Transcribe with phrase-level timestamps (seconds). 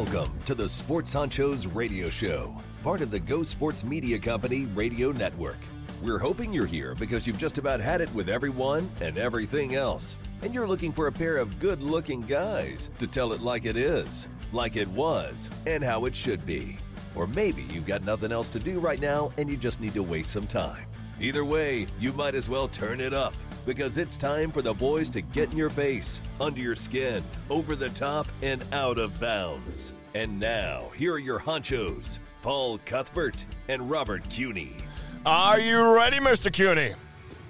[0.00, 5.12] Welcome to the Sports Honchos Radio Show, part of the Go Sports Media Company radio
[5.12, 5.58] network.
[6.02, 10.16] We're hoping you're here because you've just about had it with everyone and everything else,
[10.40, 13.76] and you're looking for a pair of good looking guys to tell it like it
[13.76, 16.78] is, like it was, and how it should be.
[17.14, 20.02] Or maybe you've got nothing else to do right now and you just need to
[20.02, 20.86] waste some time.
[21.20, 23.34] Either way, you might as well turn it up
[23.66, 27.76] because it's time for the boys to get in your face, under your skin, over
[27.76, 29.92] the top, and out of bounds.
[30.14, 34.76] And now, here are your honchos, Paul Cuthbert and Robert Cuny.
[35.24, 36.52] Are you ready, Mr.
[36.52, 36.94] Cuny?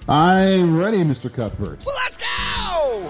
[0.08, 1.32] I'm ready, Mr.
[1.32, 1.84] Cuthbert.
[1.86, 3.08] Well, let's go!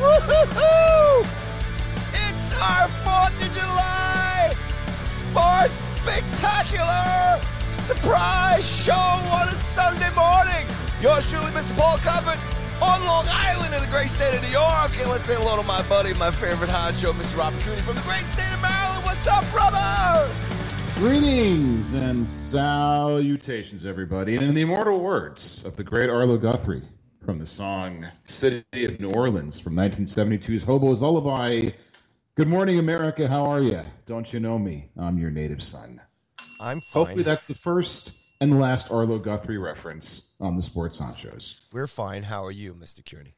[0.00, 1.28] Woo-hoo-hoo!
[2.28, 4.56] It's our 4th of July
[4.92, 10.66] sports spectacular surprise show on a Sunday morning.
[11.02, 11.76] Yours truly, Mr.
[11.76, 12.38] Paul Cuthbert,
[12.80, 14.98] on Long Island in the great state of New York.
[14.98, 17.36] And let's say hello to my buddy, my favorite honcho, Mr.
[17.36, 19.04] Robert Cooney from the great state of Maryland.
[19.04, 20.32] What's up, brother?
[20.94, 24.36] Greetings and salutations, everybody.
[24.36, 26.82] And in the immortal words of the great Arlo Guthrie
[27.26, 31.72] from the song City of New Orleans from 1972's Hobo's Lullaby,
[32.36, 33.28] Good morning, America.
[33.28, 33.80] How are you?
[34.04, 34.90] Don't you know me?
[34.98, 36.02] I'm your native son.
[36.60, 36.82] I'm fine.
[36.92, 41.54] Hopefully, that's the first and last Arlo Guthrie reference on the Sports Honchos.
[41.72, 42.22] We're fine.
[42.22, 43.04] How are you, Mr.
[43.04, 43.34] Cuny?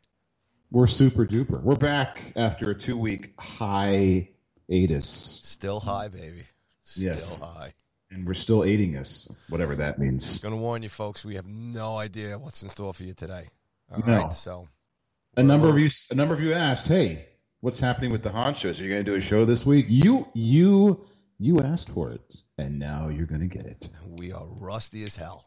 [0.70, 1.62] We're super duper.
[1.62, 4.28] We're back after a two week high
[4.70, 5.40] hiatus.
[5.44, 6.44] Still high, baby.
[6.84, 7.42] Still Yes.
[7.42, 7.74] high.
[8.10, 10.36] And we're still aiding us, whatever that means.
[10.36, 11.24] I'm Going to warn you, folks.
[11.24, 13.48] We have no idea what's in store for you today.
[13.92, 14.30] All right, No.
[14.30, 14.68] so
[15.36, 17.26] A number of you, a number of you asked, "Hey,
[17.60, 18.80] what's happening with the honchos?
[18.80, 21.06] Are you going to do a show this week?" You, you,
[21.38, 23.88] you asked for it, and now you're going to get it.
[24.18, 25.44] we are rusty as hell.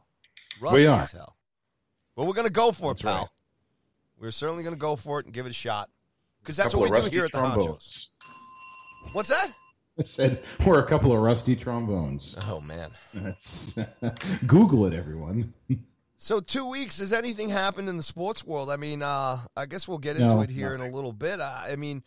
[0.61, 1.01] Rusty We are.
[1.01, 1.35] as hell.
[2.21, 3.17] But we're going to go for That's it, pal.
[3.21, 3.27] right.
[4.19, 5.89] We're certainly going to go for it and give it a shot.
[6.39, 8.09] Because that's what we do here at the Honchos.
[9.13, 9.51] What's that?
[9.97, 12.35] I said we're a couple of rusty trombones.
[12.47, 12.91] Oh, man.
[13.11, 13.73] That's
[14.45, 15.51] Google it, everyone.
[16.19, 16.99] So two weeks.
[16.99, 18.69] Has anything happened in the sports world?
[18.69, 21.39] I mean, uh, I guess we'll get into No, it here in a little bit.
[21.39, 22.03] Uh, I mean,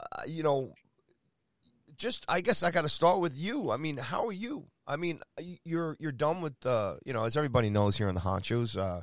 [0.00, 0.74] uh, you know,
[1.96, 3.70] just I guess I got to start with you.
[3.70, 4.66] I mean, how are you?
[4.88, 5.20] I mean,
[5.64, 9.02] you're you're done with the you know, as everybody knows here in the Honchos, uh,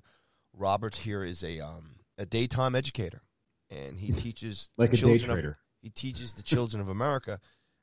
[0.58, 3.22] Robert here is a um, a daytime educator,
[3.70, 5.58] and he teaches Like the a day children of- trader.
[5.82, 7.40] he teaches the children of America,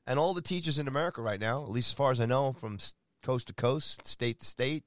[0.07, 2.53] and all the teachers in America right now, at least as far as I know,
[2.53, 2.77] from
[3.23, 4.83] coast to coast, state to state,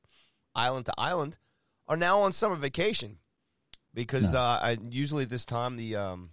[0.55, 1.39] island to island,
[1.87, 3.19] are now on summer vacation
[3.93, 4.39] because No.
[4.41, 6.31] uh, I, usually at this time the um,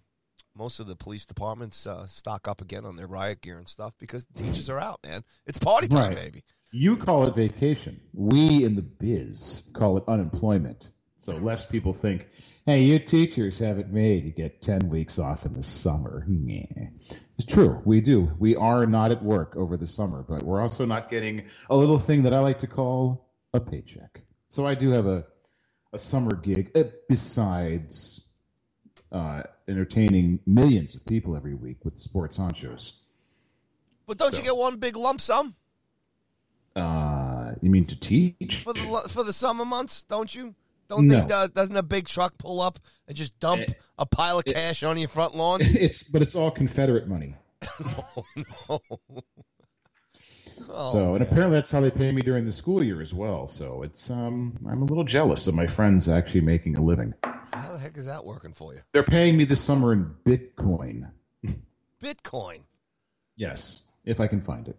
[0.55, 3.93] most of the police departments uh, stock up again on their riot gear and stuff
[3.99, 5.23] because the teachers are out, man.
[5.45, 6.15] It's party time, Right.
[6.15, 6.43] baby.
[6.71, 7.99] You call it vacation.
[8.13, 10.89] We in the biz call it unemployment.
[11.21, 12.27] So less people think,
[12.65, 14.25] hey, you teachers have it made.
[14.25, 16.25] You get 10 weeks off in the summer.
[16.27, 16.63] Meh.
[17.37, 17.79] It's true.
[17.85, 18.31] We do.
[18.39, 21.99] We are not at work over the summer, but we're also not getting a little
[21.99, 24.23] thing that I like to call a paycheck.
[24.49, 25.25] So I do have a,
[25.93, 28.21] a summer gig uh, besides
[29.11, 32.93] uh, entertaining millions of people every week with the sports shows.
[34.07, 35.53] But don't you get one big lump sum
[36.75, 38.63] Uh, you mean to teach?
[38.63, 40.01] for the for the summer months?
[40.01, 40.55] Don't you?
[40.91, 41.19] Don't No.
[41.19, 44.45] think uh, doesn't a big truck pull up and just dump Eh, a pile of
[44.45, 45.59] cash on your front lawn?
[45.63, 47.33] it's but it's all Confederate money.
[47.79, 48.81] oh no!
[50.69, 53.47] Oh, so and apparently that's how they pay me during the school year as well.
[53.47, 57.13] So it's um I'm a little jealous of my friends actually making a living.
[57.23, 58.81] how the heck is that working for you?
[58.91, 61.09] They're paying me this summer in Bitcoin.
[62.03, 62.59] Bitcoin.
[63.37, 64.75] Yes, if I can find it.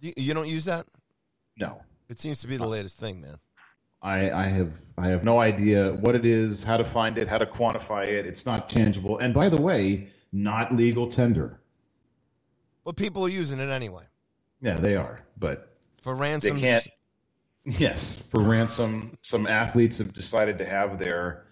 [0.00, 0.86] You, you don't use that?
[1.56, 1.80] No.
[2.10, 3.38] It seems to be the latest thing, man.
[4.04, 7.38] I, I have I have no idea what it is, how to find it, how
[7.38, 8.26] to quantify it.
[8.26, 9.18] It's not tangible.
[9.18, 11.58] And by the way, not legal tender.
[12.84, 14.04] But people are using it anyway
[14.60, 15.20] Yeah, they are.
[15.38, 16.86] But for they can't
[17.64, 21.46] yes for ransom some athletes have decided to have their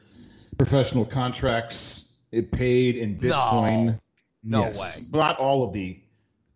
[0.58, 2.06] professional contracts
[2.52, 3.98] paid in bitcoin
[4.42, 4.78] No Yes.
[4.98, 5.06] way.
[5.10, 5.98] not all of the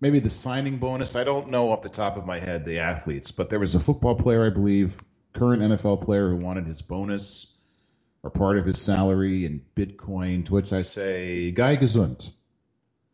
[0.03, 3.33] maybe the signing bonus i don't know off the top of my head the athletes
[3.33, 4.99] but there was a football player i believe
[5.37, 7.47] current nfl player who wanted his bonus
[8.23, 12.31] or part of his salary in bitcoin to which i say guy gesund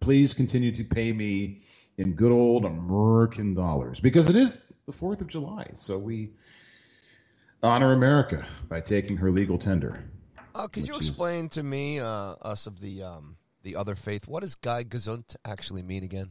[0.01, 1.61] please continue to pay me
[1.99, 5.69] in good old American dollars because it is the 4th of July.
[5.77, 6.31] So we
[7.63, 10.03] honor America by taking her legal tender.
[10.55, 12.07] Uh, could you which is- explain to me, uh,
[12.43, 16.31] us of the um, the other faith, what does Guy Gesund actually mean again?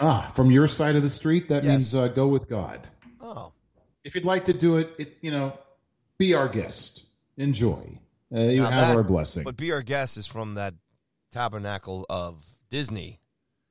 [0.00, 1.70] Ah, from your side of the street, that Yes.
[1.70, 2.88] means uh, go with God.
[3.20, 3.52] Oh,
[4.04, 5.58] If you'd like to do it, it you know,
[6.18, 7.04] be our guest.
[7.36, 7.98] Enjoy.
[8.34, 9.44] Uh, you Now have that- our blessing.
[9.44, 10.74] but be our guest is from that
[11.30, 13.20] tabernacle of Disney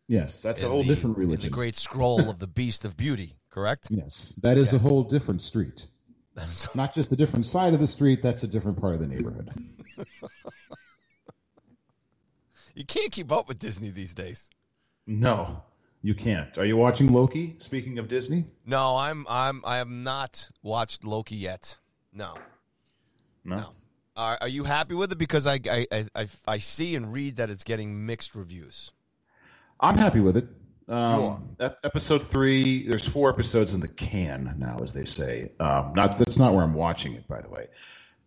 [0.08, 1.50] Yes, that's a whole the- different religion.
[1.50, 3.38] the great scroll of the Beast of Beauty.
[3.50, 3.88] Correct.
[3.92, 5.88] Yes, that is a whole different street.
[6.76, 9.52] Not just a different side of the street, that's a different part of the neighborhood.
[12.76, 14.50] you can't keep up with Disney these days.
[15.06, 15.64] No,
[16.02, 16.58] you can't.
[16.58, 17.56] Are you watching Loki?
[17.60, 18.46] Speaking of Disney?
[18.66, 21.78] No, I'm I'm I have not watched Loki yet.
[22.14, 22.36] No.
[23.44, 23.56] No.
[23.58, 23.70] No.
[24.16, 25.18] Are, are you happy with it?
[25.18, 28.92] Because I, I, I, I, see and read that it's getting mixed reviews.
[29.80, 30.48] I'm happy with it.
[30.90, 32.86] Um, ep- episode three.
[32.86, 35.54] There's four episodes in the can now, as they say.
[35.62, 37.68] Um, not that's not where I'm watching it, by the way.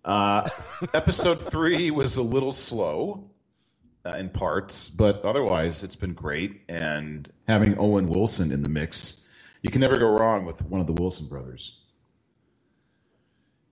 [0.04, 0.48] Uh,
[0.94, 3.30] episode three was a little slow
[4.06, 6.62] uh, in parts, but otherwise it's been great.
[6.68, 9.24] And having Owen Wilson in the mix,
[9.62, 11.78] you can never go wrong with one of the Wilson brothers.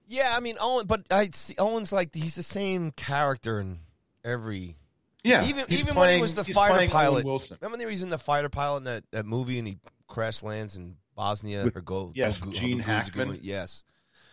[0.09, 3.79] Yeah, I mean Owen, but I see Owen's like he's the same character in
[4.25, 4.77] every.
[5.25, 7.25] Yeah, even even when he was the fighter playing pilot.
[7.25, 7.57] Wilson.
[7.61, 10.43] Remember when he was in the fighter pilot in that, that movie and he crash
[10.43, 13.39] lands in Bosnia With- or go yes, go, Gene go- Hackman.
[13.43, 13.85] yes,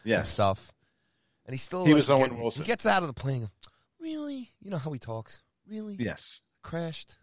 [0.04, 0.72] and Yes, stuff.
[1.46, 2.64] And he still He like, was Owen get- Wilson.
[2.64, 3.50] He gets out of the plane.
[4.00, 5.42] Really, you know how he talks.
[5.70, 6.40] Really, Yes.
[6.64, 7.16] crashed.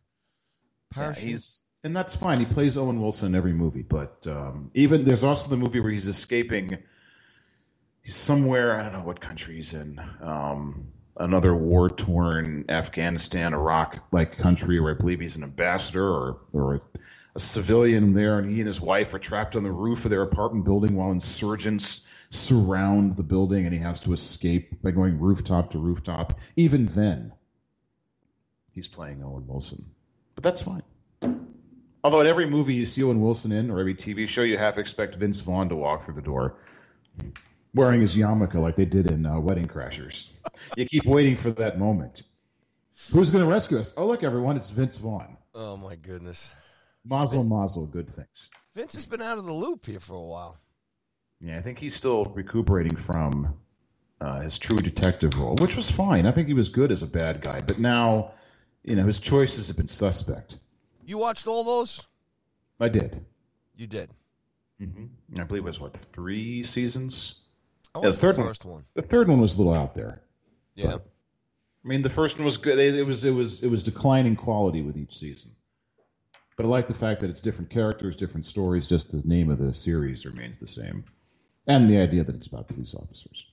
[0.97, 2.39] Yeah, he's and that's fine.
[2.39, 5.91] He plays Owen Wilson in every movie, but um, even there's also the movie where
[5.91, 6.79] he's escaping.
[8.03, 10.01] He's somewhere I don't know what country he's in.
[10.21, 16.39] Um, another war torn Afghanistan, Iraq like country where I believe he's an ambassador or
[16.53, 16.81] or a,
[17.35, 20.23] a civilian there, and he and his wife are trapped on the roof of their
[20.23, 25.73] apartment building while insurgents surround the building, and he has to escape by going rooftop
[25.73, 26.39] to rooftop.
[26.57, 27.33] Even then,
[28.77, 29.85] he's playing Owen Wilson,
[30.37, 30.85] but that's fine.
[32.05, 34.79] Although in every movie you see Owen Wilson in, or every TV show, you half
[34.79, 36.59] expect Vince Vaughn to walk through the door
[37.75, 40.29] wearing his yarmulke like they did in uh, Wedding Crashers.
[40.77, 42.23] You keep waiting for that moment.
[43.13, 43.93] Who's going to rescue us?
[43.97, 45.37] Oh, look, everyone, it's Vince Vaughn.
[45.55, 46.53] oh my goodness,
[47.05, 48.51] Mazel, mazel, good things.
[48.75, 50.59] Vince has been out of the loop here for a while.
[51.41, 53.55] Yeah, I think he's still recuperating from
[54.21, 56.27] uh, his true detective role, which was fine.
[56.27, 58.33] I think he was good as a bad guy, but now,
[58.87, 60.59] you know, his choices have been suspect.
[61.05, 62.07] You watched all those?
[62.81, 63.25] I did.
[63.77, 64.09] You did.
[64.81, 65.41] Mm-hmm.
[65.41, 67.43] I believe it was what three seasons.
[67.95, 68.49] I Yeah, the third the one.
[68.49, 68.85] first one.
[68.95, 70.23] The third one was a little out there.
[70.75, 70.95] Yeah.
[70.97, 72.79] I mean, the first one was good.
[72.79, 75.51] It it was it was it was declining quality with each season.
[76.57, 78.87] But I like the fact that it's different characters, different stories.
[78.87, 81.05] Just the name of the series remains the same,
[81.67, 83.47] and the idea that it's about police officers.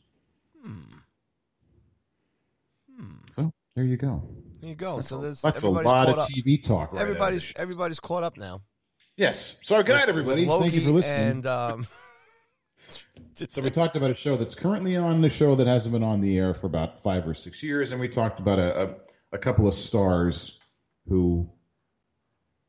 [3.31, 4.23] So there you go.
[4.63, 5.01] There you go.
[5.01, 6.29] so there's That's a everybody's lot caught of up.
[6.29, 6.93] TV talk.
[6.93, 7.53] Right everybody's this.
[7.57, 8.61] everybody's caught up now.
[9.17, 9.57] yes.
[9.61, 10.45] So good night, everybody.
[10.45, 11.19] Loki Thank you for listening.
[11.31, 11.87] And um,
[13.49, 16.21] So we talked about a show that's currently on the show that hasn't been on
[16.21, 18.95] the air for about five or six years, and we talked about a, a,
[19.33, 20.59] a couple of stars
[21.09, 21.49] who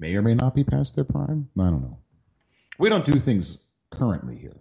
[0.01, 1.49] may or may not be past their prime.
[1.57, 1.99] I don't know.
[2.79, 3.59] We don't do things
[3.93, 4.57] currently here.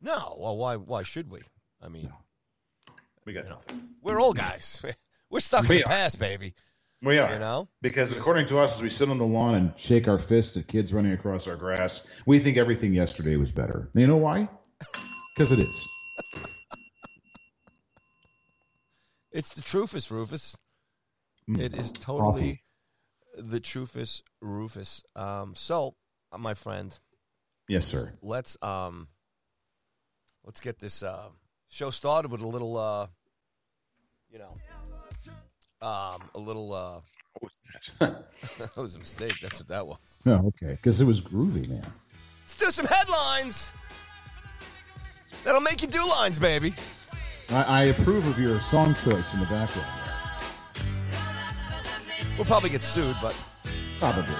[0.00, 1.40] no, well, why why should we?
[1.82, 2.10] I mean,
[3.26, 3.88] We got you know, nothing.
[4.00, 4.82] we're old guys.
[5.30, 5.88] We're stuck in We the are.
[5.88, 6.52] past, baby.
[7.02, 7.68] We are You know.
[7.80, 10.68] because according to us, as we sit on the lawn and shake our fists at
[10.68, 13.90] kids running across our grass, we think everything yesterday was better.
[13.94, 14.48] You know why?
[15.34, 15.88] Because it is.
[19.30, 20.56] It's the Trufus Rufus.
[21.48, 21.58] Mm.
[21.58, 22.00] It is Coffee.
[22.02, 22.62] totally
[23.38, 25.02] the Trufus Rufus.
[25.16, 25.94] Um, so,
[26.30, 26.96] uh, my friend,
[27.66, 28.12] Yes, sir.
[28.20, 29.08] let's um,
[30.44, 31.28] let's get this uh,
[31.70, 33.06] show started with a little, uh,
[34.30, 34.58] you know,
[35.82, 36.72] um, a little.
[36.72, 37.00] Uh,
[37.34, 37.60] What was
[37.98, 38.24] that?
[38.58, 39.34] that was a mistake.
[39.42, 39.98] That's what that was.
[40.26, 40.72] oh, okay.
[40.72, 41.86] Because it was groovy, man.
[42.42, 43.72] Let's do some headlines.
[45.44, 46.72] That'll make you do lines, baby.
[47.50, 49.88] I, I approve of your song choice in the background.
[52.36, 53.36] We'll probably get sued, but
[53.98, 54.34] Probably.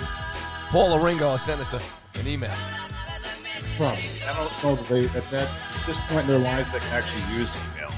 [0.71, 2.51] Paul Ringo sent us a, an email.
[3.77, 4.03] Probably.
[4.29, 5.49] I don't know that they, at that
[5.87, 7.91] this point in their lives, they can actually use email.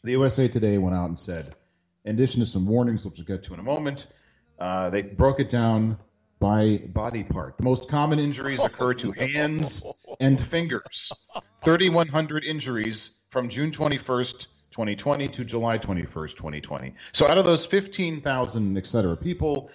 [0.02, 1.54] the USA Today went out and said,
[2.04, 4.06] in addition to some warnings, which we'll get to in a moment,
[4.58, 5.98] uh, they broke it down
[6.38, 7.58] by body part.
[7.58, 9.84] The most common injuries occur to hands
[10.18, 11.12] and fingers.
[11.62, 16.94] 3,100 injuries from June 21st, 2020 to July 21st, 2020.
[17.12, 19.70] So out of those 15,000, et cetera, people,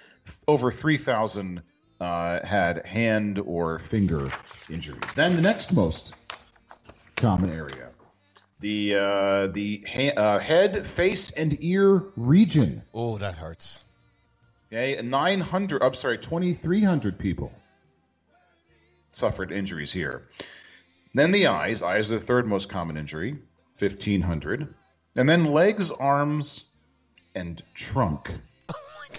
[0.48, 1.62] over 3,000
[2.02, 4.32] uh, had hand or finger
[4.70, 5.04] injuries.
[5.16, 6.14] Then the next most
[7.16, 7.90] common area,
[8.60, 12.84] the uh, the ha- uh, head, face, and ear region.
[12.94, 13.82] Oh, that hurts.
[14.72, 17.52] Okay, 900, I'm sorry, 2,300 people
[19.12, 20.28] suffered injuries here.
[21.14, 21.82] Then the eyes.
[21.82, 23.38] Eyes are the third most common injury,
[23.80, 24.74] 1,500.
[25.16, 26.64] And then legs, arms,
[27.34, 28.32] and trunk.
[28.68, 29.18] Oh my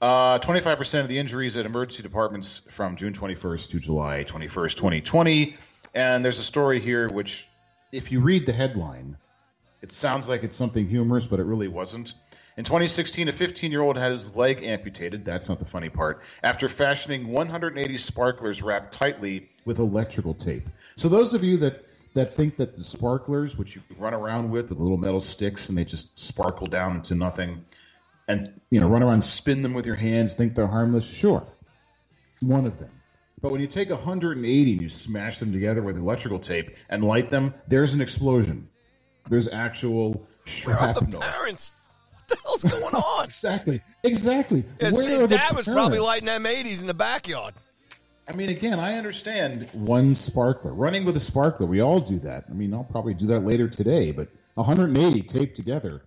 [0.00, 0.36] god.
[0.36, 5.56] Uh, 25% of the injuries at emergency departments from June 21st to July 21st, 2020.
[5.94, 7.48] And there's a story here which,
[7.92, 9.16] if you read the headline,
[9.82, 12.14] it sounds like it's something humorous, but it really wasn't.
[12.56, 15.24] In 2016, a 15 year old had his leg amputated.
[15.24, 16.22] That's not the funny part.
[16.42, 20.68] After fashioning 180 sparklers wrapped tightly with electrical tape.
[20.96, 21.84] So, those of you that,
[22.14, 25.76] that think that the sparklers, which you run around with, the little metal sticks, and
[25.76, 27.64] they just sparkle down into nothing,
[28.28, 31.46] and you know run around spin them with your hands think they're harmless sure
[32.40, 32.90] one of them
[33.44, 37.28] but when you take 180 and you smash them together with electrical tape and light
[37.28, 38.66] them there's an explosion
[39.28, 40.26] there's actual
[40.64, 41.76] Where are the shrapnel parents?
[42.10, 43.24] What the hell's going on?
[43.26, 47.52] exactly exactly His, Where his are the dad was probably lighting M80s in the backyard.
[48.26, 50.72] I mean, again, I understand one sparkler.
[50.72, 52.44] Running with a sparkler, we all do that.
[52.48, 56.02] I mean, I'll probably do that later today, but 180 taped together.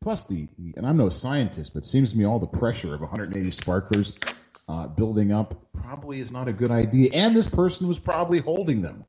[0.00, 2.94] Plus, the, the and I'm no scientist, but it seems to me all the pressure
[2.94, 4.14] of 180 sparklers
[4.68, 7.10] uh, building up probably is not a good idea.
[7.12, 9.04] And this person was probably holding them.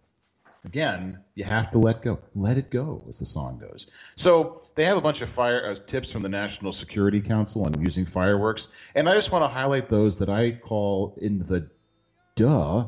[0.65, 2.19] Again, you have to let go.
[2.35, 3.87] Let it go, as the song goes.
[4.17, 7.79] So they have a bunch of fire uh, tips from the National Security Council on
[7.81, 11.69] using fireworks, and I just want to highlight those that I call in the
[12.35, 12.87] duh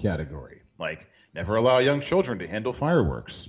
[0.00, 0.62] category.
[0.78, 3.48] Like, never allow young children to handle fireworks.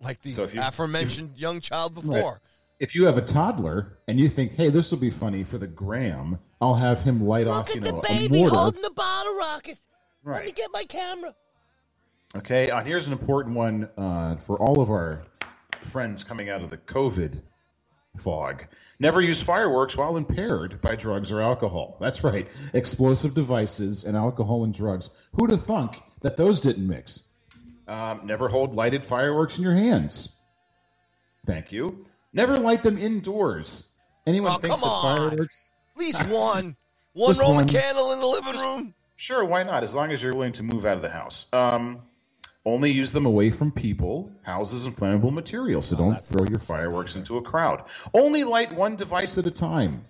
[0.00, 2.40] Like the So you- aforementioned young child before.
[2.80, 5.68] If you have a toddler and you think, hey, this will be funny for the
[5.68, 8.80] gram, I'll have him light off, you know, a mortar.
[8.80, 9.82] the bottle rocket.
[10.22, 10.36] Right.
[10.36, 11.34] Let me get my camera.
[12.36, 15.24] Okay, uh, here's an important one uh, for all of our
[15.80, 17.42] friends coming out of the COVID
[18.16, 18.64] fog.
[19.00, 21.96] Never use fireworks while impaired by drugs or alcohol.
[22.00, 25.10] That's right, explosive devices and alcohol and drugs.
[25.32, 27.22] Who'd have thunk that those didn't mix?
[27.88, 30.28] Um, never hold lighted fireworks in your hands.
[31.44, 32.06] Thank you.
[32.32, 33.82] Never light them indoors.
[34.28, 35.30] Anyone Oh, thinks come that on.
[35.30, 35.72] fireworks?
[35.94, 36.76] At least one.
[37.14, 37.68] One Just Roman one.
[37.68, 38.94] candle in the living room.
[39.16, 39.82] Sure, why not?
[39.82, 41.46] As long as you're willing to move out of the house.
[41.52, 42.00] Um,
[42.64, 45.88] only use them away from people, houses, and flammable materials.
[45.88, 47.84] So don't throw your fireworks into a crowd.
[48.14, 50.06] Only light one device at a time.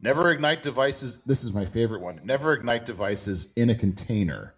[0.00, 1.20] Never ignite devices.
[1.24, 2.20] This is my favorite one.
[2.24, 4.54] Never ignite devices in a container.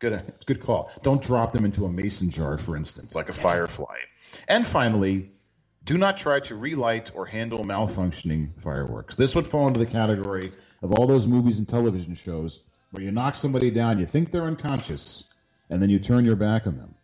[0.00, 0.90] Good, good call.
[1.02, 3.96] Don't drop them into a mason jar, for instance, like a firefly.
[4.48, 5.30] And finally,
[5.88, 9.16] do not try to relight or handle malfunctioning fireworks.
[9.16, 10.52] This would fall into the category
[10.82, 14.44] of all those movies and television shows where you knock somebody down, you think they're
[14.44, 15.24] unconscious,
[15.70, 16.94] and then you turn your back on them.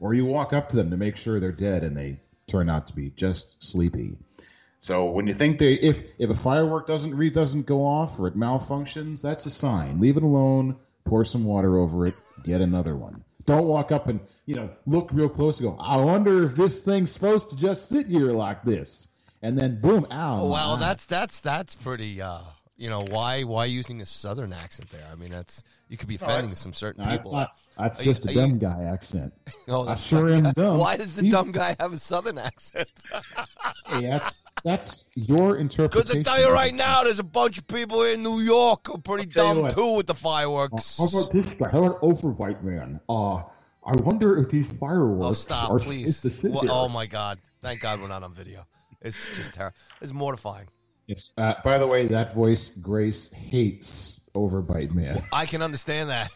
[0.00, 2.18] Or you walk up to them to make sure they're dead and they
[2.48, 4.16] turn out to be just sleepy.
[4.80, 8.26] So when you think they if if a firework doesn't re doesn't go off or
[8.26, 10.00] it malfunctions, that's a sign.
[10.00, 13.22] Leave it alone, pour some water over it, get another one.
[13.46, 15.76] Don't walk up and you know look real close and go.
[15.82, 19.08] I wonder if this thing's supposed to just sit here like this,
[19.42, 20.46] and then boom, ow.
[20.46, 22.20] Well, that's that's that's pretty.
[22.20, 22.40] Uh,
[22.82, 25.06] you know why why using a southern accent there?
[25.10, 27.30] I mean, that's you could be offending that's- some certain I people.
[27.32, 29.32] thought that's Are just are a you- dumb guy accent.
[29.68, 30.52] Oh, I that's sure dumb am guy.
[30.62, 30.78] dumb.
[30.78, 32.88] Why does the You- dumb guy have a southern accent?
[33.86, 36.08] Hey, that's that's your interpretation.
[36.18, 36.34] Because.
[36.34, 38.98] I tell you right now, there's a bunch of people in New York who are
[38.98, 40.98] pretty dumb too with the fireworks.
[40.98, 41.68] How about this guy?
[41.70, 42.98] How about Overbite Man?
[43.08, 43.42] Uh,
[43.84, 46.16] I wonder if these fireworks Oh, stop, are please.
[46.16, 46.70] supposed to sit Wha- here.
[46.72, 47.38] oh, my God.
[47.62, 48.64] Thank God we're not on video.
[49.00, 49.76] It's just terrible.
[50.00, 50.68] It's mortifying.
[51.12, 51.30] Yes.
[51.36, 55.22] Uh, by the way, that voice Grace hates Overbite Man.
[55.32, 56.34] I can understand that.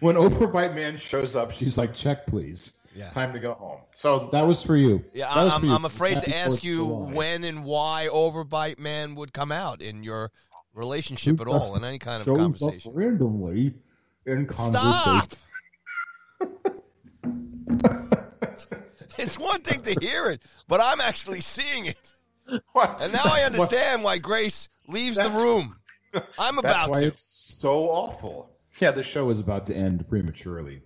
[0.00, 2.72] when Overbite Man shows up, she's like, "Check, please.
[2.96, 3.10] Yeah.
[3.10, 5.04] Time to go home." So that was for you.
[5.12, 5.74] Yeah, I, I'm, for you.
[5.74, 7.12] I'm afraid to ask you July.
[7.12, 10.30] when and why Overbite Man would come out in your
[10.72, 12.92] relationship at all, in any kind of conversation.
[12.92, 13.74] up randomly
[14.24, 14.72] in conversation.
[14.72, 15.34] Stop!
[19.18, 22.13] it's one thing to hear it, but I'm actually seeing it.
[22.72, 23.00] What?
[23.00, 25.76] And now I understand why Grace leaves the That's- room.
[26.38, 27.06] I'm That's about why to.
[27.08, 28.50] it's so awful.
[28.80, 30.82] Yeah, the show is about to end prematurely.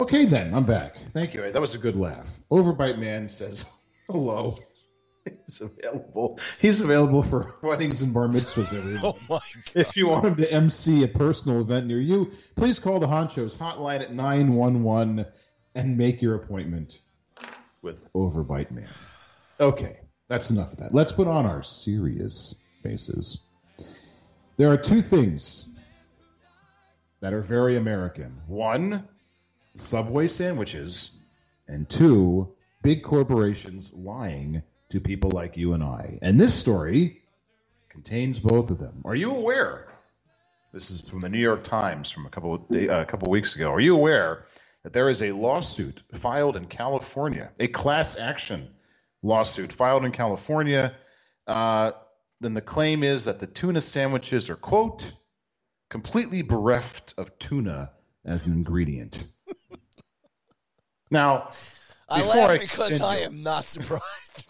[0.00, 0.96] Okay, then I'm back.
[1.12, 1.50] Thank you.
[1.50, 2.28] That was a good laugh.
[2.50, 3.64] Overbite Man says
[4.08, 4.58] hello.
[5.46, 6.38] He's available.
[6.60, 8.76] He's available for weddings and bar mitzvahs.
[8.76, 9.00] Everyone.
[9.04, 9.64] Oh my god!
[9.74, 13.56] If you want him to MC a personal event near you, please call the Honchos
[13.56, 15.24] hotline at 911
[15.74, 17.00] and make your appointment
[17.80, 18.88] with Overbite Man.
[19.58, 19.98] Okay,
[20.28, 20.94] that's enough of that.
[20.94, 23.38] Let's put on our serious faces.
[24.56, 25.66] There are two things
[27.20, 29.08] that are very American one,
[29.74, 31.10] Subway sandwiches,
[31.66, 36.18] and two, big corporations lying to people like you and I.
[36.22, 37.22] And this story
[37.88, 39.02] contains both of them.
[39.04, 39.88] Are you aware?
[40.72, 43.56] This is from the New York Times from a couple day- uh, a couple weeks
[43.56, 43.70] ago.
[43.72, 44.46] Are you aware
[44.82, 48.68] that there is a lawsuit filed in California, a class action
[49.24, 50.94] lawsuit filed in California?
[51.46, 51.92] Uh,
[52.40, 55.12] then the claim is that the tuna sandwiches are quote
[55.90, 57.90] completely bereft of tuna
[58.24, 59.24] as an ingredient.
[61.10, 61.50] now,
[62.08, 64.46] I laugh I because continue- I am not surprised.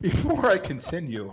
[0.00, 1.32] before I continue,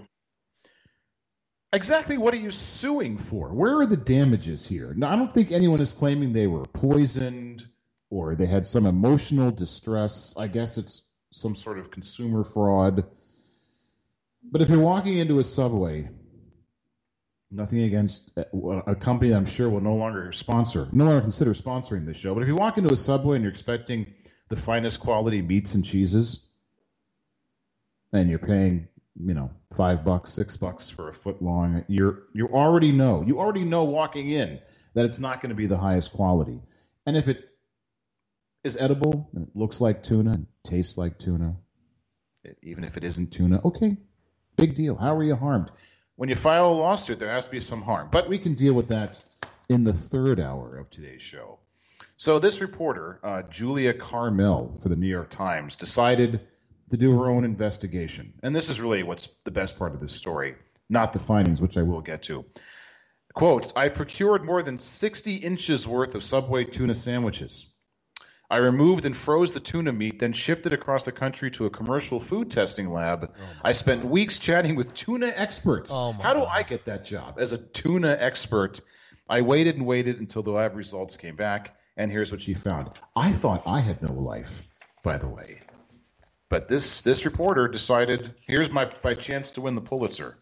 [1.74, 3.54] exactly what are you suing for?
[3.54, 4.94] Where are the damages here?
[4.96, 7.68] Now, I don't think anyone is claiming they were poisoned
[8.10, 10.34] or they had some emotional distress.
[10.38, 11.04] I guess it's
[11.36, 13.04] some sort of consumer fraud.
[14.42, 16.08] But if you're walking into a subway,
[17.52, 18.32] nothing against
[18.88, 22.34] a company I'm sure will no longer sponsor, no longer consider sponsoring this show.
[22.34, 24.14] But if you walk into a subway and you're expecting
[24.48, 26.40] the finest quality meats and cheeses,
[28.14, 28.88] and you're paying,
[29.22, 33.40] you know, five bucks, six bucks for a foot long, you're you already know, you
[33.40, 34.62] already know walking in
[34.94, 36.62] that it's not going to be the highest quality.
[37.06, 37.50] And if it
[38.66, 41.56] is edible and it looks like tuna and tastes like tuna,
[42.64, 43.96] even if it isn't tuna, okay,
[44.58, 44.96] big deal.
[44.96, 45.70] How are you harmed?
[46.16, 48.10] When you file a lawsuit, there has to be some harm.
[48.12, 49.24] But we can deal with that
[49.70, 51.60] in the third hour of today's show.
[52.18, 56.42] So this reporter, uh, Julia Carmel for the New York Times, decided
[56.90, 58.34] to do her own investigation.
[58.42, 60.56] And this is really what's the best part of this story,
[60.90, 62.46] not the findings, which I will get to.
[63.36, 67.68] Quote, I procured more than 60 inches worth of Subway tuna sandwiches.
[68.50, 71.70] I removed and froze the tuna meat, then shipped it across the country to a
[71.70, 73.34] commercial food testing lab.
[73.64, 75.92] I spent weeks chatting with tuna experts.
[75.94, 76.50] Oh, my How do God.
[76.52, 77.38] I get that job?
[77.40, 78.82] As a tuna expert,
[79.28, 82.92] I waited and waited until the lab results came back, and here's what she found.
[83.16, 84.62] I thought I had no life,
[85.04, 85.62] by the way.
[86.50, 90.38] But this this reporter decided, here's my my chance to win the Pulitzer.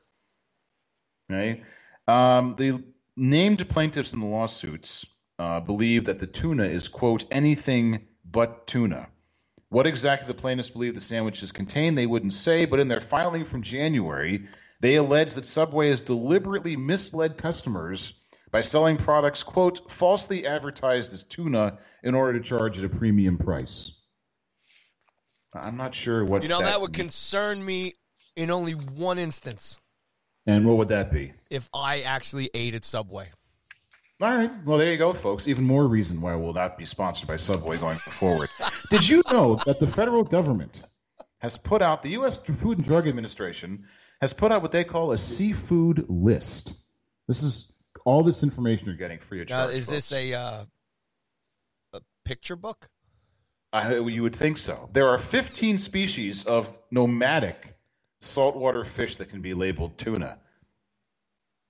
[1.32, 1.63] Okay?
[2.08, 2.84] Um, the
[3.16, 5.06] named plaintiffs in the lawsuits
[5.39, 9.08] uh, believe that the tuna is, quote, anything but tuna.
[9.69, 13.43] What exactly the plaintiffs believe the sandwiches contain, they wouldn't say, but in their filing
[13.46, 14.48] from January,
[14.82, 18.13] they allege that Subway has deliberately misled customers
[18.52, 23.38] by selling products, quote, falsely advertised as tuna in order to charge at a premium
[23.39, 23.91] price.
[25.56, 27.02] I'm not sure what You know, that would means.
[27.13, 27.93] concern me
[28.36, 29.80] in only one instance
[30.46, 31.34] And what would that be?
[31.50, 33.32] if I actually ate at Subway.
[34.24, 34.52] All right.
[34.64, 35.50] Well, there you go, folks.
[35.50, 38.50] Even more reason why we'll not be sponsored by Subway going forward.
[38.90, 40.82] Did you know that the federal government
[41.40, 42.38] has put out, the U.S.
[42.38, 43.86] Food and Drug Administration
[44.22, 46.74] has put out what they call a seafood list?
[47.28, 47.70] This is
[48.06, 49.76] all this information you're getting of Now, charge.
[49.76, 50.66] is this a uh,
[51.92, 52.88] a picture book?
[53.74, 54.88] I, you would think so.
[54.94, 57.76] There are 15 species of nomadic
[58.22, 60.38] saltwater fish that can be labeled tuna.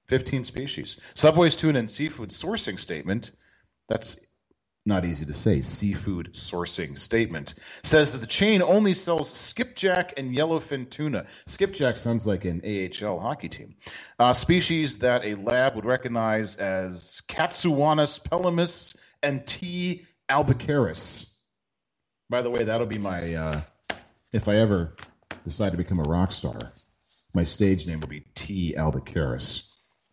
[0.08, 1.00] 15 species.
[1.16, 3.32] Subway's tuna and seafood sourcing statement,
[3.88, 4.20] that's
[4.86, 10.36] not easy to say, seafood sourcing statement says that the chain only sells skipjack and
[10.36, 11.26] yellowfin tuna.
[11.48, 13.76] Skipjack sounds like an AHL hockey team,
[14.20, 20.06] uh, species that a lab would recognize as Katsuwonus pelamis and T.
[20.30, 21.30] albacares.
[22.30, 23.62] By the way, that'll be my, uh,
[24.34, 24.96] if I ever
[25.46, 26.74] decide to become a rock star,
[27.34, 28.76] my stage name will be T.
[28.78, 29.64] albacares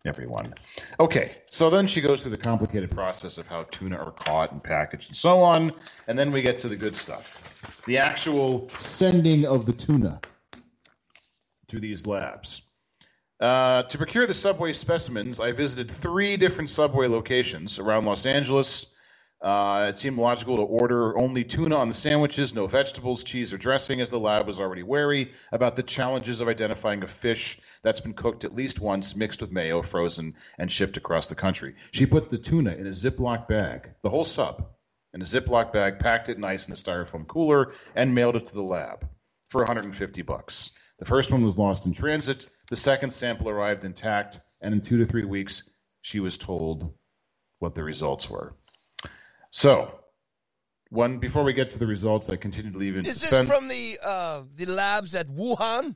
[0.05, 0.53] everyone.
[0.99, 4.63] Okay, so then she goes through the complicated process of how tuna are caught and
[4.63, 5.73] packaged and so on,
[6.07, 7.41] and then we get to the good stuff.
[7.85, 10.19] The actual sending of the tuna
[11.67, 12.61] to these labs.
[13.39, 18.85] Uh, to procure the subway specimens, I visited three different subway locations around Los Angeles.
[19.41, 23.57] Uh, it seemed logical to order only tuna on the sandwiches, no vegetables, cheese, or
[23.57, 28.01] dressing, as the lab was already wary about the challenges of identifying a fish that's
[28.01, 31.73] been cooked at least once, mixed with mayo, frozen, and shipped across the country.
[31.91, 34.67] She put the tuna in a Ziploc bag, the whole sub,
[35.11, 38.53] in a Ziploc bag, packed it nice in a styrofoam cooler, and mailed it to
[38.53, 39.09] the lab
[39.49, 40.69] for 150 bucks.
[40.99, 42.47] The first one was lost in transit.
[42.69, 45.67] The second sample arrived intact, and in two to three weeks,
[46.03, 46.93] she was told
[47.57, 48.55] what the results were.
[49.51, 49.99] So,
[50.89, 53.49] one before we get to the results, I continue to leave in Is this suspense.
[53.49, 55.95] from the uh, the labs at Wuhan?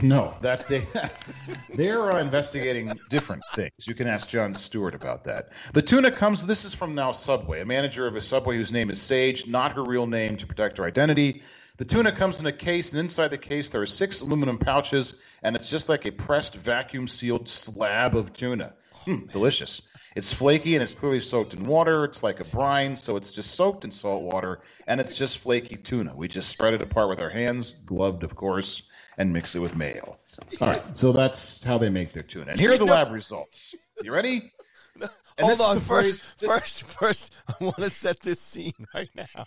[0.00, 0.86] No, that they
[1.74, 3.72] they're uh, investigating different things.
[3.86, 5.50] You can ask Jon Stewart about that.
[5.74, 6.46] The tuna comes.
[6.46, 9.72] This is from now Subway, a manager of a Subway whose name is Sage, not
[9.72, 11.42] her real name to protect her identity.
[11.78, 15.14] The tuna comes in a case, and inside the case there are six aluminum pouches,
[15.44, 18.74] and it's just like a pressed, vacuum sealed slab of tuna.
[19.04, 19.80] Hmm, delicious.
[20.16, 22.04] It's flaky and it's clearly soaked in water.
[22.04, 25.76] It's like a brine, so it's just soaked in salt water, and it's just flaky
[25.76, 26.16] tuna.
[26.16, 28.82] We just spread it apart with our hands, gloved, of course,
[29.16, 30.18] and mix it with mayo.
[30.60, 32.50] All right, so that's how they make their tuna.
[32.50, 33.74] And here are the lab results.
[34.02, 34.52] You ready?
[35.38, 39.46] And Hold on, first, phrase- first, first, I want to set this scene right now.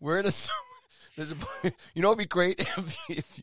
[0.00, 0.32] We're in a,
[1.16, 1.36] there's a,
[1.94, 3.42] you know, it'd be great if, if,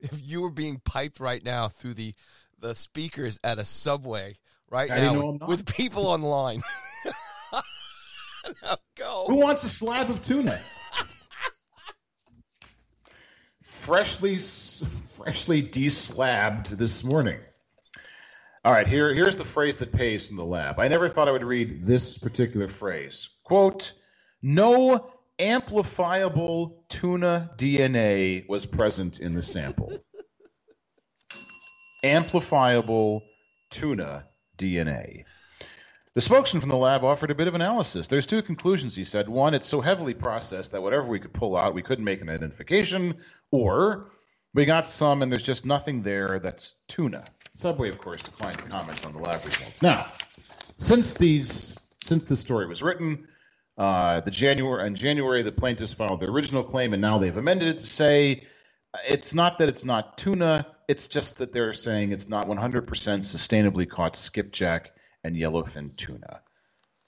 [0.00, 2.14] if you were being piped right now through the,
[2.58, 4.38] the speakers at a subway
[4.70, 6.62] right I now know with people online.
[8.62, 9.24] now go.
[9.28, 10.60] Who wants a slab of tuna?
[13.88, 17.38] freshly, freshly deslabbed this morning.
[18.62, 20.78] All right, here, here's the phrase that pays from the lab.
[20.78, 23.30] I never thought I would read this particular phrase.
[23.44, 23.94] Quote,
[24.42, 29.92] no amplifiable tuna DNA was present in the sample.
[32.04, 33.22] amplifiable
[33.70, 35.24] tuna DNA.
[36.14, 38.08] The spokesman from the lab offered a bit of analysis.
[38.08, 39.28] There's two conclusions, he said.
[39.28, 42.28] One, it's so heavily processed that whatever we could pull out, we couldn't make an
[42.28, 43.18] identification.
[43.52, 44.10] Or
[44.54, 47.24] we got some and there's just nothing there that's tuna.
[47.54, 49.82] Subway, of course, declined to comment on the lab results.
[49.82, 50.10] Now,
[50.76, 53.28] since these since this story was written,
[53.78, 57.68] uh, the January in January the plaintiffs filed their original claim, and now they've amended
[57.68, 58.44] it to say
[58.92, 62.86] uh, it's not that it's not tuna, it's just that they're saying it's not 100%
[62.86, 64.90] sustainably caught skipjack
[65.22, 66.40] and yellowfin tuna.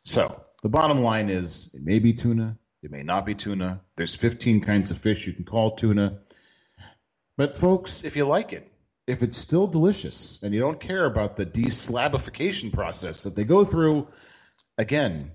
[0.04, 3.82] So the bottom line is it may be tuna, it may not be tuna.
[3.96, 6.20] There's 15 kinds of fish you can call tuna.
[7.36, 8.70] But folks, if you like it,
[9.06, 13.64] if it's still delicious and you don't care about the deslabification process that they go
[13.64, 14.08] through,
[14.78, 15.32] again,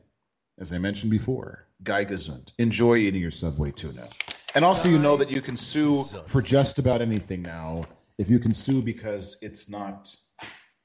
[0.58, 4.10] as I mentioned before, Guy Gesund, enjoy eating your Subway tuna.
[4.54, 7.86] And also, you know that you can sue for just about anything now.
[8.18, 10.16] If you can sue because it's not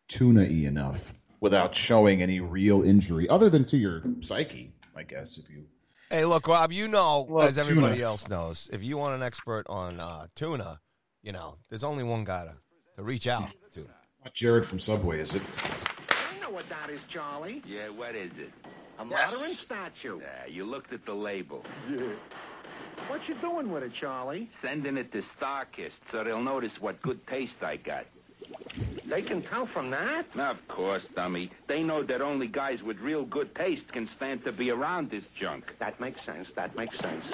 [0.08, 5.38] tuna-y enough without showing any real injury, other than to your psyche, I guess.
[5.38, 5.66] If you
[6.10, 8.06] Hey, look, Rob, you know, Love as everybody tuna.
[8.06, 10.80] else knows, if you want an expert on uh, tuna,
[11.22, 12.56] you know, there's only one guy to,
[12.96, 13.86] to reach out to.
[14.24, 15.42] not Jared from Subway, is it?
[15.62, 17.62] I know what that is, Charlie.
[17.64, 18.50] Yeah, what is it?
[19.00, 19.10] A Yes.
[19.10, 19.30] modern
[19.90, 20.20] statue.
[20.20, 21.64] Yeah, you looked at the label.
[21.90, 22.00] Yeah.
[23.08, 24.50] What you doing with it, Charlie?
[24.60, 28.04] Sending it to Starkist so they'll notice what good taste I got.
[29.06, 30.26] They can tell from that.
[30.36, 31.50] Of course, dummy.
[31.66, 35.24] They know that only guys with real good taste can stand to be around this
[35.34, 35.74] junk.
[35.78, 36.50] That makes sense.
[36.54, 37.24] That makes sense.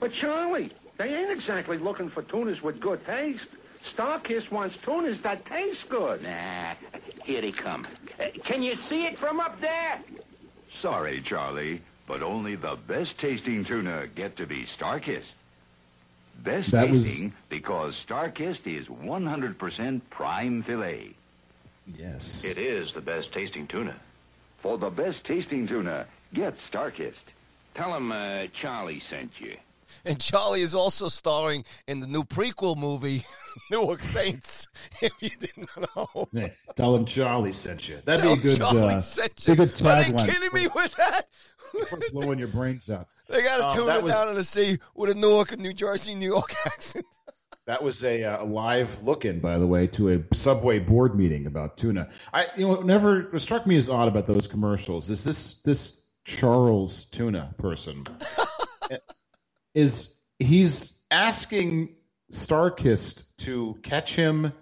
[0.00, 3.48] But Charlie, they ain't exactly looking for tuners with good taste.
[3.96, 6.22] Starkist wants tuners that taste good.
[6.22, 6.74] Nah,
[7.24, 7.86] here they come.
[8.20, 9.98] Uh, can you see it from up there?
[10.80, 15.32] Sorry, Charlie, but only the best tasting tuna get to be Starkist.
[16.42, 21.10] Best That was- tasting because Starkist is 100% prime filet.
[21.98, 22.44] Yes.
[22.44, 23.94] It is the best tasting tuna.
[24.62, 27.24] For the best tasting tuna, get Starkist.
[27.74, 29.56] Tell him uh, Charlie sent you.
[30.04, 33.24] And Charlie is also starring in the new prequel movie,
[33.70, 34.68] Newark Saints.
[35.02, 37.98] If you didn't know, Hey, tell him Charlie sent you.
[38.04, 39.66] That'd Tell be a good, Charlie uh, sent be a you.
[39.66, 40.26] good Are they tagline.
[40.26, 41.26] kidding me with that?
[42.12, 43.08] blowing your brains out.
[43.28, 45.56] They got to Um, tune that it was- down in the sea with a Newark,
[45.58, 47.04] New Jersey, New York accent.
[47.66, 51.46] That was a, uh, a live look-in, by the way, to a Subway board meeting
[51.46, 52.08] about tuna.
[52.32, 55.62] I, you know, what never what struck me as odd about those commercials is this
[55.62, 58.04] this Charles Tuna person
[59.74, 61.96] is he's asking
[62.32, 64.52] Starkist to catch him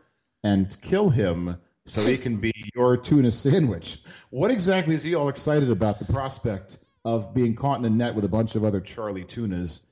[0.43, 3.99] and kill him so he can be your tuna sandwich.
[4.31, 8.15] What exactly is he all excited about the prospect of being caught in a net
[8.15, 9.83] with a bunch of other Charlie tunas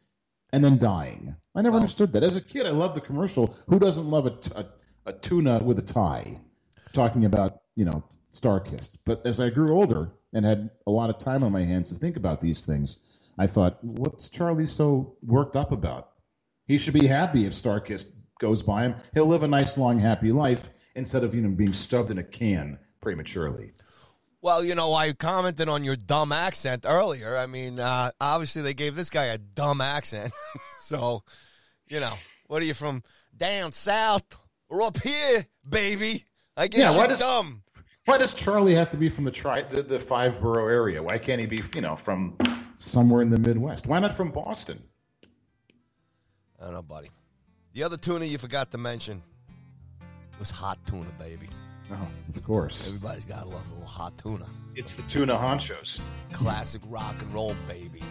[0.52, 1.36] and then dying?
[1.54, 2.22] I never understood that.
[2.22, 3.56] As a kid, I loved the commercial.
[3.68, 6.40] Who doesn't love a, tuna with a tie?
[6.92, 8.90] Talking about, you know, Starkist.
[9.04, 11.94] But as I grew older and had a lot of time on my hands to
[11.94, 12.98] think about these things,
[13.38, 16.10] I thought, what's Charlie so worked up about?
[16.66, 18.06] He should be happy if Starkist
[18.40, 18.94] goes by him.
[19.14, 22.24] He'll live a nice, long, happy life instead of, you know, being stuffed in a
[22.24, 23.72] can prematurely.
[24.42, 27.36] Well, you know, I commented on your dumb accent earlier.
[27.36, 30.32] I mean, uh, obviously they gave this guy a dumb accent.
[30.84, 31.22] so,
[31.88, 32.14] you know,
[32.46, 33.02] what are you from
[33.36, 34.24] down south
[34.68, 36.24] or up here, baby?
[36.56, 37.62] I guess Yeah, you're does- dumb.
[38.06, 41.02] Why does Charlie have to be from the tri the, the five borough area?
[41.02, 42.36] Why can't he be, you know, from
[42.76, 43.88] somewhere in the Midwest?
[43.88, 44.80] Why not from Boston?
[46.60, 47.10] I don't know, buddy.
[47.74, 49.22] The other tuna you forgot to mention
[50.38, 51.48] was hot tuna, baby.
[51.90, 52.86] Oh, of course.
[52.86, 54.46] Everybody's got to love a little hot tuna.
[54.76, 56.00] It's the tuna honchos.
[56.32, 58.02] Classic rock and roll, baby.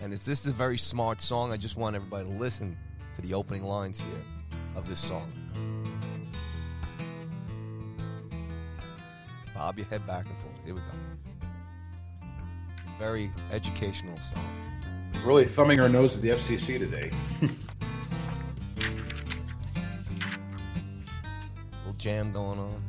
[0.00, 1.52] And it's this is a very smart song.
[1.52, 2.76] I just want everybody to listen
[3.16, 4.22] to the opening lines here
[4.76, 5.32] of this song.
[9.56, 10.60] Bob your head back and forth.
[10.66, 10.86] Here we go.
[12.98, 14.44] Very educational song.
[15.24, 17.10] Really thumbing our nose at the FCC today.
[21.78, 22.82] little jam going on.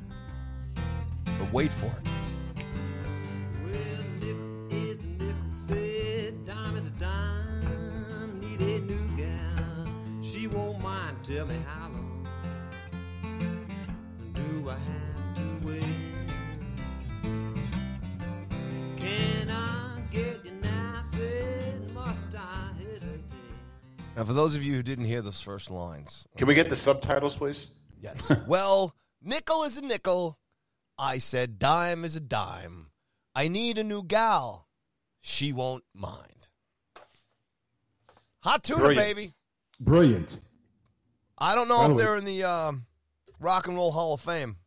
[1.26, 1.94] But wait for it.
[10.22, 11.18] She won't mind.
[11.24, 12.28] Tell me how long
[14.34, 15.07] do I have
[24.18, 26.76] Now, for those of you who didn't hear those first lines, Can we get the
[26.76, 27.68] subtitles, please?
[28.02, 28.32] Yes.
[28.48, 30.40] well, nickel is a nickel.
[30.98, 32.88] I said dime is a dime.
[33.36, 34.68] I need a new gal.
[35.22, 36.48] She won't mind.
[38.40, 39.18] Hot tuna, Brilliant.
[39.18, 39.34] baby.
[39.80, 40.40] Brilliant.
[41.38, 42.86] I don't know By the if they're in the um,
[43.40, 44.58] Rock and Roll Hall of Fame,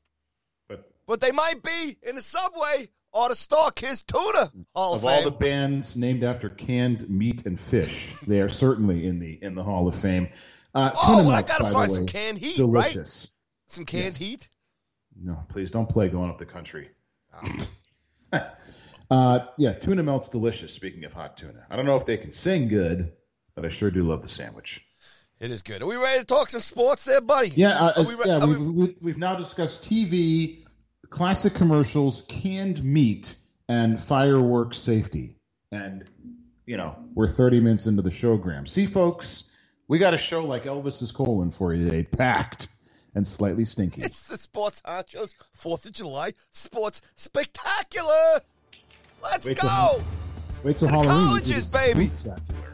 [0.68, 5.05] But but they might be in the subway or the Starkist Tuna Hall of, of
[5.07, 9.55] all the bands named after canned meat and fish, they are certainly in the in
[9.55, 10.29] the Hall of Fame.
[10.75, 12.85] Uh, Oh, tuna I nuts, gotta find some canned heat, right?
[12.92, 13.33] delicious.
[13.66, 14.16] Some canned Yes.
[14.18, 14.49] heat.
[15.20, 16.90] No, please don't play going up the country.
[19.11, 20.73] uh, yeah, tuna melt's delicious.
[20.73, 23.12] Speaking of hot tuna, I don't know if they can sing good,
[23.55, 24.85] but I sure do love the sandwich.
[25.40, 25.83] It is good.
[25.83, 27.49] Are we ready to talk some sports there, buddy?
[27.57, 28.44] Yeah, uh, we re- yeah.
[28.44, 30.64] we- we, we've now discussed TV,
[31.11, 33.37] classic commercials, canned meat,
[33.68, 35.37] and fireworks safety.
[35.73, 36.05] And
[36.66, 38.66] you know, we're 30 minutes into the showgram.
[38.68, 39.44] See, folks,
[39.88, 42.68] we got a show like Elvis's colon for you today, packed
[43.14, 44.03] and slightly stinky.
[44.03, 48.40] It's the Sports Honchos Fourth of July Sports Spectacular.
[49.23, 50.03] Let's Wait till- go.
[50.62, 51.11] Wait till to Halloween.
[51.11, 52.11] colleges, baby.
[52.16, 52.73] spectacular.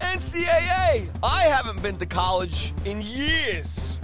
[0.00, 1.08] NCAA.
[1.22, 4.00] I haven't been to college in years,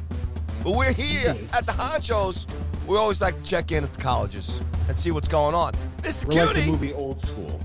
[0.64, 2.46] but we're here at the Honchos.
[2.86, 5.74] We always like to check in at the colleges and see what's going on.
[5.98, 6.34] Mr.
[6.34, 7.60] We're like the movie Old School.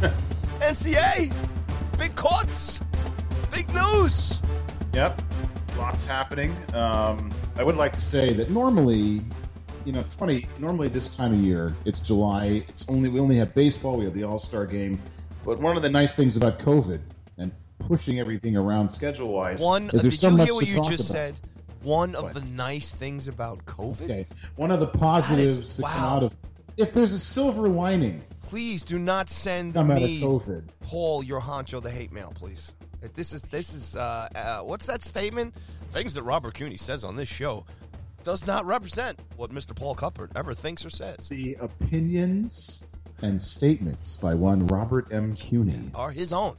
[0.60, 1.32] NCAA,
[1.98, 2.80] big courts,
[3.52, 4.40] big news.
[4.94, 5.20] Yep.
[5.78, 6.54] Lots happening.
[6.72, 9.20] Um, I would like to say that normally,
[9.84, 10.46] you know, it's funny.
[10.58, 12.64] Normally this time of year, it's July.
[12.68, 13.96] It's only we only have baseball.
[13.98, 14.98] We have the All Star game.
[15.44, 17.00] But one of the nice things about COVID
[17.36, 20.66] and pushing everything around schedule wise One, is there's did so you much hear what
[20.66, 21.18] you just about.
[21.18, 21.34] said?
[21.84, 24.02] One of the nice things about COVID.
[24.02, 24.26] Okay.
[24.56, 26.16] One of the positives to come wow.
[26.16, 26.36] out of
[26.76, 30.64] if there's a silver lining Please do not send come out of me COVID.
[30.80, 32.72] Paul, your honcho, the hate mail, please.
[33.02, 35.54] If This is this is uh, uh, what's that statement?
[35.90, 37.64] Things that Robert Cooney says on this show
[38.22, 39.74] does not represent what Mr.
[39.74, 41.28] Paul Cuthbert ever thinks or says.
[41.28, 42.84] The opinions
[43.22, 45.34] and statements by one Robert M.
[45.34, 46.56] Cuny Are his own.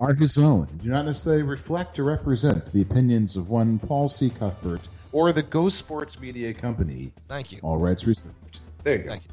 [0.00, 4.08] Are his own and do not necessarily reflect or represent the opinions of one Paul
[4.08, 4.30] C.
[4.30, 7.12] Cuthbert or the Go Sports Media Company.
[7.28, 7.60] Thank you.
[7.62, 8.60] All rights reserved.
[8.82, 9.10] There you go.
[9.10, 9.30] Thank you.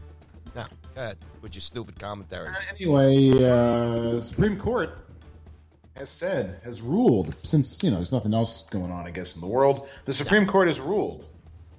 [0.56, 2.50] Now, go ahead with your stupid commentary.
[2.76, 4.98] Anyway, uh, the Supreme Court
[5.96, 9.42] has said, has ruled, since, you know, there's nothing else going on, I guess, in
[9.42, 11.28] the world, the Supreme Court has ruled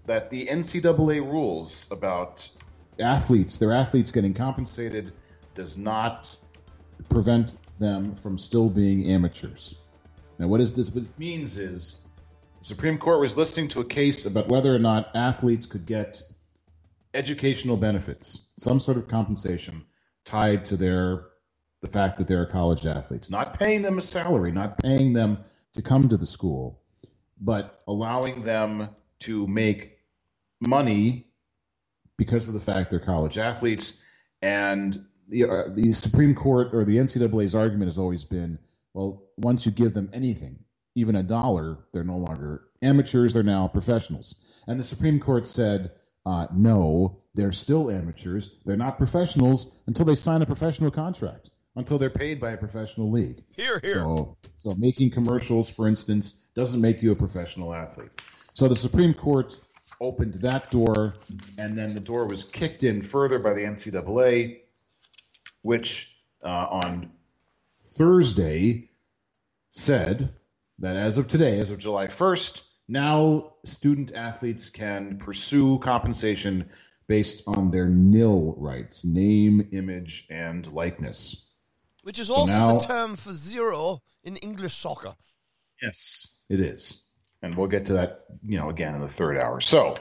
[0.06, 2.48] that the NCAA rules about
[2.98, 5.12] athletes, their athletes getting compensated,
[5.54, 6.36] does not
[7.08, 9.74] prevent them from still being amateurs.
[10.38, 10.90] Now, what is this?
[10.90, 12.00] What means is
[12.58, 16.22] the Supreme Court was listening to a case about whether or not athletes could get
[17.14, 19.84] educational benefits, some sort of compensation
[20.24, 21.26] tied to their
[21.80, 25.38] the fact that they're college athletes, not paying them a salary, not paying them
[25.74, 26.80] to come to the school,
[27.40, 28.88] but allowing them
[29.20, 29.98] to make
[30.60, 31.28] money
[32.16, 33.98] because of the fact they're college athletes.
[34.42, 38.58] And the, uh, the Supreme Court or the NCAA's argument has always been,
[38.94, 40.58] well, once you give them anything,
[40.94, 44.34] even a dollar, they're no longer amateurs; they're now professionals.
[44.66, 45.92] And the Supreme Court said,
[46.26, 48.50] uh, no, they're still amateurs.
[48.66, 53.10] They're not professionals until they sign a professional contract, until they're paid by a professional
[53.10, 53.42] league.
[53.56, 53.94] Here, here.
[53.94, 58.10] So, so making commercials, for instance, doesn't make you a professional athlete.
[58.54, 59.56] So the Supreme Court
[60.00, 61.14] opened that door,
[61.56, 64.58] and then the door was kicked in further by the NCAA,
[65.62, 67.10] which uh, on
[67.82, 68.90] Thursday
[69.70, 70.34] said
[70.78, 76.70] that as of today, as of July 1st, now student athletes can pursue compensation
[77.06, 81.46] based on their nil rights name, image, and likeness.
[82.02, 85.14] Which is So also now- the term for zero in English soccer.
[85.82, 87.02] Yes, it is.
[87.42, 89.60] And we'll get to that, you know, again in the third hour.
[89.60, 89.96] So,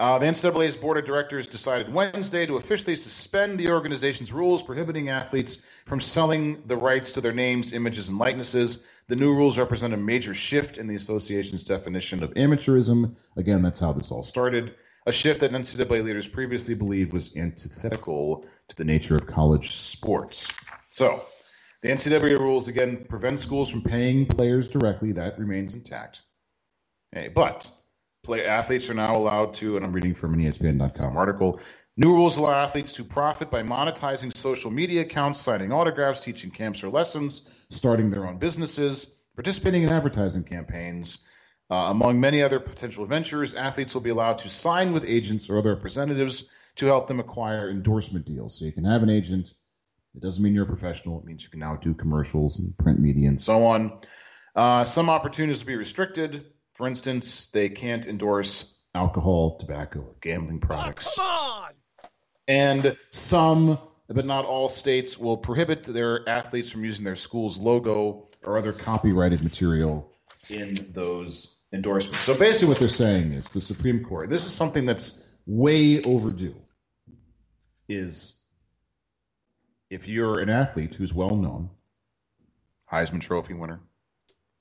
[0.00, 5.10] uh, the NCAA's board of directors decided Wednesday to officially suspend the organization's rules prohibiting
[5.10, 8.82] athletes from selling the rights to their names, images, and likenesses.
[9.08, 13.16] The new rules represent a major shift in the association's definition of amateurism.
[13.36, 14.74] Again, that's how this all started.
[15.04, 20.50] A shift that NCAA leaders previously believed was antithetical to the nature of college sports.
[20.88, 21.26] So,
[21.82, 25.12] the NCAA rules again prevent schools from paying players directly.
[25.12, 26.22] That remains intact.
[27.14, 27.70] Okay, but
[28.22, 31.60] play athletes are now allowed to, and I'm reading from an ESPN.com article.
[31.96, 36.84] New rules allow athletes to profit by monetizing social media accounts, signing autographs, teaching camps
[36.84, 39.04] or lessons, starting their own businesses,
[39.36, 41.18] participating in advertising campaigns.
[41.70, 45.58] Uh, among many other potential ventures, athletes will be allowed to sign with agents or
[45.58, 46.44] other representatives
[46.76, 48.58] to help them acquire endorsement deals.
[48.58, 49.54] So you can have an agent.
[50.14, 51.18] It doesn't mean you're a professional.
[51.20, 54.00] It means you can now do commercials and print media and so on.
[54.56, 56.46] Uh, some opportunities will be restricted.
[56.74, 61.16] For instance, they can't endorse alcohol, tobacco, or gambling ah, products.
[61.16, 61.72] Come on!
[62.48, 63.78] And some,
[64.08, 68.72] but not all states, will prohibit their athletes from using their school's logo or other
[68.72, 70.10] copyrighted material
[70.48, 72.20] in those endorsements.
[72.20, 76.56] So basically, what they're saying is the Supreme Court, this is something that's way overdue,
[77.88, 78.40] is
[79.90, 81.70] if you're an athlete who's well known,
[82.90, 83.80] Heisman Trophy winner,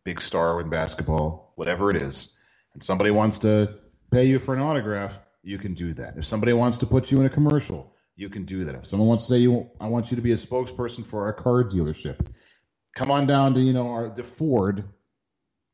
[0.04, 2.34] big star in basketball, whatever it is,
[2.74, 3.76] and somebody wants to
[4.12, 6.18] pay you for an autograph, you can do that.
[6.18, 8.76] If somebody wants to put you in a commercial, you can do that.
[8.76, 11.34] If someone wants to say you, I want you to be a spokesperson for our
[11.34, 12.26] car dealership,
[12.96, 14.84] come on down to you know our the Ford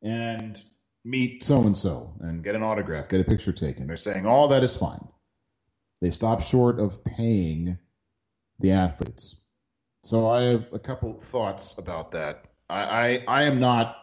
[0.02, 0.62] and
[1.04, 3.88] meet so and so and get an autograph, get a picture taken.
[3.88, 5.08] They're saying all that is fine.
[6.02, 7.78] They stop short of paying
[8.60, 9.36] the athletes.
[10.04, 12.46] So I have a couple thoughts about that.
[12.70, 13.96] I, I, I am not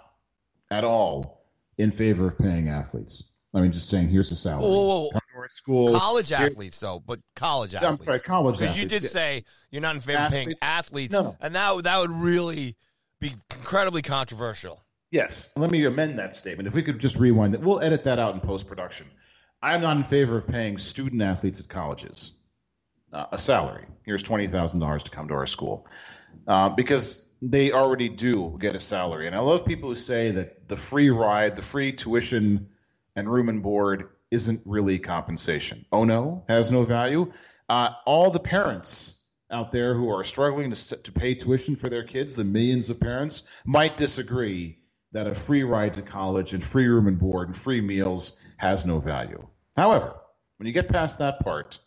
[0.72, 1.44] at all
[1.78, 3.24] in favor of paying athletes.
[3.54, 4.62] I mean, just saying, here's a salary.
[4.64, 5.10] Whoa, whoa, whoa.
[5.10, 5.98] Come to our school.
[5.98, 7.92] College Here- athletes, though, but college athletes.
[7.92, 9.08] I'm sorry, college Because you did yeah.
[9.08, 11.12] say you're not in favor of paying Athletes?
[11.12, 11.36] athletes, No.
[11.40, 12.76] and that that would really
[13.20, 14.82] be incredibly controversial.
[15.10, 15.50] Yes.
[15.54, 16.66] Let me amend that statement.
[16.66, 19.06] If we could just rewind that, we'll edit that out in post production.
[19.62, 22.32] I'm not in favor of paying student athletes at colleges
[23.12, 23.84] uh, a salary.
[24.04, 25.86] Here's twenty thousand dollars to come to our school,
[26.48, 29.26] uh, because they already do get a salary.
[29.26, 32.68] And I love people who say that the free ride, the free tuition,
[33.16, 35.84] and room and board isn't really compensation.
[35.90, 37.32] Oh no, has no value.
[37.68, 39.14] Uh, all the parents
[39.50, 43.00] out there who are struggling to to pay tuition for their kids, the millions of
[43.00, 44.78] parents, might disagree
[45.10, 48.86] that a free ride to college and free room and board and free meals has
[48.86, 49.46] no value.
[49.76, 50.14] However,
[50.56, 51.80] when you get past that part,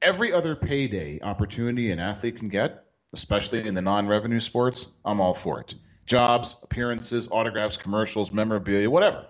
[0.00, 5.34] every other payday opportunity an athlete can get, especially in the non-revenue sports, I'm all
[5.34, 5.74] for it.
[6.06, 9.26] Jobs, appearances, autographs, commercials, memorabilia, whatever.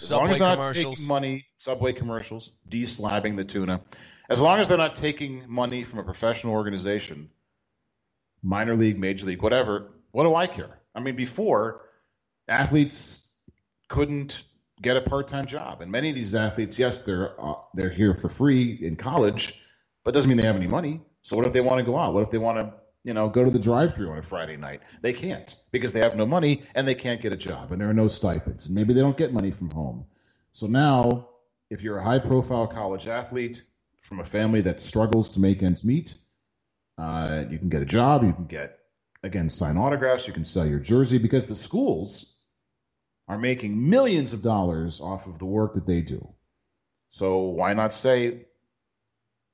[0.00, 3.82] As long as they're not taking money, subway commercials, de-slabbing the tuna.
[4.28, 7.30] As long as they're not taking money from a professional organization,
[8.42, 10.80] minor league, major league, whatever, what do I care?
[10.94, 11.82] I mean, before
[12.48, 13.28] athletes
[13.88, 14.42] couldn't
[14.80, 18.28] get a part-time job, and many of these athletes, yes, they're uh, they're here for
[18.28, 19.62] free in college,
[20.02, 21.00] but it doesn't mean they have any money.
[21.22, 22.14] So what if they want to go out?
[22.14, 22.74] What if they want to
[23.04, 24.80] you know, go to the drive-through on a Friday night.
[25.00, 27.90] They can't because they have no money and they can't get a job and there
[27.90, 30.06] are no stipends and maybe they don't get money from home.
[30.52, 31.28] So now,
[31.70, 33.62] if you're a high-profile college athlete
[34.02, 36.14] from a family that struggles to make ends meet,
[36.98, 38.22] uh, you can get a job.
[38.22, 38.78] You can get
[39.22, 40.26] again sign autographs.
[40.26, 42.26] You can sell your jersey because the schools
[43.28, 46.28] are making millions of dollars off of the work that they do.
[47.08, 48.46] So why not say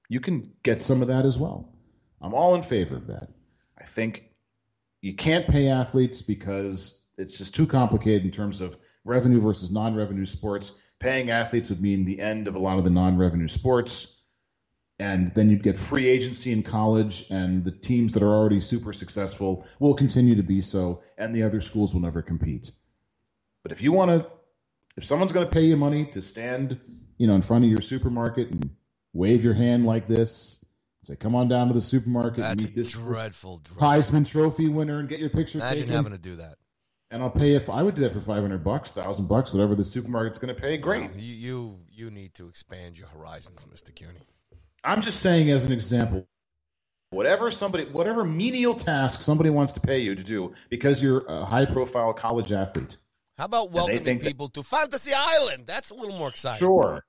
[0.08, 1.72] you can get some of that as well?
[2.20, 3.28] I'm all in favor of that.
[3.80, 4.24] I think
[5.00, 9.94] you can't pay athletes because it's just too complicated in terms of revenue versus non
[9.94, 10.72] revenue sports.
[10.98, 14.08] Paying athletes would mean the end of a lot of the non revenue sports.
[15.00, 18.92] And then you'd get free agency in college, and the teams that are already super
[18.92, 22.72] successful will continue to be so, and the other schools will never compete.
[23.62, 24.26] But if you want to,
[24.96, 26.80] if someone's going to pay you money to stand,
[27.16, 28.70] you know, in front of your supermarket and
[29.12, 30.64] wave your hand like this,
[31.04, 33.88] say, "Come on down to the supermarket That's meet this dreadful, dreadful.
[33.88, 36.58] Heisman Trophy winner and get your picture Imagine taken." having to do that.
[37.10, 39.74] and I'll pay if I would do that for five hundred bucks, thousand bucks, whatever
[39.74, 40.76] the supermarket's going to pay.
[40.76, 41.14] Great.
[41.14, 43.94] You, you you need to expand your horizons, Mr.
[43.94, 44.20] Cuny.
[44.84, 46.26] I'm just saying as an example.
[47.10, 51.42] Whatever somebody, whatever menial task somebody wants to pay you to do because you're a
[51.42, 52.98] high-profile college athlete,
[53.38, 55.66] How about welcoming think that- people to Fantasy Island?
[55.66, 56.58] That's a little more exciting.
[56.58, 57.02] Sure,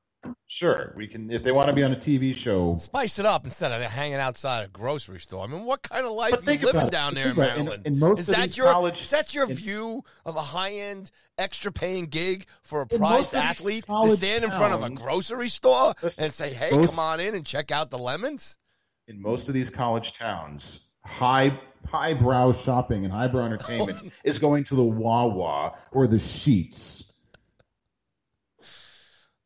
[0.48, 0.94] sure.
[0.98, 2.76] We can if they want to be on a TV show.
[2.78, 5.44] Spice it up instead of hanging outside a grocery store.
[5.44, 7.34] I mean, what kind of life But you living down there in it.
[7.34, 7.88] In- Maryland?
[7.88, 10.72] in most is of that these your college- is that your view of a high
[10.74, 14.52] end, extra paying gig for a In prized most of these athlete to stand in
[14.52, 17.72] front of a grocery store Listen, and say, "Hey, most- come on in and check
[17.72, 18.58] out the lemons"?
[19.08, 21.60] in most of these college towns, high
[21.90, 27.12] highbrow shopping and highbrow entertainment is going to the Wawa or the Sheetz.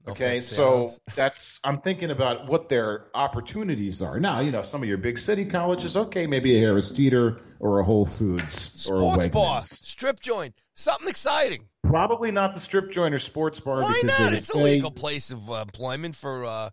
[0.06, 4.20] No Okay, so that's I'm thinking about what their opportunities are.
[4.20, 7.80] Now, you know, some of your big city colleges, okay, maybe a Harris Teeter or
[7.80, 9.32] a Whole Foods or a sports Wegmans.
[9.32, 11.70] bar, strip joint, something exciting.
[11.84, 14.32] Probably not the strip joint or sports bar Why because not?
[14.32, 16.70] would It's a legal place of uh, employment for uh,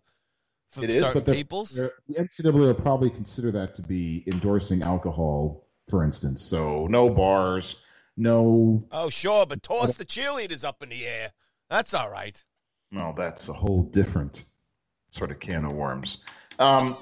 [0.71, 1.71] for it is, certain but the, peoples.
[1.71, 6.41] the NCAA will probably consider that to be endorsing alcohol, for instance.
[6.41, 7.75] So no bars,
[8.17, 11.31] no Oh, sure, but toss the cheerleaders up in the air.
[11.69, 12.43] That's all right.
[12.91, 14.43] Well, that's a whole different
[15.09, 16.17] sort of can of worms.
[16.59, 16.97] Um,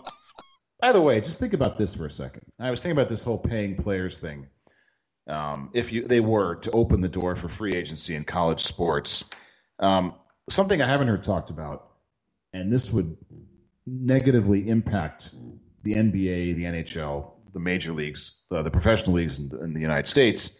[0.79, 2.43] by the way, just think about this for a second.
[2.59, 4.47] I was thinking about this whole paying players thing.
[5.27, 9.23] Um, if you they were to open the door for free agency in college sports,
[9.79, 10.15] um,
[10.49, 11.87] something I haven't heard talked about,
[12.53, 13.17] and this would
[13.85, 15.29] negatively impact
[15.83, 20.07] the NBA, the NHL, the major leagues, uh, the professional leagues in in the United
[20.07, 20.51] States,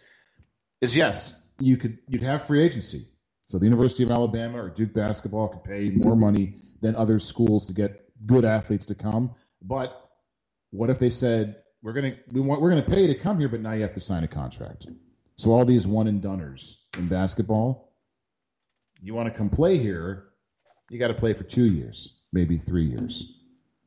[0.80, 3.08] is yes, you could you'd have free agency.
[3.50, 7.66] So the University of Alabama or Duke basketball could pay more money than other schools
[7.66, 9.34] to get good athletes to come.
[9.60, 10.08] But
[10.70, 13.48] what if they said we're gonna we want we're gonna pay you to come here,
[13.48, 14.86] but now you have to sign a contract.
[15.34, 17.92] So all these one and doneers in basketball,
[19.02, 20.28] you want to come play here,
[20.88, 23.32] you got to play for two years, maybe three years.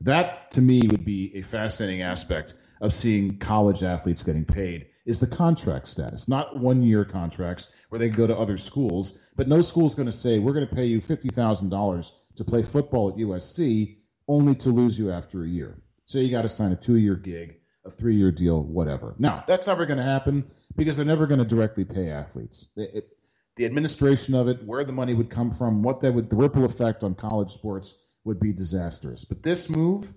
[0.01, 5.19] That to me would be a fascinating aspect of seeing college athletes getting paid is
[5.19, 9.47] the contract status, not one year contracts where they can go to other schools, but
[9.47, 12.61] no school's going to say we're going to pay you fifty thousand dollars to play
[12.63, 13.97] football at USC,
[14.27, 15.81] only to lose you after a year.
[16.05, 19.15] So you got to sign a two year gig, a three year deal, whatever.
[19.19, 22.69] Now that's never going to happen because they're never going to directly pay athletes.
[22.75, 23.09] It- it-
[23.55, 26.65] the administration of it, where the money would come from, what that would, the ripple
[26.65, 27.93] effect on college sports
[28.23, 29.25] would be disastrous.
[29.25, 30.11] But this move,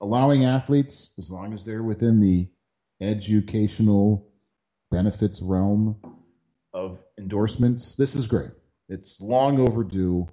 [0.00, 2.48] allowing athletes, as long as they're within the
[3.00, 4.28] educational
[4.90, 5.96] benefits realm
[6.72, 8.50] of endorsements, this is great.
[8.88, 10.26] It's long overdue,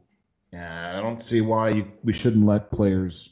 [0.51, 3.29] and I don't see why you, we shouldn't let players,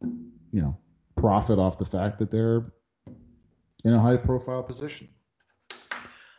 [0.00, 0.76] you know,
[1.16, 2.72] profit off the fact that they're
[3.84, 5.08] in a high profile position.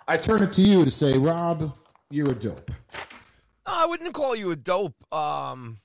[0.07, 1.73] I turn it to you to say, Rob,
[2.09, 2.71] you're a dope.
[3.65, 4.95] I wouldn't call you a dope.
[5.13, 5.79] Um,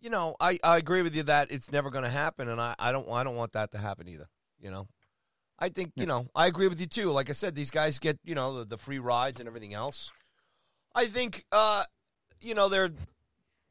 [0.00, 2.74] you know, I, I agree with you that it's never going to happen, and I,
[2.78, 4.28] I don't I don't want that to happen either.
[4.58, 4.88] You know,
[5.62, 7.12] I think you know I agree with you too.
[7.12, 10.10] Like I said, these guys get you know the, the free rides and everything else.
[10.92, 11.84] I think uh,
[12.40, 12.90] you know they're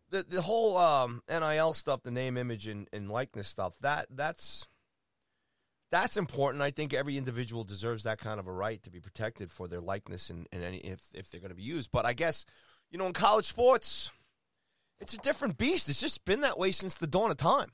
[0.10, 3.74] the the whole um, NIL stuff, the name, image, and, and likeness stuff.
[3.82, 4.70] That that's
[5.92, 6.64] that's important.
[6.64, 9.82] I think every individual deserves that kind of a right to be protected for their
[9.82, 11.92] likeness and, and any if if they're going to be used.
[11.92, 12.46] But I guess
[12.90, 14.14] you know in college sports,
[15.02, 15.90] it's a different beast.
[15.90, 17.74] It's just been that way since the dawn of time.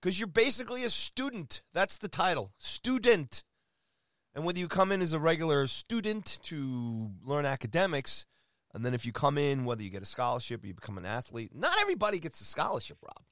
[0.00, 1.62] Because you're basically a student.
[1.72, 3.42] That's the title, student.
[4.34, 8.24] And whether you come in as a regular student to learn academics,
[8.72, 11.06] and then if you come in, whether you get a scholarship or you become an
[11.06, 13.24] athlete, not everybody gets a scholarship, Rob.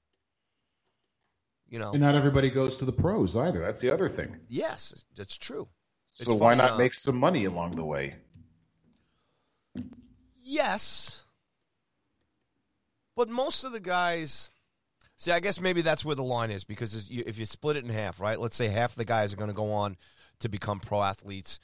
[1.68, 3.60] You know, And not everybody goes to the pros either.
[3.60, 4.36] That's the other thing.
[4.48, 5.68] yes, that's true.
[6.12, 8.16] So It's why funny, not uh, make some money along the way?
[10.42, 11.22] Yes.
[13.14, 14.50] But most of the guys,
[15.16, 17.90] see, I guess maybe that's where the line is because if you split it in
[17.90, 18.40] half, right?
[18.40, 19.96] Let's say half the guys are going to go on
[20.40, 21.60] to become pro athletes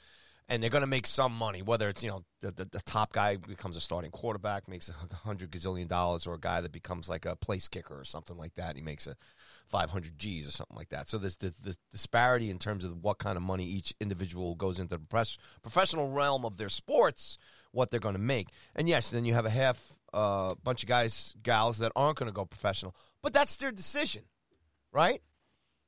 [0.49, 3.13] and they're going to make some money, whether it's, you know, the, the, the top
[3.13, 7.07] guy becomes a starting quarterback, makes a hundred gazillion dollars, or a guy that becomes
[7.07, 8.69] like a place kicker or something like that.
[8.69, 9.15] And he makes a
[9.69, 11.07] 500 G's or something like that.
[11.07, 14.79] So there's the, the disparity in terms of what kind of money each individual goes
[14.79, 17.37] into the press, professional realm of their sports,
[17.71, 18.49] what they're going to make.
[18.75, 19.81] And yes, then you have a half
[20.13, 24.21] uh, bunch of guys, gals that aren't going to go professional, but that's their decision,
[24.91, 25.21] right?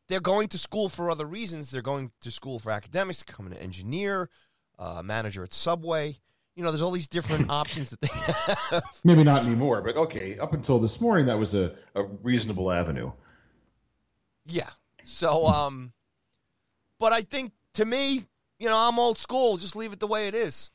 [0.08, 1.70] They're going to school for other reasons.
[1.70, 4.30] They're going to school for academics, to become an engineer,
[4.80, 6.20] uh, manager at Subway.
[6.56, 8.84] You know, there's all these different options that they have.
[9.04, 10.40] Maybe not anymore, but okay.
[10.40, 13.12] Up until this morning, that was a, a reasonable avenue.
[14.46, 14.70] Yeah.
[15.04, 15.92] So, um,
[17.00, 18.26] but I think to me,
[18.60, 19.58] you know, I'm old school.
[19.58, 20.72] Just leave it the way it is.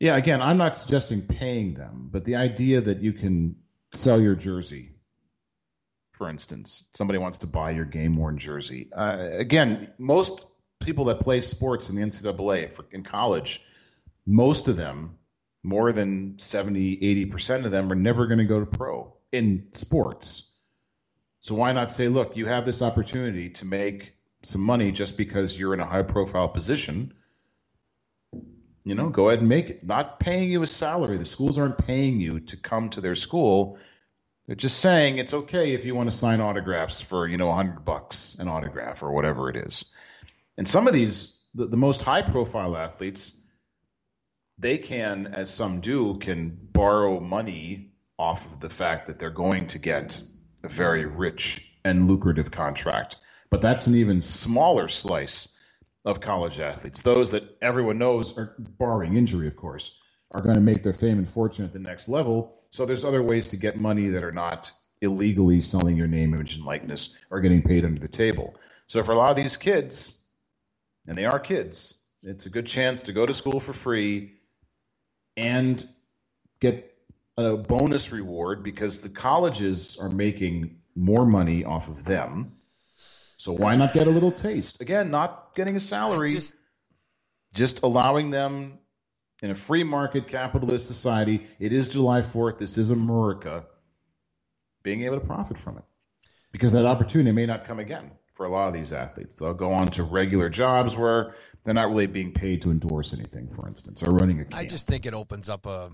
[0.00, 3.56] Yeah, again, I'm not suggesting paying them, but the idea that you can
[3.92, 4.90] sell your jersey,
[6.12, 8.88] for instance, somebody wants to buy your game worn jersey.
[8.92, 10.44] Uh, again, most
[10.80, 13.62] people that play sports in the NCAA for, in college,
[14.26, 15.18] most of them,
[15.62, 20.44] more than 70, 80% of them, are never going to go to pro in sports.
[21.40, 25.58] So why not say, look, you have this opportunity to make some money just because
[25.58, 27.14] you're in a high profile position?
[28.84, 29.84] You know, go ahead and make it.
[29.84, 31.18] Not paying you a salary.
[31.18, 33.78] The schools aren't paying you to come to their school.
[34.46, 37.54] They're just saying it's okay if you want to sign autographs for, you know, a
[37.54, 39.84] hundred bucks an autograph or whatever it is.
[40.58, 43.32] And some of these, the, the most high profile athletes,
[44.58, 49.68] they can, as some do, can borrow money off of the fact that they're going
[49.68, 50.20] to get
[50.64, 53.16] a very rich and lucrative contract.
[53.48, 55.48] But that's an even smaller slice
[56.04, 57.02] of college athletes.
[57.02, 59.98] Those that everyone knows, are barring injury, of course,
[60.30, 62.58] are going to make their fame and fortune at the next level.
[62.70, 66.56] So there's other ways to get money that are not illegally selling your name, image,
[66.56, 68.54] and likeness or getting paid under the table.
[68.86, 70.18] So for a lot of these kids,
[71.06, 74.34] and they are kids, it's a good chance to go to school for free
[75.36, 75.84] and
[76.60, 76.94] get
[77.36, 82.52] a bonus reward because the colleges are making more money off of them.
[83.42, 84.80] So why not get a little taste?
[84.80, 86.54] Again, not getting a salary, Just-
[87.52, 88.78] just allowing them
[89.42, 91.48] in a free market capitalist society.
[91.58, 92.58] It is July 4th.
[92.58, 93.66] This is America.
[94.84, 95.84] Being able to profit from it.
[96.52, 99.38] Because that opportunity may not come again for a lot of these athletes.
[99.38, 101.34] They'll go on to regular jobs where
[101.64, 104.54] they're not really being paid to endorse anything, for instance, or running a camp.
[104.54, 105.90] I just think it opens up a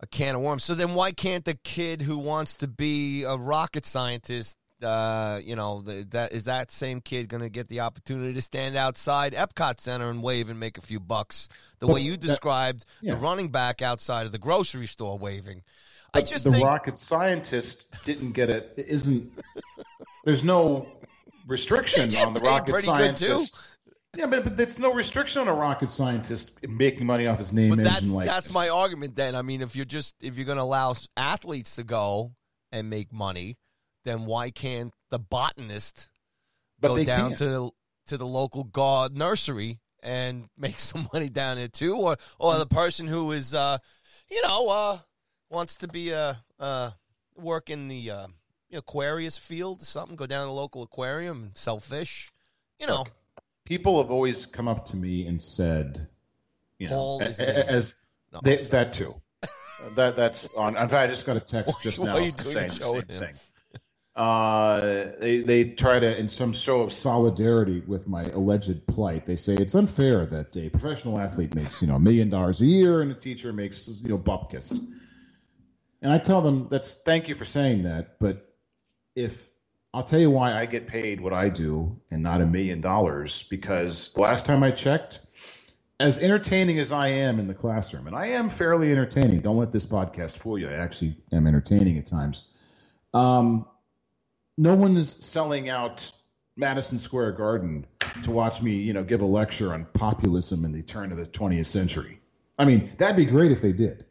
[0.00, 0.62] a can of worms.
[0.62, 5.56] So then, why can't the kid who wants to be a rocket scientist, uh, you
[5.56, 9.32] know, the, that is that same kid going to get the opportunity to stand outside
[9.32, 12.84] Epcot Center and wave and make a few bucks, the But way you that- described
[13.00, 13.14] yeah.
[13.14, 15.62] the running back outside of the grocery store waving?
[16.12, 18.74] I But just the think rocket scientist didn't get it.
[18.76, 19.32] it Isn't
[20.24, 20.86] there's no
[21.46, 23.56] restriction on the rocket scientist.
[24.16, 27.70] Yeah, but, but there's no restriction on a rocket scientist making money off his name,
[27.70, 29.16] But that's that's my argument.
[29.16, 32.30] Then I mean, if you're just if you're going to allow athletes to go
[32.70, 33.58] and make money,
[34.04, 36.08] then why can't the botanist
[36.80, 37.38] But go down can't.
[37.38, 37.70] to the,
[38.08, 42.66] to the local god nursery and make some money down there too, or or the
[42.66, 43.78] person who is uh,
[44.30, 44.98] you know uh,
[45.50, 46.90] wants to be a uh,
[47.36, 48.26] work in the uh,
[48.72, 52.28] Aquarius field or something, go down to the local aquarium and sell fish.
[52.78, 53.06] You know,
[53.64, 56.06] People have always come up to me and said,
[56.78, 57.66] you Paul a- is a- mad.
[57.68, 57.94] as
[58.32, 59.14] No, they, that too.
[59.94, 60.76] that that's on.
[60.76, 62.96] In fact, I just got a text just Why now are you saying the same
[62.96, 63.20] with him?
[63.20, 63.34] thing.
[64.16, 69.34] Uh, they they try to, in some show of solidarity with my alleged plight, they
[69.34, 73.02] say it's unfair that a professional athlete makes you know a million dollars a year
[73.02, 74.78] and a teacher makes you know bupkis.
[76.00, 78.54] And I tell them that's thank you for saying that, but
[79.16, 79.48] if
[79.92, 83.42] I'll tell you why I get paid what I do and not a million dollars
[83.44, 85.20] because the last time I checked,
[85.98, 89.40] as entertaining as I am in the classroom, and I am fairly entertaining.
[89.40, 90.68] Don't let this podcast fool you.
[90.68, 92.44] I actually am entertaining at times.
[93.12, 93.66] Um,
[94.56, 96.10] no one is selling out
[96.56, 97.86] Madison Square Garden
[98.22, 101.26] to watch me, you know, give a lecture on populism in the turn of the
[101.26, 102.20] 20th century.
[102.58, 104.04] I mean, that'd be great if they did,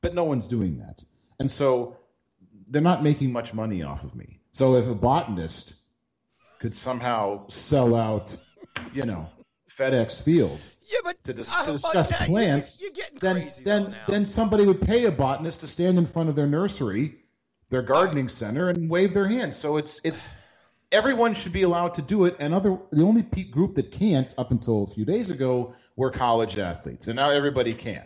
[0.00, 1.04] but no one's doing that,
[1.38, 1.96] and so
[2.68, 4.40] they're not making much money off of me.
[4.50, 5.74] So if a botanist
[6.58, 8.36] could somehow sell out,
[8.92, 9.28] you know,
[9.68, 13.96] FedEx Field yeah, but to, dis- uh, to discuss you're- plants, You're, getting then then
[14.06, 17.16] then somebody would pay a botanist to stand in front of their nursery
[17.70, 19.54] their gardening center and wave their hand.
[19.54, 20.30] So it's it's
[20.92, 22.36] everyone should be allowed to do it.
[22.40, 26.58] And other the only group that can't up until a few days ago were college
[26.58, 28.04] athletes, and now everybody can.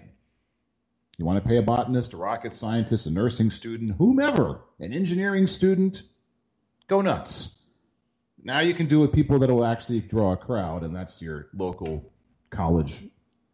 [1.18, 5.48] You want to pay a botanist, a rocket scientist, a nursing student, whomever, an engineering
[5.48, 6.02] student,
[6.86, 7.50] go nuts.
[8.42, 11.20] Now you can do it with people that will actually draw a crowd, and that's
[11.20, 12.12] your local
[12.50, 13.02] college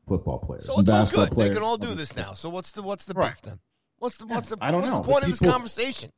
[0.06, 0.66] football players.
[0.66, 1.50] So it's all basketball good.
[1.50, 2.34] They can all do this now.
[2.34, 3.30] So what's the what's the Right.
[3.32, 3.60] beef then?
[3.98, 6.10] What's the what's the I don't what's know, the point of this conversation?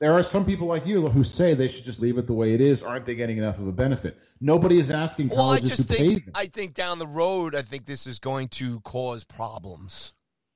[0.00, 2.54] There are some people like you who say they should just leave it the way
[2.54, 2.82] it is.
[2.82, 4.18] Aren't they getting enough of a benefit?
[4.40, 6.32] Nobody is asking Well, I colleges just to pay think them.
[6.34, 10.14] I think down the road, I think this is going to cause problems.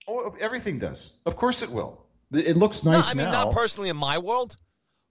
[0.09, 1.13] Oh, everything does.
[1.27, 2.05] Of course it will.
[2.33, 3.45] It looks No, nice I mean, now.
[3.45, 4.57] not personally in my world,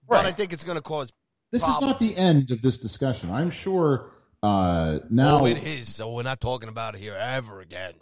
[0.07, 1.13] but I think it's going to cause.
[1.51, 3.31] this is not the end of this discussion.
[3.31, 4.11] I'm sure
[4.41, 5.41] uh, now.
[5.41, 5.93] Oh, it is.
[5.95, 7.93] So we're not talking about it here ever again.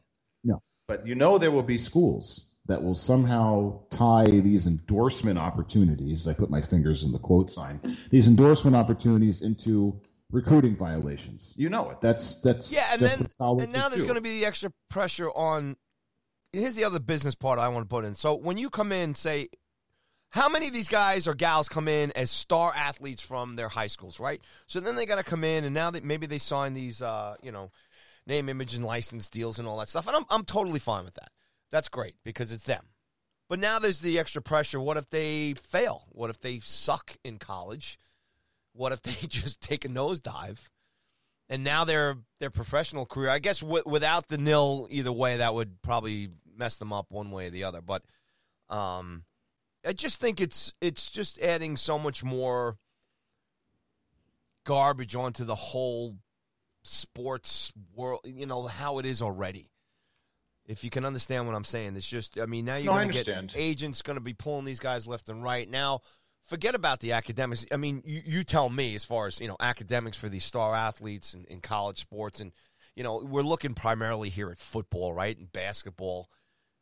[0.45, 6.28] No, but you know there will be schools that will somehow tie these endorsement opportunities.
[6.28, 7.80] I put my fingers in the quote sign.
[8.09, 9.99] These endorsement opportunities into
[10.32, 11.53] recruiting violations.
[11.57, 12.01] You know it.
[12.01, 15.30] That's that's Yeah, and that's then and now there's going to be the extra pressure
[15.32, 15.78] on.
[16.53, 18.14] Here's the other business part I want to put in.
[18.14, 19.47] So when you come in, say,
[20.32, 23.88] how many of these guys or gals come in as star athletes from their high
[23.88, 24.41] schools, right?
[24.68, 27.36] So then they got to come in, and now that maybe they sign these, uh,
[27.41, 27.72] you know,
[28.28, 31.16] name, image, and license deals and all that stuff, and I'm I'm totally fine with
[31.16, 31.32] that.
[31.72, 32.88] That's great because it's them.
[33.50, 34.80] But now there's the extra pressure.
[34.80, 36.06] What if they fail?
[36.10, 37.98] What if they suck in college?
[38.74, 40.70] What if they just take a nosedive?
[41.52, 43.30] and now their their professional career.
[43.30, 47.30] I guess w- without the nil, either way, that would probably mess them up one
[47.30, 47.82] way or the other.
[47.82, 48.04] But
[48.70, 49.26] um,
[49.86, 52.78] I just think it's it's just adding so much more
[54.66, 56.16] garbage onto the whole
[56.84, 58.22] sports world.
[58.24, 59.71] You know how it is already.
[60.68, 63.12] If you can understand what I'm saying, it's just I mean now you're No, going
[63.12, 66.01] to get agents going to be pulling these guys left and right now
[66.45, 67.66] forget about the academics.
[67.72, 70.76] I mean, you, you tell me as far as you know academics for these star
[70.76, 72.51] athletes in, in college sports, and
[72.95, 76.30] you know we're looking primarily here at football, right, and basketball.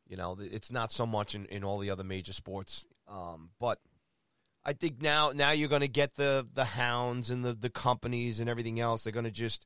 [0.08, 3.80] You know, it's not so much in, in all the other major sports, um, but
[4.66, 8.40] I think now now you're going to get the the hounds and the the companies
[8.40, 9.04] and everything else.
[9.04, 9.66] They're going to just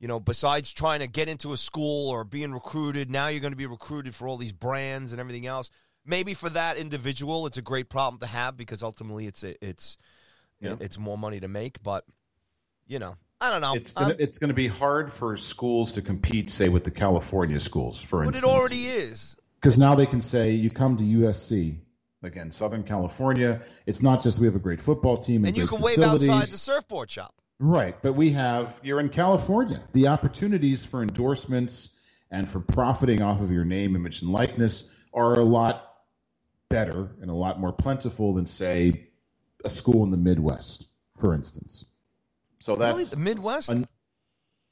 [0.00, 3.52] you know, besides trying to get into a school or being recruited, now you're going
[3.52, 5.70] to be recruited for all these brands and everything else
[6.04, 9.96] maybe for that individual, it's a great problem to have because ultimately it's it's
[10.60, 10.76] Yeah.
[10.80, 11.82] it's more money to make.
[11.82, 12.04] But
[12.86, 13.74] you know, I don't know.
[13.74, 16.90] It's gonna, Um, it's going to be hard for schools to compete, say, with the
[16.90, 18.52] California schools, for but instance.
[18.52, 19.36] it already is.
[19.54, 21.78] Because now they can say, you come to USC,
[22.22, 23.60] again, Southern California.
[23.86, 26.48] It's not just we have a great football team and, And you can wave outside
[26.48, 27.34] the surfboard shop.
[27.62, 29.82] Right, but we have you're in California.
[29.92, 31.90] The opportunities for endorsements
[32.30, 35.86] and for profiting off of your name, image, and likeness are a lot
[36.70, 39.08] better and a lot more plentiful than say
[39.62, 40.86] a school in the Midwest,
[41.18, 41.84] for instance.
[42.60, 43.68] So Really, that's the Midwest.
[43.68, 43.86] an-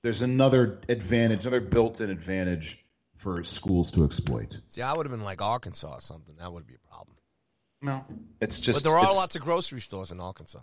[0.01, 2.83] there's another advantage, another built-in advantage
[3.17, 4.59] for schools to exploit.
[4.69, 6.37] See, I would have been like Arkansas or something.
[6.37, 7.17] That would be a problem.
[7.83, 8.05] No,
[8.41, 10.61] it's just but there are lots of grocery stores in Arkansas.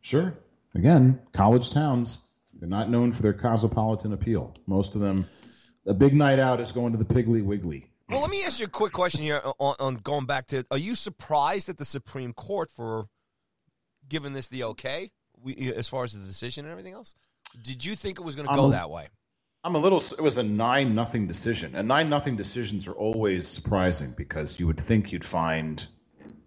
[0.00, 0.34] Sure.
[0.78, 2.20] Again, college towns,
[2.54, 4.54] they're not known for their cosmopolitan appeal.
[4.66, 5.26] Most of them,
[5.84, 7.90] a big night out is going to the Piggly Wiggly.
[8.08, 10.78] Well, let me ask you a quick question here on, on going back to: Are
[10.78, 13.08] you surprised at the Supreme Court for
[14.08, 15.10] giving this the okay,
[15.42, 17.16] we, as far as the decision and everything else?
[17.60, 19.08] Did you think it was going to go a- that way?
[19.64, 19.98] I'm a little.
[19.98, 24.68] It was a nine nothing decision, and nine nothing decisions are always surprising because you
[24.68, 25.84] would think you'd find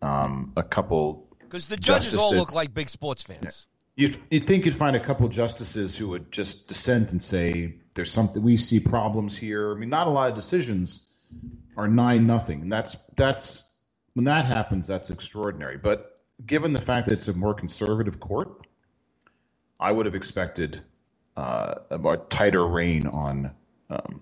[0.01, 1.27] um, a couple.
[1.41, 3.67] Because the judges all look like big sports fans.
[4.01, 8.11] You'd, you'd think you'd find a couple justices who would just dissent and say, "There's
[8.11, 11.05] something we see problems here." I mean, not a lot of decisions
[11.77, 13.63] are nine nothing, and that's that's
[14.13, 15.77] when that happens, that's extraordinary.
[15.77, 18.65] But given the fact that it's a more conservative court,
[19.79, 20.81] I would have expected
[21.37, 23.51] uh, a more tighter rein on
[23.91, 24.21] um,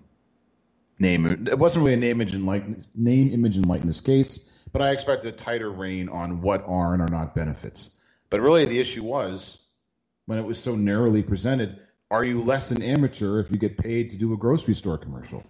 [0.98, 1.48] name.
[1.48, 4.40] It wasn't really a name, image, and likeness, name, image, and likeness case,
[4.74, 7.92] but I expected a tighter rein on what are and are not benefits.
[8.28, 9.58] But really, the issue was
[10.26, 11.78] when it was so narrowly presented:
[12.10, 15.44] Are you less an amateur if you get paid to do a grocery store commercial?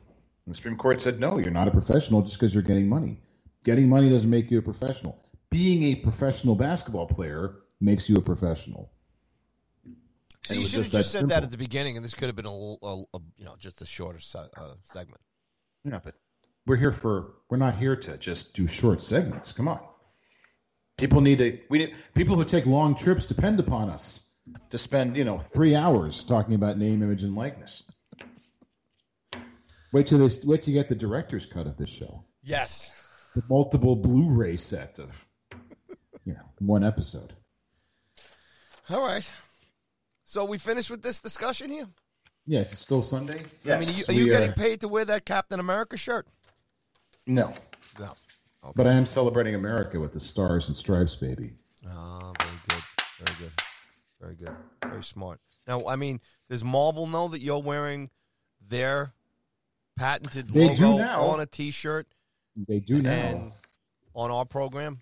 [0.50, 3.20] And the Supreme Court said, no, you're not a professional just because you're getting money.
[3.64, 5.22] Getting money doesn't make you a professional.
[5.50, 8.90] Being a professional basketball player makes you a professional.
[10.42, 12.26] So And you should have just just said that at the beginning, and this could
[12.26, 15.20] have been a, a, a you know just a shorter se- uh, segment.
[15.84, 16.14] Yeah, but
[16.66, 19.52] we're here for we're not here to just do short segments.
[19.52, 19.80] Come on.
[20.96, 24.20] People need to we need people who take long trips depend upon us
[24.70, 27.82] to spend, you know, three hours talking about name, image, and likeness.
[29.92, 32.24] Wait till this wait till you get the director's cut of this show.
[32.42, 32.92] Yes.
[33.34, 35.26] The multiple Blu-ray set of
[36.24, 37.32] you know one episode.
[38.88, 39.30] All right.
[40.26, 41.86] So we finished with this discussion here.
[42.46, 43.44] Yes, it's still Sunday.
[43.64, 43.76] Yes.
[43.76, 46.26] I mean, are you, are you getting paid to wear that Captain America shirt?
[47.26, 47.52] No,
[47.98, 48.12] No.
[48.74, 51.52] but I am celebrating America with the stars and stripes, baby.
[51.86, 52.82] Ah, very good.
[53.24, 53.52] Very good.
[54.20, 54.54] Very good.
[54.84, 55.40] Very smart.
[55.66, 58.10] Now, I mean, does Marvel know that you're wearing
[58.68, 59.12] their
[59.96, 62.06] patented They do logo on a T-shirt
[62.68, 63.52] They do now,
[64.14, 65.00] on our program?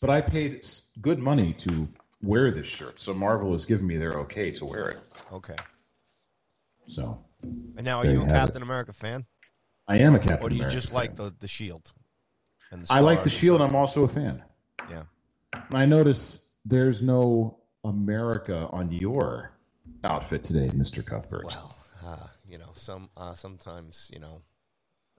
[0.00, 0.66] but I paid
[1.00, 1.86] good money to
[2.22, 4.98] wear this shirt, so Marvel has given me their okay to wear it.
[5.32, 5.56] Okay.
[6.88, 9.26] So And now, are you a Captain America fan,
[9.86, 11.92] I am a Captain or do you America just like the the Shield?
[12.70, 13.60] And the I like the Shield.
[13.60, 14.42] I'm also a fan.
[14.90, 15.04] Yeah.
[15.70, 19.52] I notice there's no America on your
[20.04, 21.44] outfit today, Mister Cuthbert.
[21.44, 24.42] Well, uh, you know, some uh, sometimes you know,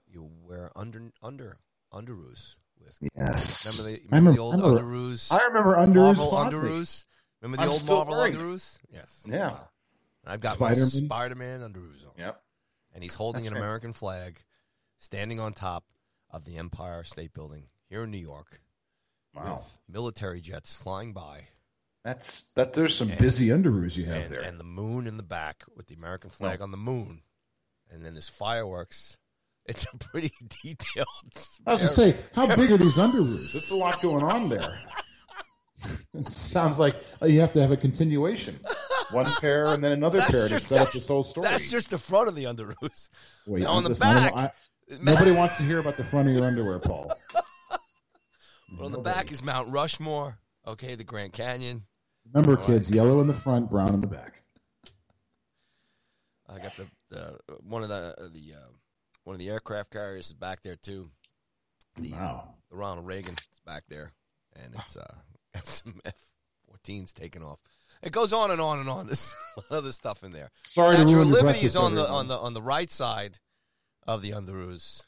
[0.06, 1.58] you wear under under
[1.92, 2.98] underoos with.
[3.16, 3.78] Yes.
[3.78, 5.32] Remember the, I remember remember- the old underoos?
[5.32, 7.04] I remember underoos Marvel underoos.
[7.42, 8.34] Remember the I'm old Marvel it.
[8.34, 8.78] underoos?
[8.92, 9.22] Yes.
[9.26, 9.56] Yeah.
[10.26, 10.86] I've got Spider-Man?
[10.88, 12.12] Spider-Man underoos on.
[12.16, 12.40] Yep.
[12.94, 13.60] And he's holding That's an right.
[13.60, 14.42] American flag,
[14.96, 15.84] standing on top
[16.30, 18.60] of the Empire State Building here in New York,
[19.34, 19.56] Wow.
[19.56, 21.48] with military jets flying by,
[22.04, 22.74] That's that.
[22.74, 24.42] There's some And- busy underoos you have and, there.
[24.42, 27.22] and the moon in the back with the American flag on the moon,
[27.90, 29.16] and then there's fireworks.
[29.66, 30.30] It's a pretty
[30.62, 31.06] detailed.
[31.66, 33.54] I was to say, how big are these underoos?
[33.54, 34.78] It's a lot going on there.
[36.12, 38.60] it sounds like uh, you have to have a continuation.
[39.10, 41.48] One pair and then another That's pair to set up this whole story.
[41.48, 43.08] That's just the front of the underoos.
[43.46, 44.52] Wait, Now, on the listen, back, I-
[45.00, 47.14] nobody wants to hear about the front of your underwear, Paul.
[48.76, 50.40] But on the back is Mount Rushmore.
[50.66, 51.84] Okay, the Grand Canyon.
[52.32, 54.42] Remember, All kids, yellow in the front, brown in the back.
[56.48, 58.68] I got the, the one of the the uh,
[59.24, 61.10] one of the aircraft carriers is back there too.
[61.98, 62.54] The, Wow.
[62.70, 64.12] the Ronald Reagan is back there,
[64.56, 65.14] and it's uh,
[65.54, 67.58] got some F-14s taking off.
[68.02, 69.06] It goes on and on and on.
[69.06, 70.50] There's a lot of other stuff in there.
[70.62, 72.90] Sorry to Statue ruin of your Liberty is on the on the on the right
[72.90, 73.38] side
[74.06, 75.02] of the underoos,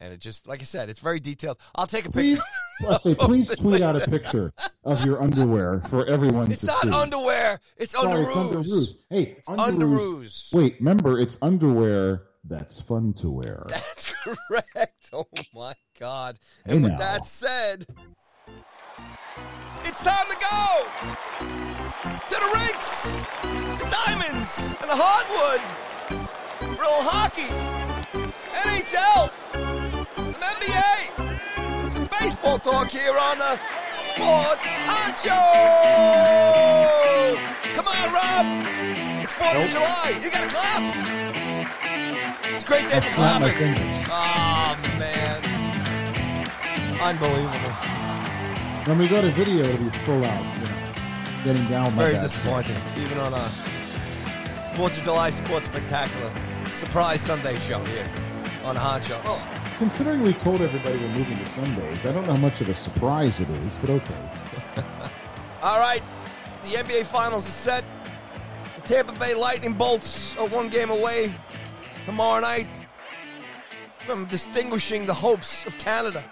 [0.00, 1.58] and it just like I said, it's very detailed.
[1.74, 2.42] I'll take a Please,
[2.80, 2.92] picture.
[2.92, 4.52] I say, please tweet out a picture
[4.84, 7.60] of your underwear for everyone It's to not underwear.
[7.76, 8.26] It's Sorry, underoos.
[8.26, 8.36] it's
[8.68, 8.94] underoos.
[9.10, 10.52] Hey, underoos.
[10.54, 13.66] Wait, remember, it's underwear that's fun to wear.
[13.68, 15.10] That's correct.
[15.12, 16.38] Oh my God.
[16.64, 17.84] Hey And with that said,
[19.84, 20.86] it's time to go
[22.28, 23.02] to the rinks,
[23.78, 25.60] the diamonds, and the hardwood.
[26.78, 27.48] real hockey,
[28.52, 29.30] NHL,
[30.40, 31.18] NBA,
[31.82, 33.58] and some baseball talk here on the
[33.92, 35.40] Sports Honcho.
[37.74, 38.46] Come on, Rob.
[39.22, 40.20] It's 4th of July.
[40.22, 40.82] You got to clap.
[42.54, 43.74] It's a great day I for snap my clapping.
[43.76, 44.06] fingers.
[44.10, 45.40] Oh man,
[47.00, 47.74] unbelievable!
[48.86, 50.58] When we go to video, it'll be full out.
[50.58, 52.22] You know, getting down It's my very back.
[52.22, 53.48] disappointing, even on a
[54.76, 56.32] Fourth of July Sports Spectacular
[56.74, 58.08] surprise Sunday show here
[58.64, 59.20] on the Hot Shows.
[59.24, 59.46] Oh,
[59.80, 62.74] Considering we told everybody we're moving to Sundays, I don't know how much of a
[62.74, 64.30] surprise it is, but okay.
[65.62, 66.02] All right,
[66.64, 67.82] the NBA Finals is set.
[68.76, 71.34] The Tampa Bay Lightning Bolts are one game away
[72.04, 72.66] tomorrow night
[74.04, 76.22] from distinguishing the hopes of Canada,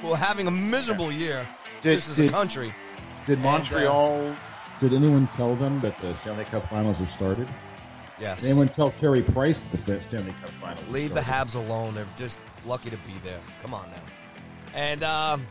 [0.00, 1.44] who are having a miserable year
[1.80, 2.72] Did- just as a country.
[3.24, 4.36] Did And, uh, Montreal?
[4.78, 7.48] did anyone tell them that the Stanley Cup Finals have started?
[8.20, 8.40] Yes.
[8.40, 10.90] Did anyone tell Carey Price that the Stanley Cup Finals?
[10.90, 11.20] Leave the?
[11.20, 11.94] Habs alone.
[11.94, 13.40] They're just lucky to be there.
[13.62, 14.02] Come on now.
[14.74, 15.46] And um,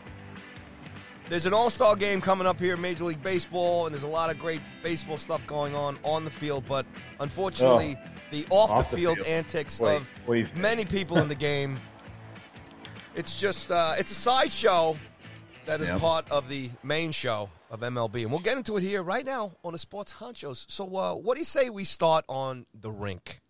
[1.30, 4.08] there's an All Star game coming up here, in Major League Baseball, and there's a
[4.08, 6.64] lot of great baseball stuff going on on the field.
[6.68, 6.86] But
[7.20, 7.98] unfortunately,
[8.32, 9.28] the off, Off the the field field.
[9.28, 10.60] antics Wait, of what do you think?
[10.60, 11.78] many people in the game.
[13.16, 14.98] It's just uh, it's a sideshow
[15.66, 15.98] that is Yeah.
[15.98, 19.52] part of the main show of MLB, and we'll get into it here right now
[19.66, 20.66] on the Sports Honchos.
[20.70, 23.42] So, uh, what do you say we start on the rink,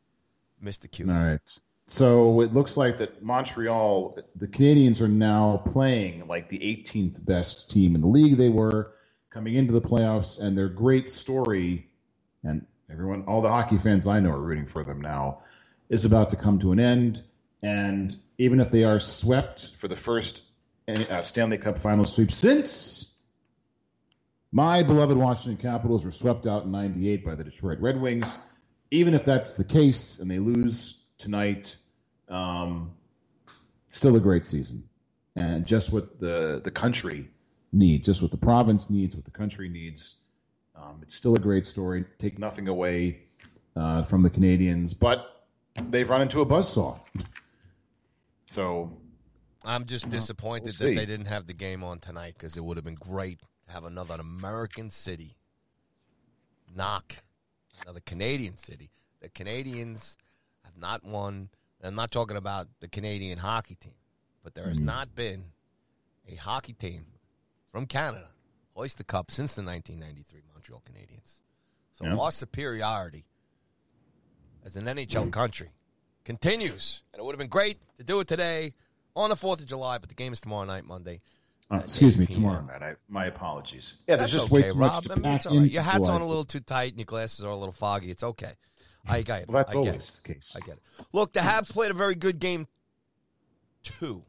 [0.62, 1.08] Mister Q?
[1.10, 1.60] All right.
[1.86, 7.70] So it looks like that Montreal, the Canadiens are now playing like the 18th best
[7.70, 8.38] team in the league.
[8.38, 8.94] They were
[9.30, 11.90] coming into the playoffs, and their great story,
[12.46, 15.42] and everyone, all the hockey fans I know are rooting for them now,
[15.90, 17.22] is about to come to an end.
[17.62, 20.44] And even if they are swept for the first
[20.88, 23.13] uh, Stanley Cup final sweep since
[24.54, 28.38] my beloved Washington Capitals were swept out in 98 by the Detroit Red Wings.
[28.92, 31.76] Even if that's the case and they lose tonight,
[32.30, 32.92] um,
[33.88, 34.88] still a great season.
[35.36, 37.32] And just what the, the country
[37.72, 40.14] needs, just what the province needs, what the country needs.
[40.76, 42.06] Um, it's still a great story.
[42.20, 43.24] Take nothing away
[43.76, 45.26] uh, from the Canadiens, but
[45.90, 47.00] they've run into a buzzsaw.
[48.46, 49.02] So
[49.66, 52.78] I'm just disappointed we'll that they didn't have the game on tonight because it would
[52.78, 55.36] have been great to have another American city
[56.76, 57.18] knock
[57.84, 58.90] another Canadian city.
[59.22, 60.18] The Canadians
[60.64, 61.50] have not won.
[61.84, 63.96] I'm not talking about the Canadian hockey team,
[64.44, 64.86] but there has Mm-hmm.
[64.86, 65.46] not been
[66.30, 67.06] a hockey team
[67.72, 68.28] from Canada
[68.76, 71.40] hoist the cup since the 1993 Montreal Canadiens.
[71.94, 73.26] So our superiority
[74.66, 75.70] as an NHL country
[76.24, 78.74] continues, and it would have been great to do it today
[79.16, 81.22] on the Fourth of July, but the game is tomorrow night, Monday.
[81.72, 82.42] Oh, excuse me, p.m.
[82.42, 82.82] tomorrow night.
[82.82, 83.98] I, my apologies.
[84.08, 85.64] Yeah, there's That's just way okay, too much to I mean, pack it's all right.
[85.64, 87.74] into Your hat's July on a little too tight, and your glasses are a little
[87.74, 88.12] foggy.
[88.12, 88.54] It's okay.
[89.08, 89.48] I get it.
[89.50, 90.24] Well, that's I get always it.
[90.24, 90.56] the case.
[90.56, 90.84] I get it.
[91.12, 92.68] Look, the Habs played a very good game,
[93.82, 94.24] too.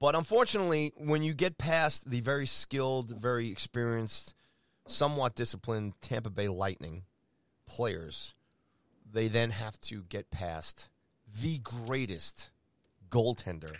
[0.00, 4.34] But unfortunately, when you get past the very skilled, very experienced,
[4.86, 7.04] somewhat disciplined Tampa Bay Lightning
[7.66, 8.34] players,
[9.10, 10.90] they then have to get past
[11.40, 12.50] the greatest
[13.08, 13.76] goaltender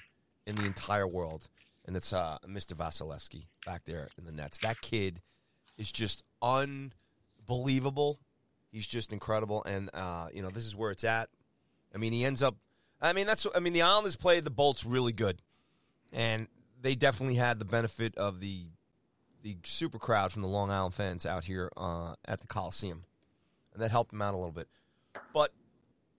[0.47, 1.49] in the entire world,
[1.87, 2.75] and it's uh, Mr.
[2.75, 4.59] Vasilevskiy back there in the nets.
[4.59, 5.23] That kid
[5.79, 8.19] is just unbelievable.
[8.71, 11.29] He's just incredible, and uh, you know this is where it's at.
[11.95, 12.57] I mean, he ends up.
[13.01, 13.47] I mean, that's.
[13.55, 15.41] I mean, the Islanders played the Bolts really good,
[16.13, 16.49] and
[16.83, 18.67] they definitely had the benefit of the
[19.43, 23.05] the super crowd from the Long Island fans out here uh, at the Coliseum,
[23.73, 24.69] and that helped him out a little bit.
[25.33, 25.53] But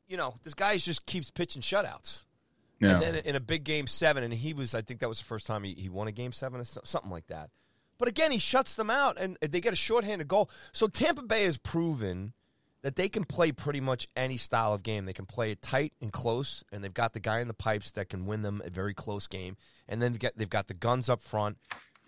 [0.08, 2.24] you know, this guy just keeps pitching shutouts.
[2.94, 5.26] And then in a big game seven, and he was, I think that was the
[5.26, 7.50] first time he, he won a game seven or something like that.
[7.98, 10.50] But again, he shuts them out, and they get a shorthanded goal.
[10.72, 12.34] So Tampa Bay has proven
[12.84, 15.06] that they can play pretty much any style of game.
[15.06, 17.92] They can play it tight and close, and they've got the guy in the pipes
[17.92, 19.58] that can win them a very close game.
[19.90, 21.58] And then they've got the guns up front.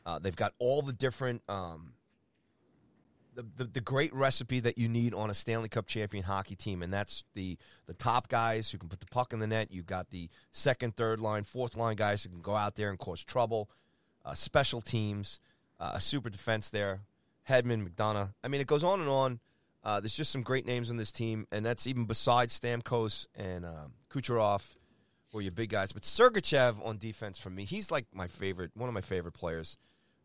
[0.06, 1.94] Uh, they've got all the different um,
[3.58, 6.94] the, the great recipe that you need on a Stanley Cup champion hockey team, and
[6.94, 9.72] that's the the top guys who can put the puck in the net.
[9.72, 13.00] You've got the second, third line, fourth line guys who can go out there and
[13.00, 13.70] cause trouble.
[14.26, 15.40] Uh, special teams,
[15.80, 17.02] uh, a super defense there.
[17.50, 18.34] Hedman, McDonagh.
[18.44, 19.40] I mean, it goes on and on.
[19.84, 23.66] Uh, there's just some great names on this team, and that's even besides Stamkos and
[23.66, 24.76] um, Kucherov,
[25.34, 25.92] are your big guys.
[25.92, 29.78] But Sergachev on defense for me, he's like my favorite, one of my favorite players.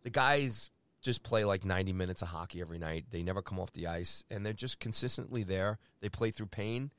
[0.03, 0.71] The guys
[1.05, 3.05] just play like 90 minutes of hockey every night.
[3.11, 5.79] They never come off the ice, and they're just consistently there.
[6.01, 6.91] They play through pain,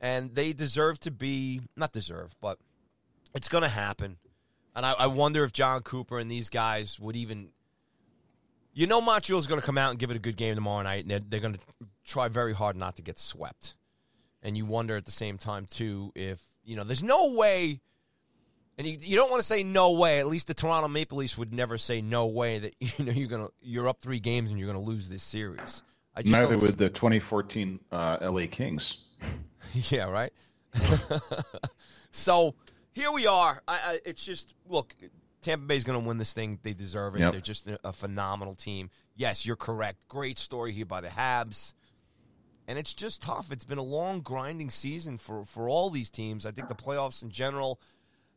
[0.00, 2.58] and they deserve to be not deserve, but
[3.34, 4.18] it's going to happen.
[4.74, 7.48] And I, I wonder if Jon Cooper and these guys would even.
[8.74, 11.00] You know, Montreal's going to come out and give it a good game tomorrow night,
[11.04, 11.60] and they're, they're going to
[12.04, 13.74] try very hard not to get swept.
[14.42, 17.80] And you wonder at the same time too if you know there's no way.
[18.78, 20.18] And you, you don't want to say no way.
[20.18, 23.28] At least the Toronto Maple Leafs would never say no way that you know you're
[23.28, 25.82] gonna you're up three games and you're gonna lose this series.
[26.14, 28.98] I just Neither with the 2014 uh, LA Kings.
[29.74, 30.32] yeah, right.
[32.10, 32.54] so
[32.92, 33.62] here we are.
[33.68, 34.94] I, I, it's just look,
[35.42, 36.58] Tampa Bay's going to win this thing.
[36.62, 37.20] They deserve it.
[37.20, 37.32] Yep.
[37.32, 38.90] They're just a, a phenomenal team.
[39.14, 40.08] Yes, you're correct.
[40.08, 41.74] Great story here by the Habs.
[42.66, 43.52] And it's just tough.
[43.52, 46.46] It's been a long, grinding season for, for all these teams.
[46.46, 47.78] I think the playoffs in general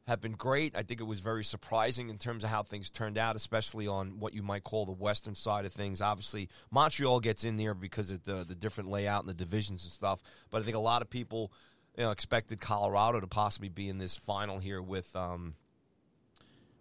[0.10, 0.76] have been great.
[0.76, 4.20] I think it was very surprising in terms of how things turned out, especially on
[4.20, 6.01] what you might call the western side of things.
[6.01, 9.93] Obviously, Montreal gets in there because of the the different layout and the divisions and
[9.93, 10.22] stuff.
[10.49, 11.51] But I think a lot of people,
[11.95, 15.55] you know, expected Colorado to possibly be in this final here with um,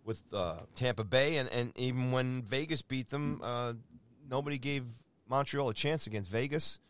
[0.04, 3.74] with uh, Tampa Bay, and, and even when Vegas beat them, uh,
[4.28, 4.84] nobody gave
[5.28, 6.80] Montreal a chance against Vegas,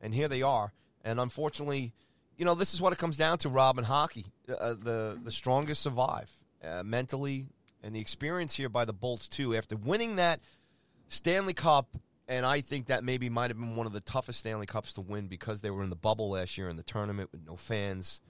[0.00, 0.72] and here they are.
[1.02, 1.92] And unfortunately,
[2.40, 4.24] you know, this is what it comes down to, Rob, in hockey.
[4.48, 6.30] Uh, the the strongest survive
[6.64, 7.48] uh, mentally,
[7.82, 9.54] and the experience here by the Bolts too.
[9.54, 10.40] After winning that
[11.08, 14.64] Stanley Cup, and I think that maybe might have been one of the toughest Stanley
[14.64, 17.46] Cups to win because they were in the bubble last year in the tournament with
[17.46, 18.22] no fans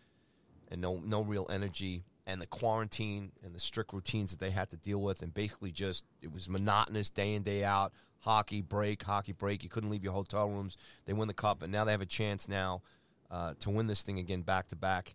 [0.66, 4.70] and no no real energy, and the quarantine and the strict routines that they had
[4.70, 7.92] to deal with, and basically just it was monotonous day in day out.
[8.22, 9.62] Hockey break, hockey break.
[9.62, 10.76] You couldn't leave your hotel rooms.
[11.06, 12.82] They win the cup, and now they have a chance now
[13.30, 15.14] uh, to win this thing again back to back.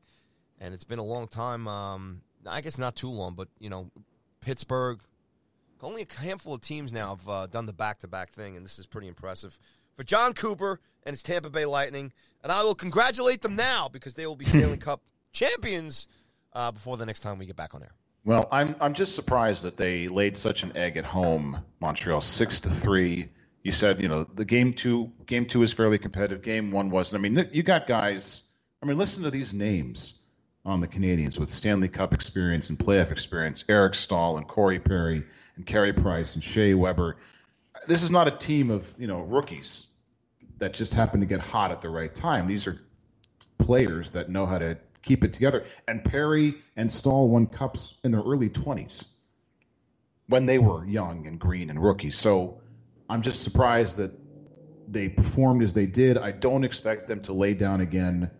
[0.60, 1.68] And it's been a long time.
[1.68, 3.92] Um, I guess not too long, but you know,
[4.42, 5.00] Pittsburgh.
[5.82, 8.66] Only a handful of teams now have uh, done the back to back thing, and
[8.66, 9.60] this is pretty impressive
[9.96, 12.12] for Jon Cooper and his Tampa Bay Lightning.
[12.42, 15.02] And I will congratulate them now because they will be Stanley Cup
[15.32, 16.08] champions
[16.54, 17.92] uh, before the next time we get back on air.
[18.24, 21.60] Well, I'm I'm just surprised that they laid such an egg at home.
[21.80, 23.30] Montreal six to three.
[23.66, 26.44] You said you know the game two game two is fairly competitive.
[26.44, 27.20] Game one wasn't.
[27.20, 28.44] I mean, you got guys.
[28.84, 30.14] I mean, listen to these names
[30.64, 35.24] on the Canadiens with Stanley Cup experience and playoff experience: Eric Staal and Corey Perry
[35.56, 37.18] and Carey Price and Shea Weber.
[37.88, 39.88] This is not a team of you know rookies
[40.60, 42.46] that just happen to get hot at the right time.
[42.46, 42.80] These are
[43.58, 45.66] players that know how to keep it together.
[45.88, 49.06] And Perry and Staal won cups in their early 20s
[50.28, 52.16] when they were young and green and rookies.
[52.16, 52.62] So
[53.10, 54.12] I'm just surprised that
[54.88, 56.18] they performed as they did.
[56.18, 58.32] I don't expect them to lay down again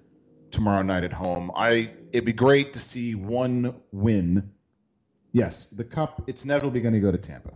[0.52, 1.52] tomorrow night at home.
[1.56, 4.52] I it'd be great to see one win.
[5.32, 7.54] Yes, the cup it's inevitably going to go to Tampa.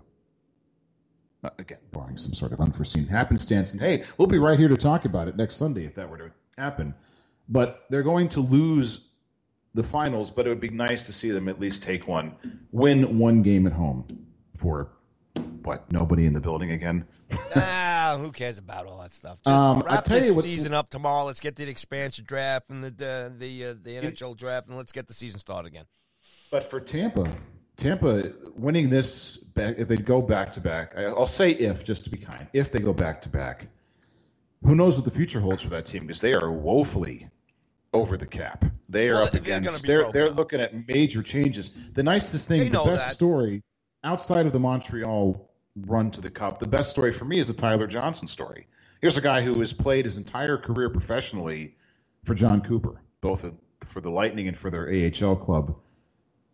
[1.42, 3.72] Uh, again, barring some sort of unforeseen happenstance.
[3.72, 6.18] And hey, we'll be right here to talk about it next Sunday if that were
[6.18, 6.94] to happen.
[7.48, 9.08] But they're going to lose
[9.74, 12.36] the finals, but it would be nice to see them at least take one,
[12.72, 14.92] win one game at home for
[15.64, 15.92] what?
[15.92, 17.06] Nobody in the building again.
[17.56, 19.38] ah, who cares about all that stuff?
[19.44, 21.26] Just Um, wrap tell this you what- season up tomorrow.
[21.26, 24.78] Let's get to the expansion draft and the the the, uh, the NHL draft, and
[24.78, 25.86] let's get the season started again.
[26.52, 27.30] But for Tampa,
[27.78, 32.10] Tampa winning this back, if they go back to back, I'll say if just to
[32.10, 33.68] be kind, if they go back to back,
[34.64, 37.28] who knows what the future holds for that team because they are woefully
[37.94, 38.66] over the cap.
[38.90, 39.86] They are Well, up they're against.
[39.86, 41.70] They're they're looking at major changes.
[41.94, 43.14] The nicest thing, the best that.
[43.14, 43.62] story
[44.04, 45.49] outside of the Montreal
[45.86, 48.68] run to the cup, the best story for me is the Tyler Johnson story.
[49.02, 51.76] Here's a guy who has played his entire career professionally
[52.26, 53.46] for Jon Cooper, both
[53.86, 55.76] for the Lightning and for their AHL club,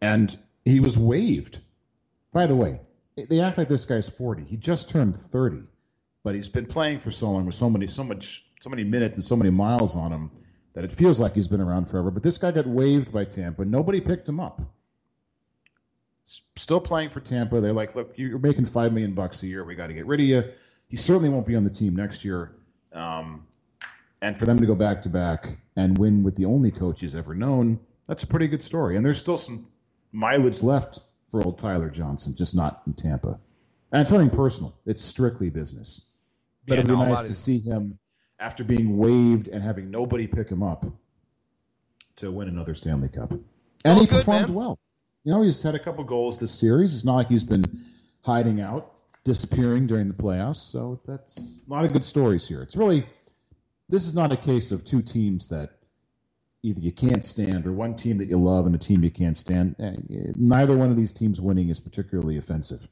[0.01, 1.59] and he was waived.
[2.32, 2.82] By the way,
[3.15, 4.43] they act like this guy's 40.
[4.43, 5.63] He just turned 30,
[6.23, 9.15] but he's been playing for so long with so many, so much, so many minutes
[9.15, 10.32] and so many miles on him
[10.73, 12.11] that it feels like he's been around forever.
[12.11, 13.63] But this guy got waived by Tampa.
[13.65, 14.61] Nobody picked him up.
[16.26, 17.61] Still playing for Tampa.
[17.61, 19.63] They're like, look, you're making five million bucks a year.
[19.63, 20.43] We got to get rid of you.
[20.88, 22.55] He certainly won't be on the team next year.
[22.93, 23.45] Um,
[24.21, 27.13] and for them to go back to back and win with the only coach he's
[27.15, 28.95] ever known, that's a pretty good story.
[28.95, 29.67] And there's still some
[30.11, 30.99] mileage left
[31.30, 33.39] for old Tyler Johnson, just not in Tampa.
[33.91, 34.76] And it's nothing personal.
[34.86, 36.01] It's strictly business.
[36.65, 37.99] But Yeah, it'd be no, nice to is- see him
[38.39, 40.86] after being waived and having nobody pick him up
[42.17, 43.34] to win another Stanley Cup.
[43.84, 44.55] And he good, performed man.
[44.55, 44.80] well.
[45.26, 46.93] You know, he's had a couple goals this series.
[46.93, 47.65] It's not like he's been
[48.21, 50.71] hiding out, disappearing during the playoffs.
[50.71, 52.61] So that's a lot of good stories here.
[52.61, 53.07] It's really
[53.89, 55.71] this is not a case of two teams that
[56.61, 59.38] either you can't stand or one team that you love and a team you can't
[59.38, 59.76] stand.
[59.80, 59.93] Eh,
[60.36, 62.88] Neither one of these teams winning is particularly offensive.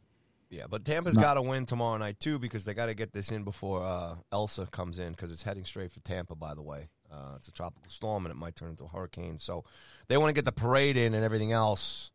[0.50, 3.32] Yeah, but Tampa's got to win tomorrow night too because they got to get this
[3.32, 6.36] in before uh, Elsa comes in because it's heading straight for Tampa.
[6.36, 9.40] By the way, uh, it's a tropical storm and it might turn into a hurricane.
[9.40, 9.66] So
[10.08, 12.12] they want to get the parade in and everything else.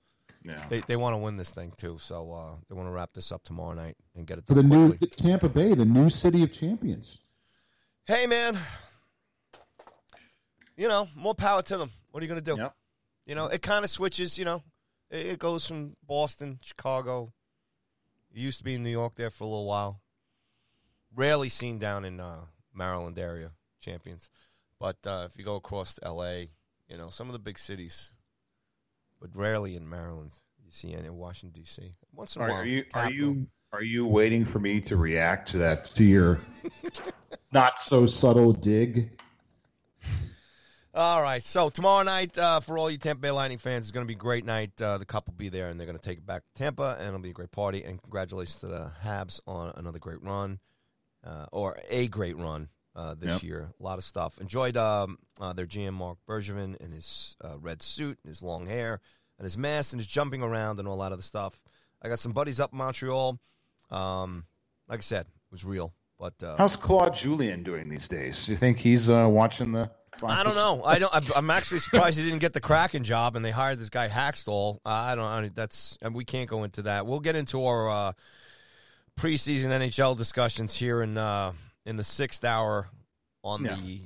[0.49, 0.65] Yeah.
[0.69, 1.99] They they want to win this thing too.
[2.01, 4.63] So uh, they want to wrap this up tomorrow night and get it For the
[4.63, 7.19] done new the Tampa Bay, the new city of champions.
[8.07, 8.59] Hey man,
[10.75, 11.91] you know more power to them.
[12.11, 12.59] What are you going to do?
[12.59, 12.75] Yep.
[13.27, 14.39] You know it kind of switches.
[14.39, 14.63] You know
[15.11, 17.35] it, it goes from Boston, Chicago.
[18.35, 20.01] It used to be in New York there for a little while.
[21.15, 24.31] Rarely seen down in uh, Maryland area champions,
[24.79, 26.51] but uh, if you go across to L.A.,
[26.89, 28.13] you know some of the big cities,
[29.21, 30.39] but rarely in Maryland.
[30.65, 31.95] You see any in Washington D.C.
[32.13, 32.61] Once in a Are, while.
[32.61, 36.41] are you are you are you waiting for me to react to that to your
[37.53, 39.19] not so subtle dig?
[40.95, 41.43] All right.
[41.43, 44.15] So tomorrow night, uh, for all you Tampa Bay Lightning fans, it's going to be
[44.15, 44.73] a great night.
[44.81, 46.97] Uh, the cup will be there, and they're going to take it back to Tampa,
[46.99, 47.85] and it'll be a great party.
[47.85, 50.59] And congratulations to the Habs on another great run,
[51.25, 52.69] uh, or a great run
[52.99, 53.43] uh, this Yep.
[53.45, 53.69] year.
[53.79, 54.39] A lot of stuff.
[54.41, 58.67] Enjoyed um, uh, their GM Marc Bergevin in his uh, red suit, and his long
[58.67, 59.01] hair,
[59.39, 61.61] and his mask, and his jumping around, and all that other stuff.
[62.03, 63.39] I got some buddies up in Montreal.
[63.91, 64.45] Um,
[64.89, 65.93] like I said, it was real.
[66.19, 68.47] But uh, How's Claude Julien doing these days?
[68.47, 69.91] Do you think he's uh, watching the?
[70.21, 70.83] I don't know.
[70.85, 71.15] I don't.
[71.15, 74.09] I'm- I'm actually surprised he didn't get the Kraken job, and they hired this guy
[74.09, 74.79] Hakstol.
[74.85, 75.25] I don't.
[75.25, 75.97] I, that's.
[76.03, 77.07] And we can't go into that.
[77.07, 78.13] We'll get into our uh,
[79.17, 81.53] preseason NHL discussions here in uh,
[81.89, 82.91] in the sixth hour
[83.43, 83.77] on Yeah.
[83.77, 84.01] the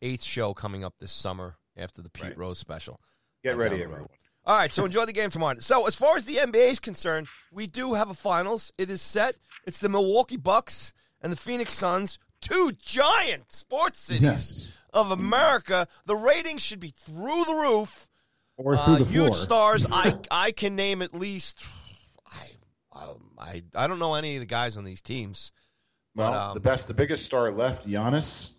[0.00, 2.38] eighth show coming up this summer after the Pete Right.
[2.38, 3.00] Rose special.
[3.42, 4.08] Get ready, everyone.
[4.44, 5.58] All right, so enjoy the game tomorrow.
[5.58, 8.72] So as far as the NBA is concerned, we do have a finals.
[8.78, 9.36] It is set.
[9.66, 14.66] It's the Milwaukee Bucks and the Phoenix Suns, two giant sports cities Yes.
[14.92, 15.86] of America.
[16.06, 18.08] The ratings should be through the roof.
[18.56, 19.34] Or through Uh, the huge floor.
[19.34, 19.86] stars.
[19.90, 21.64] I I can name at least.
[22.26, 22.50] I
[22.92, 25.52] um, I I don't know any of the guys on these teams.
[26.14, 28.50] Well, But, um, the best, the biggest star left, Giannis.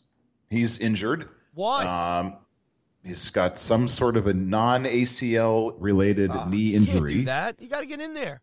[0.49, 1.29] He's injured.
[1.53, 2.19] Why?
[2.19, 2.37] Um,
[3.03, 7.13] he's got some sort of a non-ACL related Uh, knee injury.
[7.13, 7.61] do that.
[7.61, 8.41] You got to get in there.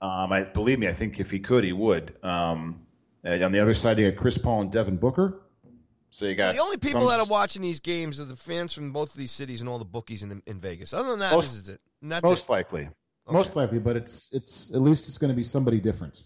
[0.00, 0.88] Um, I believe me.
[0.88, 2.16] I think if he could, he would.
[2.24, 2.86] Um,
[3.24, 5.42] on the other side, you got Chris Paul and Devin Booker.
[6.12, 8.72] So you got the only people some- that are watching these games are the fans
[8.72, 10.92] from both of these cities and all the bookies in, in Vegas.
[10.92, 11.80] Other than that, Most- this is it.
[12.00, 12.50] Most it.
[12.52, 12.92] likely, Okay.
[13.36, 13.78] most likely.
[13.78, 16.24] But it's it's at least it's going to be somebody different.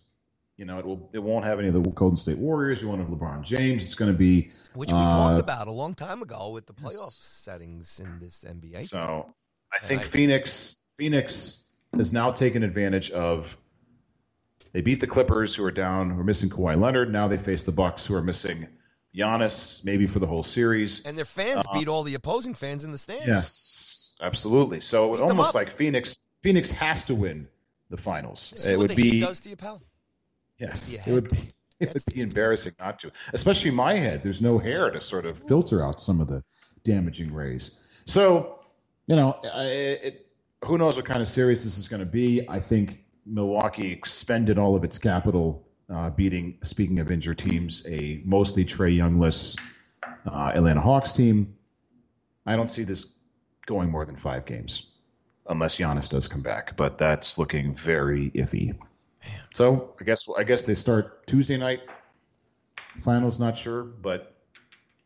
[0.56, 2.80] You know, it will it won't have any of the Golden State Warriors.
[2.80, 3.82] You won't have LeBron James.
[3.84, 6.72] It's going to be Which we uh, talked about a long time ago with the
[6.72, 7.18] playoff yes.
[7.22, 8.88] settings in this NBA.
[8.88, 9.34] So
[9.72, 11.64] I think I- Phoenix Phoenix
[11.96, 13.56] has now taken advantage of.
[14.72, 17.12] They beat the Clippers, who are down, who are missing Kawhi Leonard.
[17.12, 18.66] Now they face the Bucks, who are missing
[19.16, 21.04] Giannis, maybe for the whole series.
[21.04, 23.26] and their fans Uh, beat all the opposing fans in the stands.
[23.26, 24.80] Yes, absolutely.
[24.80, 26.18] So Beat almost like Phoenix.
[26.42, 27.48] Phoenix has to win
[27.88, 28.66] the finals.
[28.66, 29.80] It would be does to you, pal.
[30.58, 30.92] Yes.
[30.92, 31.38] It would be.
[31.80, 34.22] It That's would be embarrassing not to, especially my head.
[34.22, 36.44] There's no hair to sort of filter out some of the
[36.84, 37.72] damaging rays.
[38.06, 38.60] So,
[39.08, 40.26] you know, I- it,
[40.64, 42.48] who knows what kind of series this is going to be?
[42.48, 46.58] I think Milwaukee expended all of its capital, uh, beating.
[46.62, 49.56] Speaking of injured teams, a mostly Trae Youngless
[50.24, 51.56] uh, Atlanta Hawks team.
[52.46, 53.04] I don't see this
[53.66, 54.86] going more than five games,
[55.46, 56.76] unless Giannis does come back.
[56.76, 58.78] But that's looking very iffy.
[59.54, 61.80] So I guess I guess they start Tuesday night.
[63.02, 64.36] Finals, not sure, but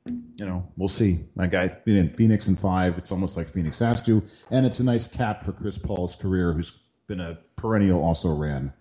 [0.07, 1.27] you know we'll see.
[1.35, 2.99] My guy in Phoenix in five.
[2.99, 6.53] It's almost like Phoenix has to, and it's a nice cap for Chris Paul's career,
[6.53, 6.73] who's
[7.07, 8.73] been a perennial also ran,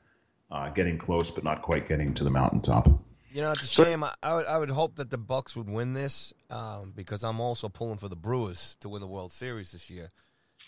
[0.52, 2.88] uh, getting close but not quite getting to the mountaintop.
[3.32, 4.04] You know, it's a shame.
[4.04, 7.42] I, I would, I would hope that the Bucks would win this um, because I'm
[7.42, 10.10] also pulling for the Brewers to win the World Series this year,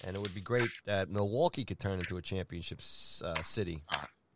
[0.04, 2.80] and it would be great that Milwaukee could turn into a championship
[3.24, 3.84] uh, city.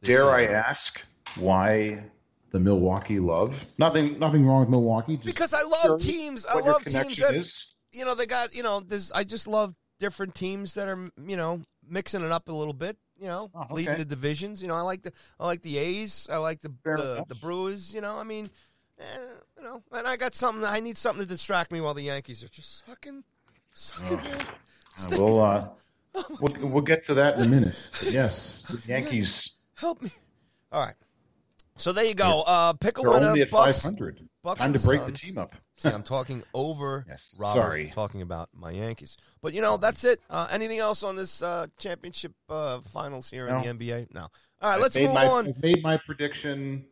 [0.03, 0.99] This Dare I ask
[1.37, 2.03] why
[2.51, 3.65] the Milwaukee love?
[3.77, 5.15] Nothing, nothing wrong with Milwaukee.
[5.17, 6.45] Just Because I love teams.
[6.45, 7.73] I love teams connection that is.
[7.91, 8.53] you know they got.
[8.55, 9.11] You know, there's.
[9.11, 12.97] I just love different teams that are you know mixing it up a little bit.
[13.19, 13.73] You know, Oh, okay.
[13.75, 14.61] leading the divisions.
[14.61, 16.27] You know, I like the I like the A's.
[16.31, 17.93] I like the the, the Brewers.
[17.93, 18.49] You know, I mean,
[18.99, 19.03] eh,
[19.57, 20.65] you know, and I got something.
[20.65, 23.23] I need something to distract me while the Yankees are just sucking,
[23.73, 24.17] sucking.
[24.17, 24.41] man.
[25.01, 25.67] Uh, we'll, uh,
[26.39, 27.89] we'll we'll get to that in a minute.
[27.99, 29.59] But yes, the Yankees.
[29.75, 30.11] Help me.
[30.71, 30.95] All right.
[31.75, 32.41] So there you go.
[32.41, 33.27] Uh, pick a They're winner.
[33.27, 33.81] only at Bucks.
[33.81, 34.27] 500.
[34.43, 35.55] Bucks Time to break the team up.
[35.77, 37.89] See, I'm talking over Yes, Robert, sorry.
[37.93, 39.17] talking about my Yankees.
[39.41, 40.19] But you know, that's it.
[40.29, 43.57] Uh, anything else on this uh, championship uh, finals here No.
[43.61, 44.13] in the NBA?
[44.13, 44.27] No.
[44.61, 45.47] All right, let's move my, on.
[45.47, 46.85] I've made my prediction.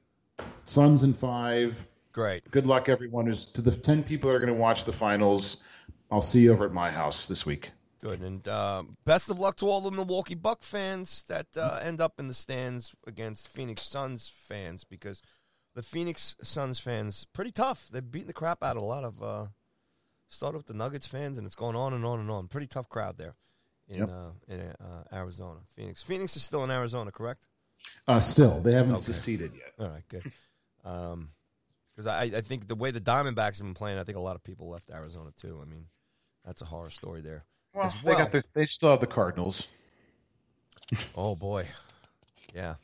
[0.66, 1.86] Suns in five.
[2.12, 2.50] Great.
[2.52, 3.28] Good luck, everyone.
[3.28, 5.58] Who's to the ten people that are going to watch the finals.
[6.10, 7.72] I'll see you over at my house this week.
[8.02, 8.22] Good.
[8.22, 12.20] And uh, best of luck to all the Milwaukee Buck fans that uh, end up
[12.20, 15.22] in the stands against Phoenix Suns fans because
[15.76, 17.88] the Phoenix Suns fans pretty tough.
[17.92, 19.46] They're beating the crap out of a lot of uh,
[20.30, 22.48] started with the Nuggets fans, and it's going on and on and on.
[22.48, 23.36] Pretty tough crowd there
[23.88, 24.10] in Yep.
[24.10, 25.60] uh, in uh, Arizona.
[25.76, 26.02] Phoenix.
[26.02, 27.46] Phoenix is still in Arizona, correct?
[28.08, 29.02] Uh, still, they haven't Okay.
[29.02, 29.74] seceded yet.
[29.80, 30.24] All right, good.
[30.84, 34.36] Because I, I think the way the Diamondbacks have been playing, I think a lot
[34.36, 35.60] of people left Arizona too.
[35.62, 35.86] I mean,
[36.46, 37.44] that's a horror story there.
[37.74, 38.18] Well, they well.
[38.18, 38.44] got the.
[38.54, 39.68] They still have the Cardinals.
[41.16, 41.68] Oh boy,
[42.54, 42.76] yeah.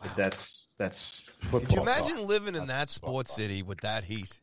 [0.00, 1.60] But that's that's football.
[1.60, 2.28] Could you imagine talk.
[2.28, 4.38] living in that sports city with that heat?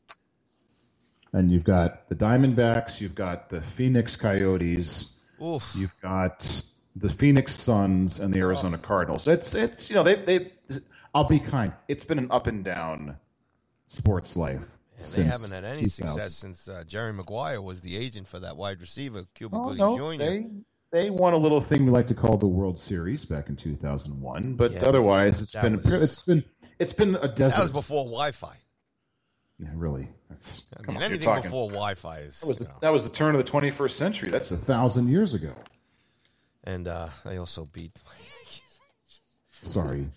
[1.32, 3.00] And you've got the Diamondbacks.
[3.00, 5.14] You've got the Phoenix Coyotes.
[5.42, 5.74] Oof.
[5.78, 6.62] You've got
[6.96, 8.86] the Phoenix Suns and the Arizona oh.
[8.86, 9.28] Cardinals.
[9.28, 10.52] It's it's you know they they.
[11.14, 11.74] I'll be kind.
[11.88, 13.18] It's been an up and down
[13.88, 14.66] sports life.
[14.98, 18.56] And they haven't had any success since uh, Jerry Maguire was the agent for that
[18.58, 20.18] wide receiver, Cuba Oh, Gooding no, Jr.
[20.18, 20.48] they
[20.92, 24.54] they won a little thing we like to call the World Series back in 2001,
[24.56, 26.44] but Yeah, otherwise it's that been was- it's been
[26.80, 27.58] it's been a desert.
[27.58, 28.56] that was before Wi-Fi.
[29.60, 30.08] Yeah, really.
[30.30, 32.40] That's I come mean, on, anything talking- before Wi-Fi is.
[32.42, 32.78] That was the, you know.
[32.82, 34.30] that was the turn of the 21st century.
[34.30, 35.54] That's a thousand years ago.
[36.64, 38.02] And uh, I also beat.
[39.62, 40.10] Sorry,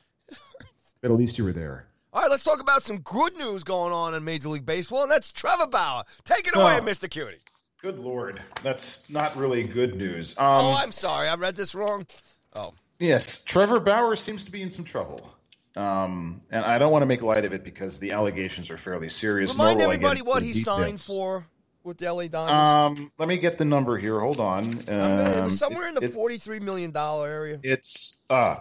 [1.00, 1.86] but at least you were there.
[2.12, 5.10] All right, let's talk about some good news going on in Major League Baseball, and
[5.12, 6.04] that's Trevor Bauer.
[6.24, 6.80] Take it away, Oh.
[6.80, 7.08] Mr.
[7.08, 7.38] Cutie.
[7.82, 10.36] Good lord, that's not really good news.
[10.36, 12.06] Um, oh, I'm sorry, I read this wrong.
[12.54, 15.32] Oh, Yes, Trevor Bauer seems to be in some trouble.
[15.76, 19.08] Um, and I don't want to make light of it because the allegations are fairly
[19.08, 19.52] serious.
[19.52, 21.46] remind nor will I get everybody what he signed for
[21.84, 22.56] with the LA Dodgers.
[22.56, 24.18] Um, let me get the number here.
[24.18, 24.82] Hold on.
[24.88, 27.60] Um, somewhere in the it- forty-three million dollar area.
[27.62, 28.56] It's uh,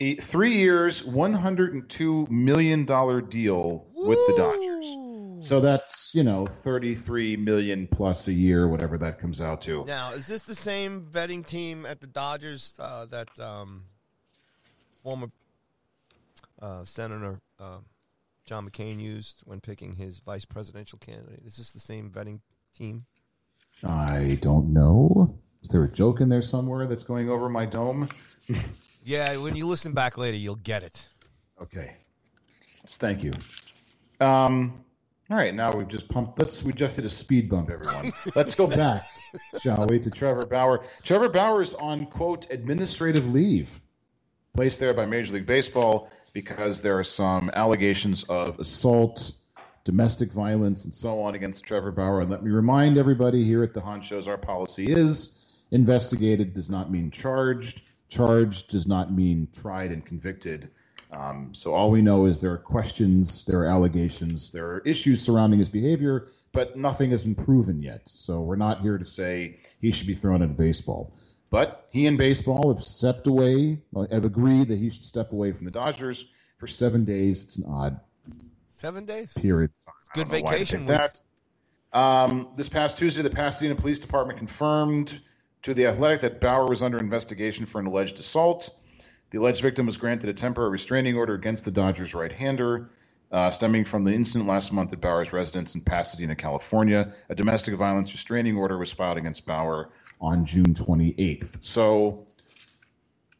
[0.00, 5.46] a three years, one hundred and two million dollar deal with the Dodgers.
[5.46, 9.84] So that's you know thirty three million plus a year, whatever that comes out to.
[9.84, 13.84] Now, is this the same vetting team at the Dodgers uh, that um,
[15.02, 15.30] former
[16.60, 17.78] uh, Senator uh,
[18.46, 21.40] John McCain used when picking his vice presidential candidate?
[21.44, 22.40] Is this the same vetting
[22.76, 23.04] team?
[23.82, 25.38] I don't know.
[25.62, 28.08] Is there a joke in there somewhere that's going over my dome?
[29.04, 31.08] Yeah, when you listen back later, you'll get it.
[31.60, 31.96] Okay.
[32.86, 33.32] Thank you.
[34.20, 34.84] Um,
[35.30, 36.38] all right, now we've just pumped.
[36.38, 38.12] Let's we just hit a speed bump, everyone.
[38.34, 39.08] Let's go back,
[39.60, 40.84] shall we, to Trevor Bauer.
[41.04, 43.78] Trevor Bauer is on quote administrative leave,
[44.54, 49.32] placed there by Major League Baseball because there are some allegations of assault,
[49.84, 52.20] domestic violence, and so on against Trevor Bauer.
[52.20, 55.36] And let me remind everybody here at the Honchos our policy is
[55.70, 60.70] investigated does not mean charged, charged does not mean tried and convicted.
[61.12, 65.22] Um, so all we know is there are questions, there are allegations, there are issues
[65.22, 68.02] surrounding his behavior, but nothing has been proven yet.
[68.04, 71.12] So we're not here to say he should be thrown of baseball.
[71.48, 75.64] But he and baseball have stepped away, have agreed that he should step away from
[75.64, 76.26] the Dodgers
[76.58, 77.42] for seven days.
[77.44, 78.00] It's an odd
[78.70, 79.32] Seven days.
[79.32, 79.70] period.
[80.14, 81.22] Good don't know why they vacation that.
[81.92, 85.20] Um, this past Tuesday, the Pasadena Police Department confirmed
[85.62, 88.70] to the Athletic that Bauer was under investigation for an alleged assault.
[89.30, 92.90] The alleged victim was granted a temporary restraining order against the Dodgers right-hander,
[93.30, 97.14] uh, stemming from the incident last month at Bauer's residence in Pasadena, California.
[97.28, 101.62] A domestic violence restraining order was filed against Bauer on June 28th.
[101.64, 102.26] So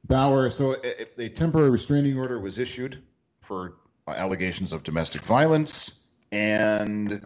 [0.05, 3.02] Bauer, so a, a temporary restraining order was issued
[3.40, 3.74] for
[4.06, 5.92] allegations of domestic violence,
[6.32, 7.24] and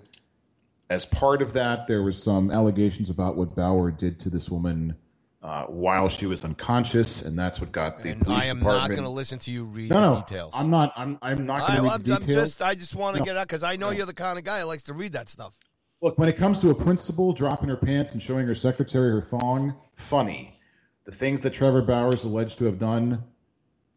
[0.90, 4.96] as part of that, there was some allegations about what Bauer did to this woman
[5.42, 8.88] uh, while she was unconscious, and that's what got the And police I am department.
[8.90, 10.52] not going to listen to you read no, the no, details.
[10.56, 10.92] I'm not.
[10.96, 11.18] I'm.
[11.20, 12.48] I'm not going to read the details.
[12.50, 12.62] just.
[12.62, 13.24] I just want to No.
[13.26, 15.28] get out because I know you're the kind of guy that likes to read that
[15.28, 15.54] stuff.
[16.00, 19.20] Look, when it comes to a principal dropping her pants and showing her secretary her
[19.22, 20.58] thong, funny.
[21.04, 23.22] The things that Trevor Bauer is alleged to have done,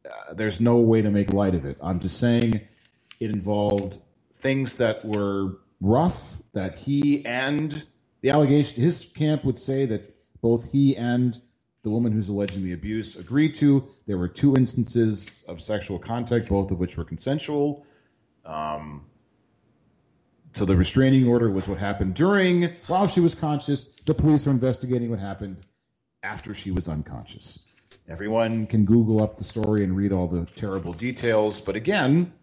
[0.06, 1.78] uh, there's no way to make light of it.
[1.82, 2.62] I'm just saying
[3.22, 3.98] it involved
[4.34, 7.86] things that were rough, that he and
[8.22, 11.40] the allegation, his camp would say that both he and
[11.84, 13.88] the woman who's alleging the abuse agreed to.
[14.08, 17.86] There were two instances of sexual contact, both of which were consensual.
[18.44, 19.06] Um,
[20.54, 23.90] so the restraining order was what happened during, while she was conscious.
[24.06, 25.62] The police are investigating what happened
[26.24, 27.60] after she was unconscious.
[28.10, 31.62] Everyone can Google up the story and read all the terrible details.
[31.62, 32.34] But again,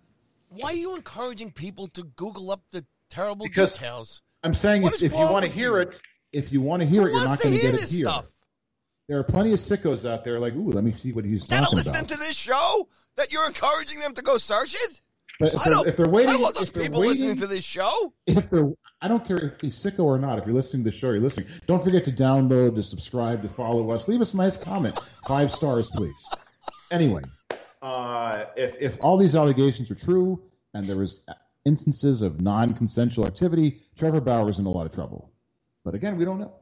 [0.50, 4.22] Why are you encouraging people to Google up the terrible Because details?
[4.42, 5.88] I'm saying What if, if you want to hear you?
[5.88, 6.00] it,
[6.32, 8.04] if you want to hear Who it, you're not going to get it here.
[8.06, 8.26] stuff?
[9.08, 11.76] There are plenty of sickos out there like, ooh, let me see what he's talking
[11.76, 12.08] listening about.
[12.08, 15.00] to this show that you're encouraging them to go search it.
[15.40, 17.36] But if I they're, don't, if they're waiting, I don't want those people waiting, listening
[17.40, 18.12] to this show.
[18.26, 18.70] if they're,
[19.02, 20.38] I don't care if he's sicko or not.
[20.38, 21.48] If you're listening to the show, you're listening.
[21.66, 24.06] Don't forget to download, to subscribe, to follow us.
[24.08, 26.28] Leave us a nice comment, five stars, please.
[26.90, 27.22] Anyway,
[27.82, 30.40] uh, if if all these allegations are true
[30.72, 31.20] and there was
[31.64, 35.32] instances of non-consensual activity, Trevor Bauer's in a lot of trouble.
[35.84, 36.54] But again, we don't know.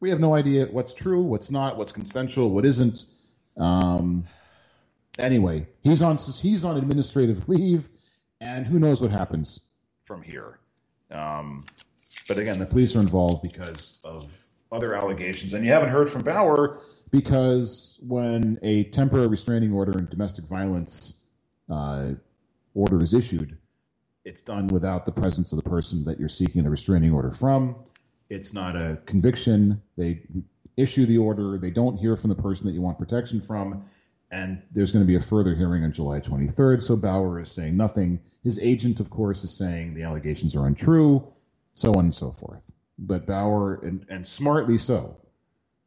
[0.00, 3.04] We have no idea what's true, what's not, what's consensual, what isn't.
[3.56, 4.24] Um,
[5.18, 7.88] anyway, he's on he's on administrative leave,
[8.40, 9.60] and who knows what happens
[10.04, 10.60] from here.
[11.10, 11.64] Um,
[12.28, 16.22] but again, the police are involved because of other allegations, and you haven't heard from
[16.22, 16.80] Bauer
[17.10, 21.14] because when a temporary restraining order and domestic violence
[21.70, 22.10] uh,
[22.74, 23.56] order is issued,
[24.28, 27.76] it's done without the presence of the person that you're seeking the restraining order from.
[28.28, 29.80] It's not a conviction.
[29.96, 30.20] They
[30.76, 31.56] issue the order.
[31.56, 33.84] They don't hear from the person that you want protection from.
[34.30, 36.82] And there's going to be a further hearing on July 23rd.
[36.82, 38.20] So Bauer is saying nothing.
[38.44, 41.26] His agent, of course, is saying the allegations are untrue,
[41.74, 42.60] so on and so forth.
[42.98, 45.16] But Bauer, and, and smartly so,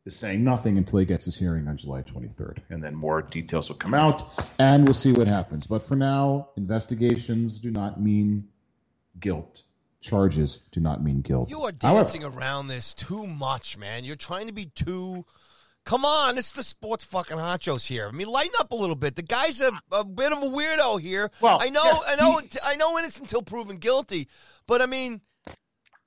[0.06, 2.58] is saying nothing until he gets his hearing on July 23rd.
[2.70, 4.24] And then more details will come out,
[4.60, 5.68] and we'll see what happens.
[5.68, 8.48] But for now, investigations do not mean
[9.20, 9.64] guilt.
[10.02, 11.50] Charges do not mean guilt.
[11.52, 14.04] You are However- dancing around this too much, man.
[14.04, 15.26] You're trying to be too.
[15.84, 18.08] Come on, this is the sports fucking honchos here.
[18.08, 19.16] I mean, lighten up a little bit.
[19.16, 21.32] The guy's a, a bit of a weirdo here.
[21.40, 24.28] Well, I know, yes, I know, he- I know, innocent until proven guilty.
[24.68, 25.22] But I mean,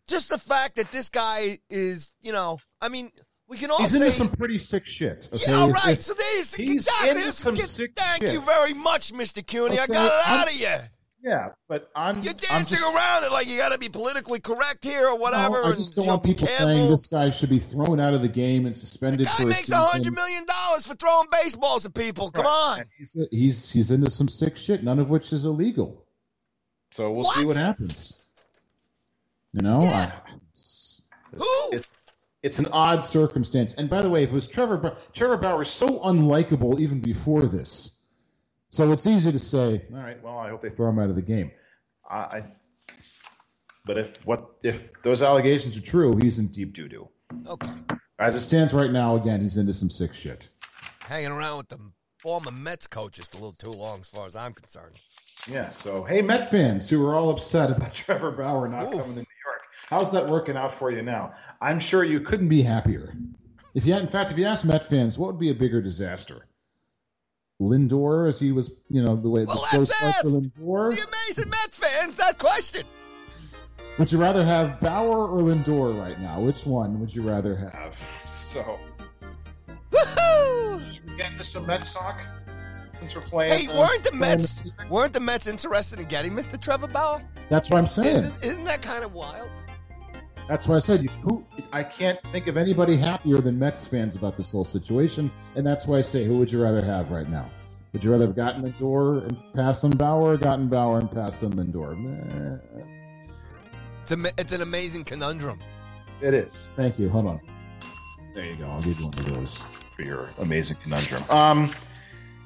[0.07, 3.11] just the fact that this guy is, you know, I mean,
[3.49, 5.29] we can all He's into some pretty sick shit.
[5.33, 5.45] Okay?
[5.49, 6.01] yeah, all right.
[6.01, 7.11] so there's he's exactly.
[7.11, 8.33] into some get- sick thank shit.
[8.33, 9.47] you very much, Mr.
[9.47, 9.79] Cooney.
[9.79, 10.77] I got it I'm- out of you.
[11.23, 14.41] yeah, but I'm You're I'm dancing just- around it like you got to be politically
[14.41, 15.61] correct here or whatever.
[15.61, 18.23] No, I and, just don't want people saying this guy should be thrown out of
[18.23, 21.93] the game and suspended Guy for makes a hundred million dollars for throwing baseballs at
[21.95, 22.31] people.
[22.31, 22.85] Come on.
[22.97, 26.03] He's, he's he's into some sick shit, none of which is illegal.
[26.93, 27.49] So we'll see What?
[27.49, 28.15] what happens.
[29.53, 30.13] You know, Yeah.
[30.27, 31.03] I, it's,
[31.37, 31.71] Who?
[31.77, 31.93] it's
[32.45, 33.73] it's an odd circumstance.
[33.75, 37.01] And by the way, if it was Trevor Ba- Trevor Bauer is so unlikable even
[37.01, 37.91] before this,
[38.69, 41.17] so it's easy to say, all right, well, I hope they throw him out of
[41.17, 41.51] the game.
[42.09, 42.43] I, I
[43.87, 47.09] but if what if those allegations are true, he's in deep doo doo.
[47.47, 47.73] Okay.
[48.19, 50.49] As it stands right now, again, he's into some sick shit.
[51.01, 51.79] Hanging around with the
[52.21, 54.97] former Mets coach just a little too long, as far as I'm concerned.
[55.49, 55.71] Yeah.
[55.71, 58.99] So, hey, Met fans who are all upset about Trevor Bauer not Ooh.
[58.99, 59.27] coming to New York,
[59.89, 61.35] how's that working out for you now?
[61.61, 63.15] I'm sure you couldn't be happier.
[63.75, 65.83] If you, had, in fact, if you ask Met fans, what would be a bigger
[65.83, 66.47] disaster?
[67.61, 70.37] Lindor as he was, you know, the way Well, the slow let's start for ask
[70.37, 70.91] Lindor?
[70.91, 72.85] The amazing Mets fans that question.
[73.99, 76.41] Would you rather have Bauer or Lindor right now?
[76.41, 77.95] Which one would you rather have?
[78.25, 78.79] So,
[79.93, 80.93] Woohoo!
[80.93, 82.21] should we get into some Mets talk
[82.93, 83.69] since we're playing?
[83.69, 84.91] Hey, uh, weren't the Mets music?
[84.91, 86.61] weren't the Mets interested in getting Mr.
[86.61, 87.23] Trevor Bauer?
[87.51, 88.17] That's what I'm saying.
[88.17, 89.49] Isn't, isn't that kind of wild?
[90.49, 91.47] That's why I said you, who.
[91.73, 95.87] I can't think of anybody happier than Mets fans about this whole situation, and that's
[95.87, 97.49] why I say, who would you rather have right now?
[97.93, 101.43] Would you rather have gotten Lindor and passed on Bauer, or gotten Bauer and passed
[101.45, 101.97] on Lindor?
[101.97, 102.85] Meh.
[104.03, 105.61] It's a, it's an amazing conundrum.
[106.21, 106.73] It is.
[106.77, 107.09] Thank you.
[107.09, 107.41] Hold on.
[108.35, 108.67] There you go.
[108.67, 109.63] I'll give you one of those
[109.97, 111.23] for your amazing conundrum.
[111.31, 111.75] Um,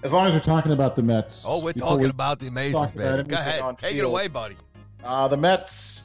[0.04, 1.44] as long as we're talking about the Mets.
[1.46, 3.24] Oh, we're talking we about the amazing, talk baby.
[3.24, 4.56] Go ahead, on take it away, buddy.
[5.02, 6.02] Uh, the Mets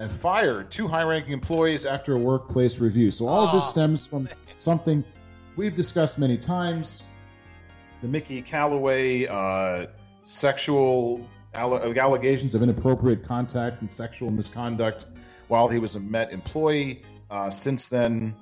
[0.00, 3.10] have fired two high-ranking employees after a workplace review.
[3.10, 4.28] So all of this Oh, stems from
[4.58, 5.04] something
[5.56, 7.02] we've discussed many times:
[8.02, 9.86] the Mickey Callaway uh,
[10.22, 15.06] sexual alle- allegations of inappropriate contact and sexual misconduct
[15.48, 17.02] while he was a Met employee.
[17.30, 18.34] Uh, since then,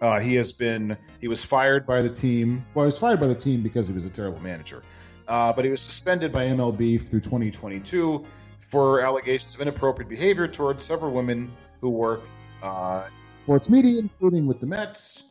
[0.00, 2.64] uh, he has been he was fired by the team.
[2.74, 4.82] Well, he was fired by the team because he was a terrible manager.
[5.28, 8.24] Uh, but he was suspended by MLB through 2022
[8.60, 11.50] for allegations of inappropriate behavior towards several women
[11.80, 12.22] who work
[12.62, 13.04] uh,
[13.34, 15.24] sports media, including with the Mets.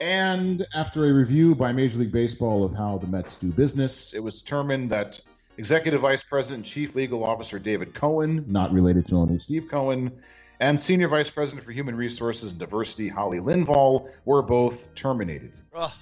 [0.00, 4.22] And after a review by Major League Baseball of how the Mets do business, it
[4.22, 5.20] was determined that
[5.56, 10.10] Executive Vice President and Chief Legal Officer David Cohen, not related to owner Steve Cohen,
[10.58, 15.92] and Senior Vice President for Human Resources and Diversity Holly Lindvall were both terminated Ugh.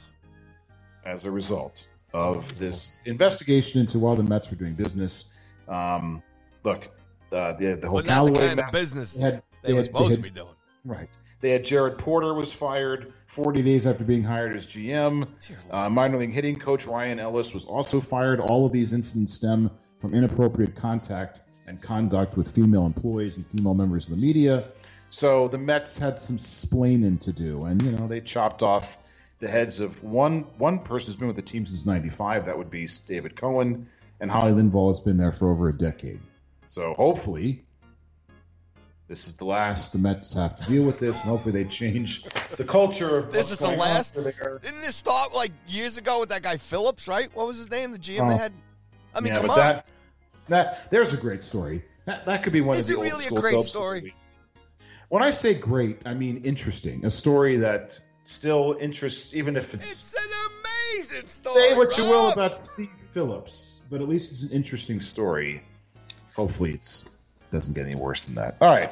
[1.04, 5.24] as a result of this investigation into while the Mets were doing business.
[5.68, 6.22] Um,
[6.64, 6.88] look,
[7.32, 9.78] uh, the the whole But not the kind of business they had- they they were
[9.78, 10.54] had- supposed they to be doing.
[10.84, 11.08] Right.
[11.40, 15.26] They had Jared Porter was fired 40 days after being hired as GM.
[15.70, 18.38] Uh, minor league hitting coach Ryan Ellis was also fired.
[18.38, 19.70] All of these incidents stem
[20.00, 24.64] from inappropriate contact and conduct with female employees and female members of the media.
[25.10, 28.96] So the Mets had some splaining to do, and you know they chopped off
[29.40, 32.46] the heads of one one person who's been with the team since '95.
[32.46, 33.88] That would be David Cohen,
[34.20, 36.20] and Holly Lindvall has been there for over a decade.
[36.72, 37.66] So hopefully
[39.06, 42.24] this is the last the Mets have to deal with this, and hopefully they change
[42.56, 43.18] the culture.
[43.18, 44.14] Of This is the last.
[44.14, 47.06] Didn't this start like years ago with that guy Phillips?
[47.06, 47.30] Right?
[47.36, 47.92] What was his name?
[47.92, 48.28] The GM Oh.
[48.30, 48.54] they had.
[49.14, 49.58] I mean, yeah, come but on.
[49.58, 49.86] that
[50.48, 51.84] that there's a great story.
[52.06, 54.14] That that could be one Is of it the old really a great story?
[55.10, 57.04] When I say great, I mean interesting.
[57.04, 59.90] A story that still interests, even if it's.
[59.90, 60.30] It's an
[60.96, 61.68] amazing story.
[61.68, 65.62] say what you will about Steve Phillips, but at least it's an interesting story.
[66.34, 67.04] Hopefully, it's
[67.50, 68.56] doesn't get any worse than that.
[68.60, 68.90] All right.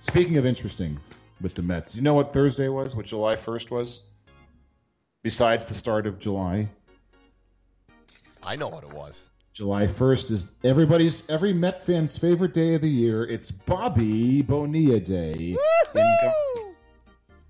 [0.00, 0.98] Speaking of interesting
[1.40, 2.94] with the Mets, you know what Thursday was?
[2.94, 4.00] What July first was?
[5.22, 6.68] Besides the start of July,
[8.42, 9.28] I know what it was.
[9.52, 13.24] July 1st is everybody's every Met fan's favorite day of the year.
[13.24, 15.56] It's Bobby Bonilla Day.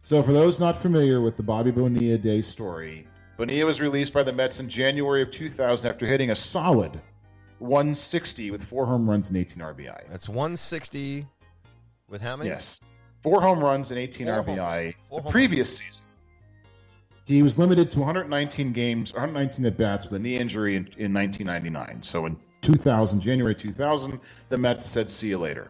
[0.03, 3.07] So for those not familiar with the Bobby Bonilla Day story,
[3.37, 6.99] Bonilla was released by the Mets in January of 2000 after hitting a solid
[7.59, 10.09] 160 with four home runs and 18 RBI.
[10.11, 11.27] That's 160
[12.09, 12.51] with how many?
[12.51, 12.81] Yes.
[13.23, 16.05] Four home runs and 18 Four RBI the previous season.
[17.25, 21.13] He was limited to 119 games, 119 at bats with a knee injury in, in
[21.13, 22.03] 1999.
[22.03, 24.19] So in 2000, January 2000,
[24.49, 25.69] the Mets said, "See you later."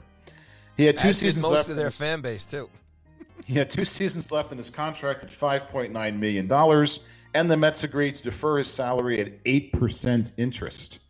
[0.76, 1.64] He had two As seasons most left.
[1.64, 2.68] of in their his- fan base too.
[3.46, 7.00] he had two seasons left in his contract at 5.9 million dollars,
[7.34, 11.00] and the Mets agreed to defer his salary at eight percent interest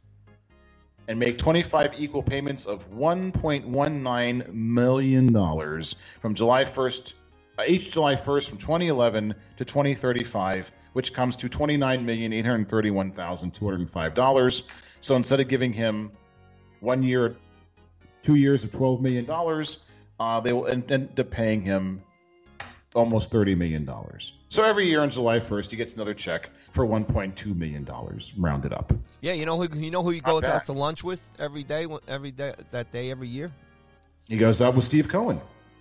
[1.08, 7.14] and make 25 equal payments of 1.19 million dollars from July 1st,
[7.58, 14.64] uh, each July 1st from 2011 to 2035, which comes to 29,831,205 dollars.
[15.00, 16.12] So instead of giving him
[16.80, 17.36] one year,
[18.22, 19.78] two years of 12 million dollars,
[20.20, 22.02] uh, they will end, up paying him
[22.94, 24.34] almost 30 million dollars.
[24.50, 28.72] So every year on July 1st, he gets another check for 1.2 million dollars, rounded
[28.72, 28.92] up.
[29.20, 31.86] Yeah, you know who you know who he goes out to lunch with every day,
[32.06, 33.50] every day that day every year.
[34.26, 35.40] He goes out with Steve Cohen.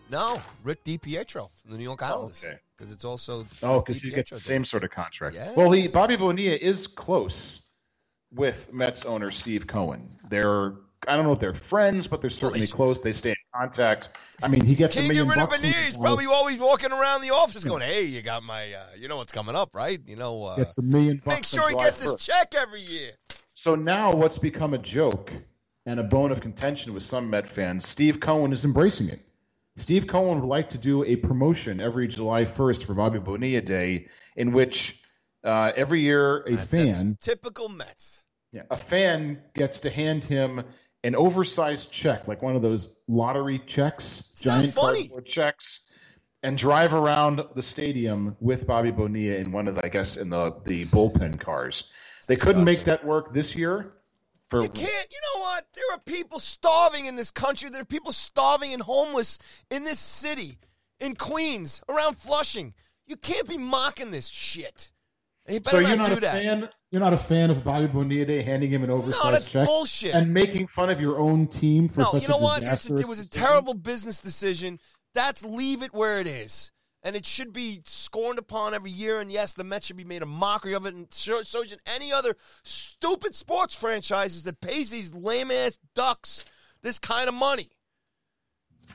[0.10, 2.44] No, Rick DiPietro from the New York Islanders.
[2.46, 2.58] okay.
[2.78, 5.36] Because it's also Oh, because he gets the same sort of contract.
[5.36, 5.56] Yes.
[5.56, 7.62] Well, he Bobby Bonilla is close
[8.34, 10.10] with Mets owner Steve Cohen.
[10.30, 10.74] They're
[11.08, 13.00] I don't know if they're friends, but they're certainly he's- close.
[13.00, 14.10] They stay in contact.
[14.42, 15.62] I mean, he gets a Can't million get rid of bucks.
[15.62, 15.86] from Bonilla.
[15.86, 19.18] He's probably always walking around the office going, "Hey, you got my, uh, you know
[19.18, 20.00] what's coming up, right?
[20.06, 21.36] You know, uh, Gets a million bucks.
[21.38, 23.12] make sure he July gets his check every year."
[23.54, 25.32] So now, what's become a joke
[25.86, 29.22] and a bone of contention with some Met fans, Steve Cohen is embracing it.
[29.78, 34.08] Steve Cohen would like to do a promotion every July 1st for Bobby Bonilla Day,
[34.36, 35.00] in which
[35.44, 38.26] uh, every year a That's fan, typical Mets.
[38.52, 40.64] yeah, a fan gets to hand him
[41.04, 45.88] an oversized check, like one of those lottery checks, It's giant cardboard checks,
[46.44, 50.30] and drive around the stadium with Bobby Bonilla in one of, the, I guess, in
[50.30, 51.86] the the bullpen cars.
[52.28, 53.94] They couldn't make that work this year.
[54.50, 55.08] For You can't.
[55.12, 55.66] You know what?
[55.74, 57.70] There are people starving in this country.
[57.70, 60.58] There are people starving and homeless in this city,
[61.00, 62.74] in Queens, around Flushing.
[63.06, 64.92] You can't be mocking this shit.
[65.48, 66.34] You so better you're not a that.
[66.34, 66.70] fan.
[66.92, 70.16] You're not a fan of Bobby Bonilla Day handing him an oversized that's check bullshit.
[70.16, 72.20] and making fun of your own team for such a disaster.
[72.20, 72.64] No, such you know a what?
[72.64, 73.46] It's a, it was a decision?
[73.46, 74.80] terrible business decision.
[75.14, 76.72] That's leave it where it is.
[77.04, 79.20] And it should be scorned upon every year.
[79.20, 80.94] And yes, the Mets should be made a mockery of it.
[80.94, 86.46] And so, so should any other stupid sports franchises that pays these lame ass ducks
[86.84, 87.70] this kind of money.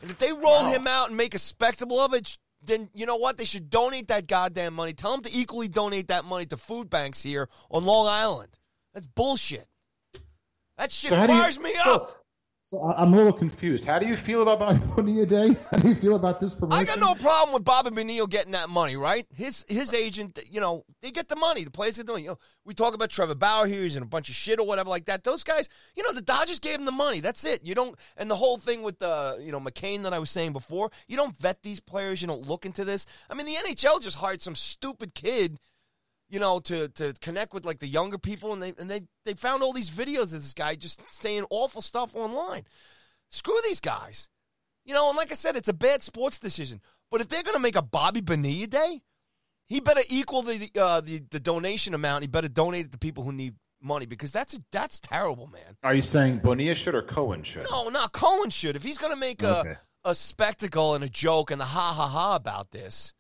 [0.01, 3.17] And if they roll him out and make a spectacle of it, then you know
[3.17, 3.39] what?
[3.39, 4.93] They should donate that goddamn money.
[4.93, 8.51] Tell them to equally donate that money to food banks here on Long Island.
[8.95, 9.67] That's bullshit.
[10.79, 12.22] That shit So do you- fires me so- up.
[12.73, 13.85] So I'm a little confused.
[13.85, 15.55] How do you feel about Bobby Bonilla Day?
[15.71, 16.81] How do you feel about this promotion?
[16.81, 19.27] I got no problem with Bobby Bonilla getting that money, right?
[19.35, 21.65] His his agent, you know, they get the money.
[21.65, 22.25] The players are doing.
[22.25, 24.67] You know, we talk about Trevor Bauer here, he's in a bunch of shit or
[24.67, 25.23] whatever like that.
[25.23, 27.21] Those guys, you know, the Dodgers gave him the money.
[27.21, 27.63] That's it.
[27.63, 27.95] You don't.
[28.17, 31.19] And the whole thing with the, you know, McCain that I was saying before, you
[31.19, 32.23] don't vet these players.
[32.23, 33.05] You don't look into this.
[33.29, 35.61] I mean, the NHL just hired some stupid kid.
[36.33, 39.35] You know, to, to connect with like the younger people, and they and they they
[39.35, 42.65] found all these videos of this guy just saying awful stuff online.
[43.31, 44.31] Screw these guys.
[44.87, 46.81] You know, and like I said, it's a bad sports decision.
[47.11, 49.03] But if they're going to make a Bobby Bonilla day,
[49.69, 52.25] he better equal the uh, the the donation amount.
[52.25, 55.77] He better donate it to people who need money because that's a, that's terrible, man.
[55.83, 57.67] Are you saying Bonilla should or Cohen should?
[57.71, 58.75] No, not Cohen should.
[58.75, 59.75] If he's going to make a Okay.
[60.05, 63.13] a spectacle and a joke and a ha ha ha about this,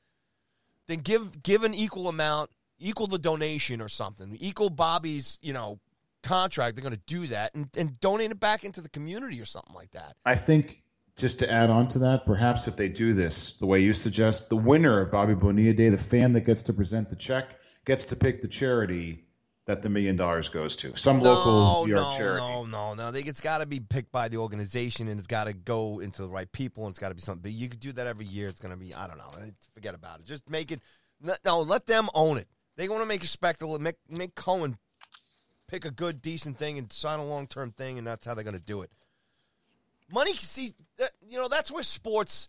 [0.88, 2.50] then give give an equal amount,
[2.82, 5.78] equal the donation or something, equal Bobby's you know
[6.22, 6.76] contract.
[6.76, 9.74] They're going to do that and, and donate it back into the community or something
[9.74, 10.16] like that.
[10.24, 10.82] I think
[11.16, 14.48] just to add on to that, perhaps if they do this the way you suggest,
[14.48, 17.48] the winner of Bobby Bonilla Day, the fan that gets to present the check,
[17.84, 19.24] gets to pick the charity
[19.66, 20.96] that the million dollars goes to.
[20.96, 22.40] Some local New York no, charity.
[22.40, 23.10] No, no, no.
[23.12, 26.22] They, it's got to be picked by the organization, and it's got to go into
[26.22, 27.42] the right people, and it's got to be something.
[27.42, 28.48] But you could do that every year.
[28.48, 29.30] It's going to be, I don't know.
[29.74, 30.26] Forget about it.
[30.26, 30.80] Just make it.
[31.44, 32.48] No, let them own it.
[32.76, 33.78] They want to make a spectacle.
[33.78, 34.78] Make make Cohen
[35.68, 38.44] pick a good, decent thing and sign a long term thing, and that's how they're
[38.44, 38.90] going to do it.
[40.12, 40.74] Money, see,
[41.26, 42.48] you know, that's where sports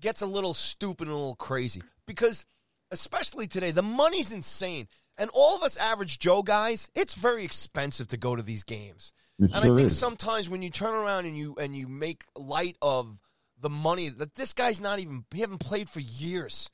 [0.00, 2.46] gets a little stupid and a little crazy because,
[2.90, 4.88] especially today, the money's insane.
[5.18, 9.12] And all of us average Joe guys, it's very expensive to go to these games.
[9.38, 9.98] It and I think is.
[9.98, 13.18] sometimes when you turn around and you and you make light of
[13.60, 16.70] the money that this guy's not even he haven't played for years.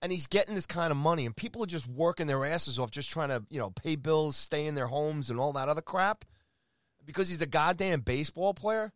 [0.00, 2.90] And he's getting this kind of money, and people are just working their asses off,
[2.92, 5.80] just trying to, you know, pay bills, stay in their homes, and all that other
[5.80, 6.24] crap,
[7.04, 8.92] because he's a goddamn baseball player.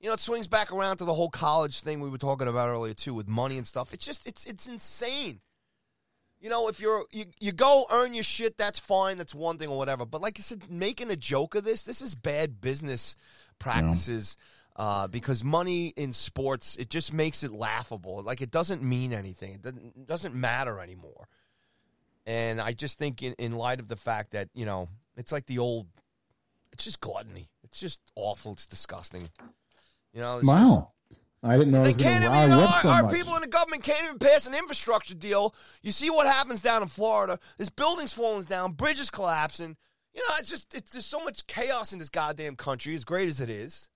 [0.00, 2.70] You know, it swings back around to the whole college thing we were talking about
[2.70, 3.92] earlier too, with money and stuff.
[3.92, 5.40] It's just, it's, it's insane.
[6.40, 9.18] You know, if you're you, you go earn your shit, that's fine.
[9.18, 10.06] That's one thing or whatever.
[10.06, 13.14] But like I said, making a joke of this, this is bad business
[13.58, 14.38] practices.
[14.76, 18.22] Uh, because money in sports, it just makes it laughable.
[18.22, 19.54] Like it doesn't mean anything.
[19.54, 21.28] It doesn't, it doesn't matter anymore.
[22.26, 25.46] And I just think, in, in light of the fact that you know, it's like
[25.46, 25.86] the old,
[26.72, 27.48] it's just gluttony.
[27.64, 28.52] It's just awful.
[28.52, 29.28] It's disgusting.
[30.12, 30.92] You know, it's just- Wow.
[31.42, 33.48] I didn't know they was can't even, you know, our, so our people in the
[33.48, 35.54] government can't even pass an infrastructure deal.
[35.82, 37.38] You see what happens down in Florida.
[37.56, 39.76] There's buildings falling down, bridges collapsing.
[40.12, 43.26] You know, it's just, it's, there's so much chaos in this goddamn country, as great
[43.28, 43.88] as it is.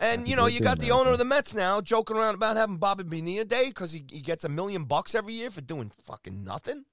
[0.00, 2.78] And, you know, you got the owner of the Mets now joking around about having
[2.78, 6.42] Bobby Bonilla Day because he, he gets a million bucks every year for doing fucking
[6.42, 6.86] nothing.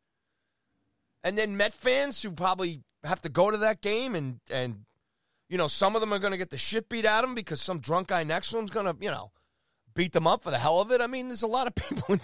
[1.23, 4.83] And then Met fans who probably have to go to that game and, and
[5.47, 7.35] you know, some of them are going to get the shit beat out of them
[7.35, 9.31] because some drunk guy next to them's going to, you know,
[9.93, 10.99] beat them up for the hell of it.
[10.99, 12.17] I mean, there's a lot of people,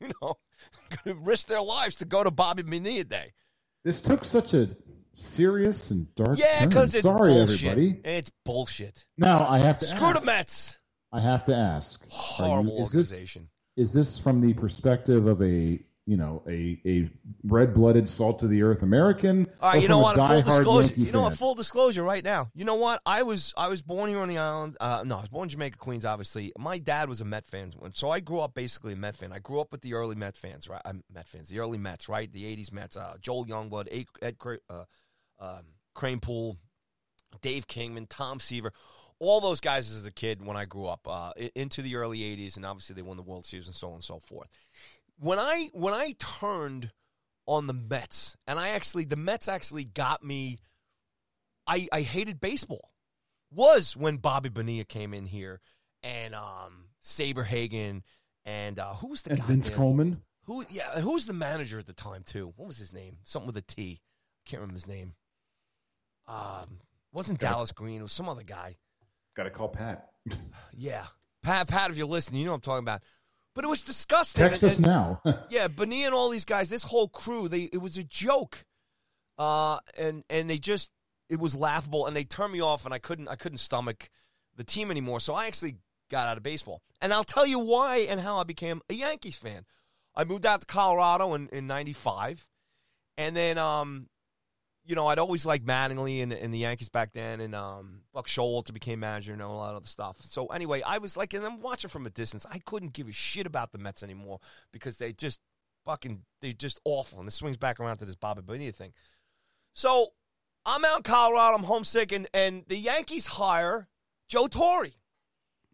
[0.00, 0.34] you know,
[1.04, 3.32] going to risk their lives to go to Bobby Bonilla Day.
[3.84, 4.68] This took such a
[5.14, 7.70] serious and dark Yeah, because it's Sorry, bullshit.
[7.70, 8.00] everybody.
[8.04, 9.04] It's bullshit.
[9.16, 10.20] Now I have to Screw ask.
[10.20, 10.78] the Mets.
[11.12, 12.02] I have to ask.
[12.02, 13.48] Are you- Horrible is this organization.
[13.76, 17.10] is this from the perspective of a you know a a
[17.44, 19.46] red blooded salt of the earth American?
[19.62, 20.16] All right, you know what?
[20.16, 20.88] Full disclosure.
[20.88, 21.36] Yankee You know, a fan?
[21.38, 22.50] full disclosure right now.
[22.54, 23.00] You know what?
[23.06, 24.76] I was I was born here on the island.
[24.80, 26.04] Uh, no, I was born in Jamaica, Queens.
[26.04, 29.32] Obviously, my dad was a Met fan, so I grew up basically a Met fan.
[29.32, 30.82] I grew up with the early Met fans, right?
[30.84, 32.30] I'm Met fans, the early Mets, right?
[32.30, 32.96] The '80s Mets.
[32.98, 34.36] Uh, Joel Youngblood, Ed, Ed
[34.68, 34.84] uh,
[35.38, 35.62] um,
[35.96, 36.56] Kranepool,
[37.42, 38.72] Dave Kingman, Tom Seaver.
[39.20, 42.56] All those guys as a kid when I grew up uh, into the early '80s,
[42.56, 44.48] and obviously they won the World Series and so on and so forth.
[45.18, 46.90] When I when I turned
[47.46, 50.58] on the Mets, and I actually the Mets actually got me.
[51.66, 52.90] I I hated baseball.
[53.52, 55.60] Was when Bobby Bonilla came in here
[56.02, 58.02] and um Saberhagen
[58.44, 59.76] and uh, who was the And guy Vince there?
[59.78, 60.22] Coleman.
[60.46, 60.64] Who?
[60.68, 62.52] Yeah, who was the manager at the time too?
[62.56, 63.18] What was his name?
[63.24, 64.00] Something with a T.
[64.44, 65.14] Can't remember his name.
[66.26, 66.78] Um,
[67.12, 67.50] wasn't Got it.
[67.52, 68.00] Dallas Green?
[68.00, 68.76] It was some other guy.
[69.34, 70.10] Got to call Pat.
[70.76, 71.04] Yeah,
[71.42, 71.68] Pat.
[71.68, 73.02] Pat, if you're listening, you know what I'm talking about.
[73.54, 74.42] But it was disgusting.
[74.42, 75.20] Text us now.
[75.48, 78.64] yeah, Bonilla and all these guys, this whole crew, they it was a joke,
[79.38, 80.90] uh, and and they just
[81.30, 84.10] it was laughable, and they turned me off, and I couldn't I couldn't stomach
[84.56, 85.20] the team anymore.
[85.20, 85.76] So I actually
[86.10, 89.36] got out of baseball, and I'll tell you why and how I became a Yankees
[89.36, 89.64] fan.
[90.16, 92.48] I moved out to Colorado in in '95,
[93.16, 94.08] and then um,
[94.84, 98.26] you know I'd always liked Mattingly and, and the Yankees back then, and um, Buck
[98.26, 100.18] Showalter became manager and all that other stuff.
[100.20, 102.46] So anyway, I was like, and I'm watching from a distance.
[102.50, 104.40] I couldn't give a shit about the Mets anymore
[104.72, 105.40] because they just
[105.84, 107.18] fucking they're just awful.
[107.20, 108.92] And it swings back around to this Bobby Bonilla thing.
[109.72, 110.08] So
[110.66, 111.56] I'm out in Colorado.
[111.56, 113.88] I'm homesick, and and the Yankees hire
[114.28, 114.88] Joe Torre,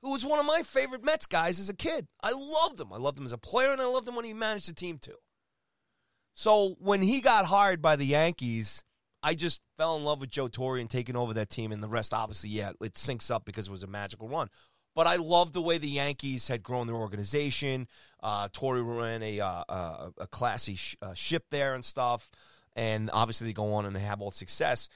[0.03, 2.07] who was one of my favorite Mets guys as a kid.
[2.23, 2.93] I loved him.
[2.93, 4.99] I loved him as a player, and I loved him when he managed the team
[4.99, 5.17] too.
[6.35, 8.83] So when he got hired by the Yankees,
[9.23, 11.89] I just fell in love with Joe Torre and taking over that team, and the
[11.89, 14.49] rest, obviously, yeah, it syncs up because it was a magical run.
[14.95, 17.87] But I loved the way the Yankees had grown their organization.
[18.23, 22.31] Uh, Torre ran a uh, uh, a classy sh- uh, ship there and stuff,
[22.75, 24.89] and obviously they go on and they have all success.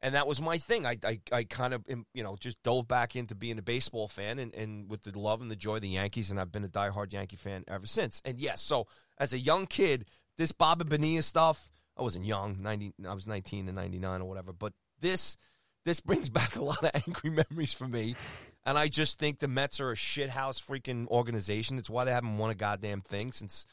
[0.00, 0.86] And that was my thing.
[0.86, 4.38] I I, I kind of you know just dove back into being a baseball fan,
[4.38, 6.68] and, and with the love and the joy of the Yankees, and I've been a
[6.68, 8.22] diehard Yankee fan ever since.
[8.24, 8.86] And yes, so
[9.18, 10.06] as a young kid,
[10.38, 11.68] this Bobby Bonilla stuff.
[11.96, 12.92] I wasn't young, ninety.
[13.06, 14.52] I was nineteen and ninety nine or whatever.
[14.52, 15.36] But this
[15.84, 18.16] this brings back a lot of angry memories for me.
[18.64, 21.78] And I just think the Mets are a shithouse freaking organization.
[21.78, 23.66] It's why they haven't won a goddamn thing since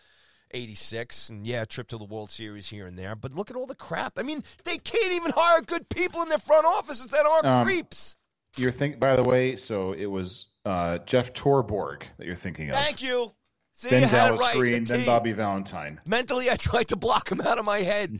[0.52, 1.30] 86.
[1.30, 3.16] And yeah, a trip to the World Series here and there.
[3.16, 4.18] But look at all the crap.
[4.18, 7.66] I mean, they can't even hire good people in their front offices that aren't Um,
[7.66, 8.16] creeps.
[8.58, 9.00] You're think.
[9.00, 12.76] By the way, so it was uh, Jeff Torborg that you're thinking of.
[12.76, 13.34] Thank you.
[13.80, 14.57] See, then Dallas right.
[14.57, 16.01] Green, the then Bobby Valentine.
[16.06, 18.19] Mentally, I tried to block him out of my head.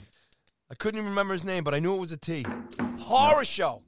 [0.72, 2.46] I couldn't even remember his name, but I knew it was a T.
[3.00, 3.82] Horror show.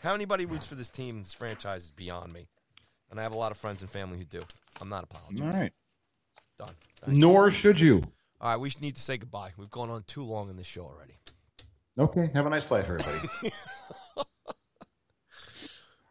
[0.00, 2.48] How anybody roots for this team, this franchise, is beyond me.
[3.10, 4.42] And I have a lot of friends and family who do.
[4.78, 5.46] I'm not apologizing.
[5.46, 5.72] All right.
[6.58, 6.74] Done.
[7.06, 8.02] Nor should you.
[8.38, 9.52] All right, we need to say goodbye.
[9.56, 11.14] We've gone on too long in this show already.
[11.98, 12.30] Okay.
[12.34, 13.26] Have a nice life, everybody.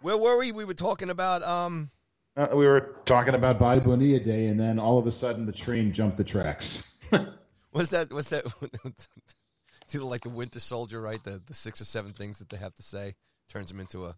[0.02, 0.52] Where were we?
[0.52, 1.92] We were talking about um
[2.38, 5.52] uh, we were talking about Bobby Bonilla Day, and then all of a sudden the
[5.52, 6.84] train jumped the tracks.
[7.72, 8.46] what's that what's that
[8.86, 11.24] it's either like the Winter Soldier, right?
[11.24, 13.16] The the six or seven things that they have to say
[13.50, 14.16] turns them into a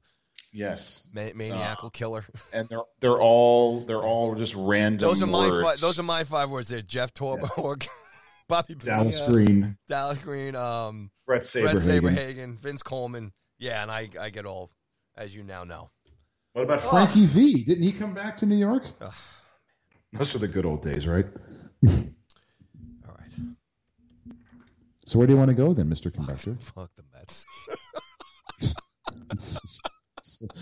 [0.53, 1.05] Yes.
[1.13, 2.25] ma- maniacal killer.
[2.53, 5.07] and they're they're all they're all just random.
[5.07, 5.63] Those are my words.
[5.63, 6.81] five, those are my five words there.
[6.81, 7.87] Jeff Torborg,
[8.47, 12.01] Bobby Dallas Bonilla, Green, Dallas Green, um, Brett Bret Saberhagen.
[12.01, 13.33] Saberhagen, Vince Coleman.
[13.59, 14.69] Yeah, and I I get all
[15.15, 15.89] as you now know.
[16.57, 16.89] What about Oh.
[16.89, 17.63] Frankie V?
[17.63, 18.83] Didn't he come back to New York?
[20.13, 21.27] Those were the good old days, right?
[21.87, 21.93] All
[23.07, 23.31] right,
[25.05, 26.55] So where do you want to go then, Mister Conductor?
[26.59, 27.45] fuck the Mets.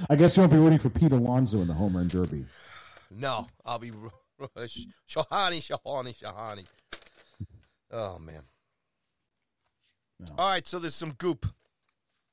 [0.10, 2.44] I guess you won't be rooting for Pete Alonso in the home run derby.
[3.10, 6.66] No, I'll be Shahani, Shahani, Shahani.
[7.92, 8.42] Oh man.
[10.38, 11.46] All right, so there's some goop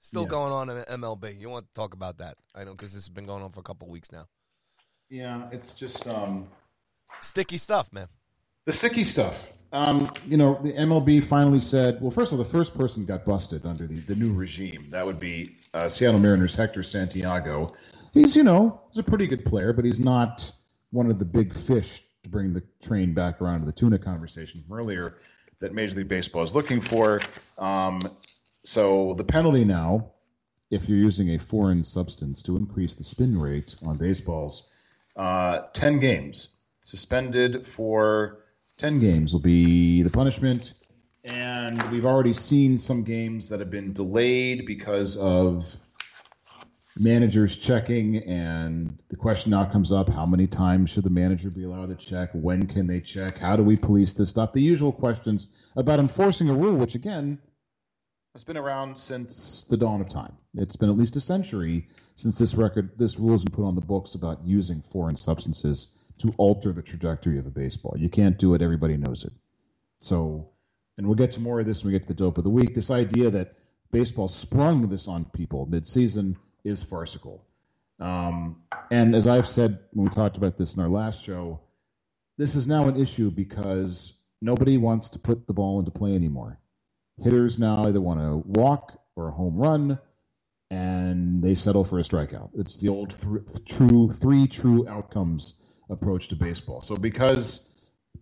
[0.03, 0.31] still Yes.
[0.31, 1.41] going on in MLB.
[1.41, 2.37] You want to talk about that?
[2.55, 4.27] I know because this has been going on for a couple weeks now.
[5.09, 6.47] Yeah, it's just um,
[7.21, 8.09] Sticky stuff, man.
[8.65, 9.51] the sticky stuff.
[9.73, 13.25] Um, you know, the MLB finally said, well, first of all, the first person got
[13.25, 14.87] busted under the, the new regime.
[14.91, 17.73] That would be uh, Seattle Mariners' Hector Santiago.
[18.13, 20.51] He's, you know, he's a pretty good player, but he's not
[20.91, 24.63] one of the big fish to bring the train back around to the tuna conversation
[24.67, 25.17] from earlier
[25.61, 27.21] that Major League Baseball is looking for.
[27.57, 28.01] Um,
[28.65, 30.13] so the penalty now,
[30.71, 34.71] if you're using a foreign substance to increase the spin rate on baseballs,
[35.17, 36.51] uh, 10 games.
[36.81, 38.39] Suspended for
[38.79, 40.75] 10 games will be the punishment.
[41.25, 45.77] And we've already seen some games that have been delayed because of
[46.97, 48.17] managers checking.
[48.25, 51.95] And the question now comes up how many times should the manager be allowed to
[51.95, 52.31] check?
[52.33, 53.39] When can they check?
[53.39, 54.53] How do we police this stuff?
[54.53, 57.39] The usual questions about enforcing a rule, which again
[58.35, 60.33] has been around since the dawn of time.
[60.55, 63.75] It's been at least a century since this record, this rule has been put on
[63.75, 65.89] the books about using foreign substances
[66.19, 67.95] to alter the trajectory of a baseball.
[67.97, 68.63] You can't do it.
[68.63, 69.33] Everybody knows it.
[70.01, 70.49] So,
[70.97, 72.51] and we'll get to more of this when we get to the dope of the
[72.51, 72.75] week.
[72.75, 73.55] This idea that
[73.91, 77.45] baseball sprung this on people mid-season is farcical.
[78.01, 81.61] Um, and as I've said when we talked about this in our last show,
[82.39, 86.59] this is now an issue because nobody wants to put the ball into play anymore.
[87.19, 89.99] Hitters now either want to walk or a home run,
[90.71, 92.51] and they settle for a strikeout.
[92.55, 95.55] It's the old th- true three true outcomes
[95.91, 96.81] approach to baseball.
[96.81, 97.69] So because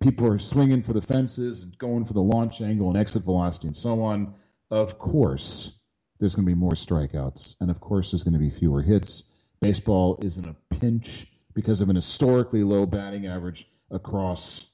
[0.00, 3.68] people are swinging for the fences and going for the launch angle and exit velocity
[3.68, 4.34] and so on,
[4.70, 5.72] of course
[6.18, 9.24] there's going to be more strikeouts, and of course there's going to be fewer hits.
[9.60, 14.66] Baseball is in a pinch because of an historically low batting average across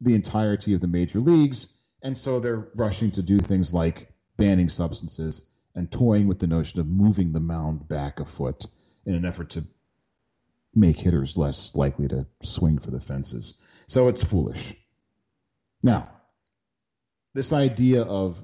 [0.00, 1.66] the entirety of the major leagues,
[2.02, 5.42] and so they're rushing to do things like banning substances
[5.74, 8.66] and toying with the notion of moving the mound back a foot
[9.04, 9.64] in an effort to
[10.74, 13.54] make hitters less likely to swing for the fences.
[13.86, 14.74] So it's foolish.
[15.82, 16.08] Now,
[17.34, 18.42] this idea of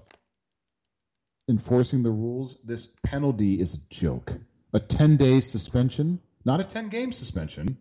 [1.49, 4.33] enforcing the rules, this penalty is a joke.
[4.73, 7.79] A 10 day suspension, not a 10 game suspension,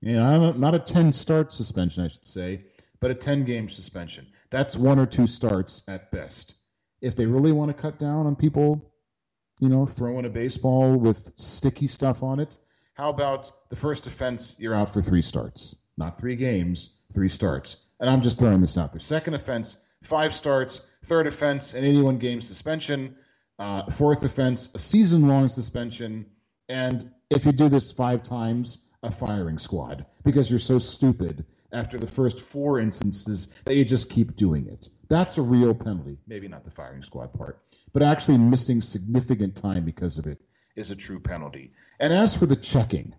[0.00, 2.64] you know, not a 10 start suspension, I should say,
[3.00, 4.26] but a 10 game suspension.
[4.52, 6.54] That's one or two starts at best.
[7.00, 8.92] If they really want to cut down on people,
[9.60, 12.58] you know, throwing a baseball with sticky stuff on it,
[12.94, 15.74] how about the first offense, you're out for three starts?
[15.96, 17.78] Not three games, three starts.
[17.98, 19.00] And I'm just throwing this out there.
[19.00, 20.82] Second offense, five starts.
[21.04, 23.16] Third offense, an 81 game suspension.
[23.58, 26.26] Uh, fourth offense, a season long suspension.
[26.68, 31.98] And if you do this five times, a firing squad because you're so stupid after
[31.98, 34.88] the first four instances that you just keep doing it.
[35.08, 36.18] That's a real penalty.
[36.26, 37.62] Maybe not the firing squad part,
[37.92, 40.40] but actually missing significant time because of it
[40.76, 41.72] is a true penalty.
[41.98, 43.14] And as for the checking,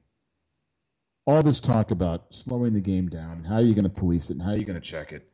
[1.26, 4.34] all this talk about slowing the game down and how you're going to police it
[4.34, 5.28] and how you're going to check it,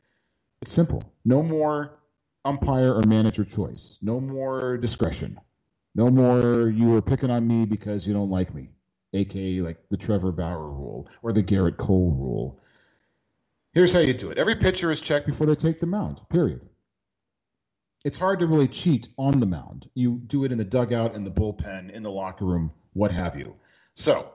[0.61, 1.03] it's simple.
[1.25, 1.99] No more
[2.45, 3.97] umpire or manager choice.
[4.01, 5.39] No more discretion.
[5.95, 8.69] No more you were picking on me because you don't like me,
[9.13, 12.61] aka like the Trevor Bauer rule or the Gerrit Cole rule.
[13.73, 14.37] Here's how you do it.
[14.37, 16.21] Every pitcher is checked before they take the mound.
[16.29, 16.61] Period.
[18.03, 19.89] It's hard to really cheat on the mound.
[19.93, 23.35] You do it in the dugout, in the bullpen, in the locker room, what have
[23.35, 23.55] you.
[23.93, 24.31] So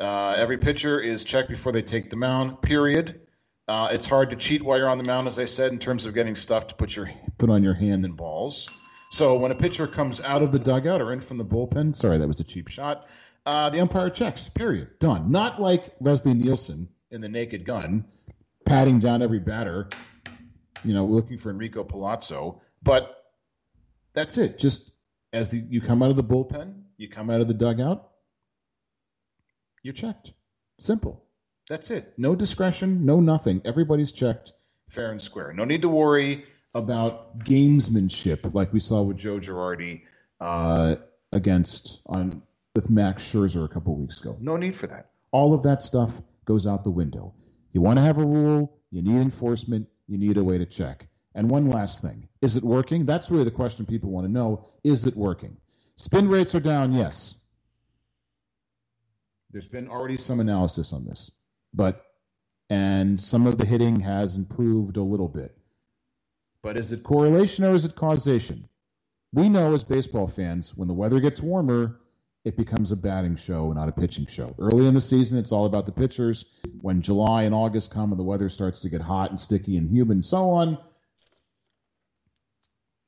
[0.00, 2.62] uh, every pitcher is checked before they take the mound.
[2.62, 3.20] Period.
[3.68, 6.06] Uh, it's hard to cheat while you're on the mound, as I said, in terms
[6.06, 8.66] of getting stuff to put your put on your hand and balls.
[9.12, 12.18] So when a pitcher comes out of the dugout or in from the bullpen, sorry,
[12.18, 13.06] that was a cheap shot.
[13.44, 14.48] Uh, the umpire checks.
[14.48, 14.98] Period.
[14.98, 15.30] Done.
[15.30, 18.06] Not like Leslie Nielsen in The Naked Gun,
[18.72, 19.86] patting down every batter,
[20.82, 22.62] you know, looking for Enrico Palazzo.
[22.82, 23.14] But
[24.14, 24.58] that's it.
[24.58, 24.90] Just
[25.30, 28.08] as the, you come out of the bullpen, you come out of the dugout,
[29.82, 30.32] you're checked.
[30.80, 31.22] Simple.
[31.68, 32.14] That's it.
[32.16, 33.60] No discretion, no nothing.
[33.66, 34.52] Everybody's checked
[34.88, 35.52] fair and square.
[35.52, 36.44] No need to worry
[36.74, 40.02] about gamesmanship like we saw with Joe Girardi
[40.40, 40.96] uh,
[41.30, 42.42] against on
[42.74, 44.36] with Max Scherzer a couple weeks ago.
[44.40, 45.10] No need for that.
[45.30, 46.10] All of that stuff
[46.46, 47.34] goes out the window.
[47.72, 51.08] You want to have a rule, you need enforcement, you need a way to check.
[51.34, 52.28] And one last thing.
[52.42, 53.06] Is it working?
[53.06, 54.66] That's really the question people want to know.
[54.84, 55.56] Is it working?
[55.96, 57.36] Spin rates are down, yes.
[59.50, 61.30] There's been already some analysis on this.
[61.72, 62.04] But
[62.68, 65.56] and some of the hitting has improved a little bit.
[66.62, 68.68] But is it correlation or is it causation?
[69.34, 72.00] We know as baseball fans, when the weather gets warmer,
[72.44, 74.54] it becomes a batting show, not a pitching show.
[74.58, 76.44] Early in the season, it's all about the pitchers.
[76.80, 79.88] When July and August come and the weather starts to get hot and sticky and
[79.88, 80.78] humid and so on,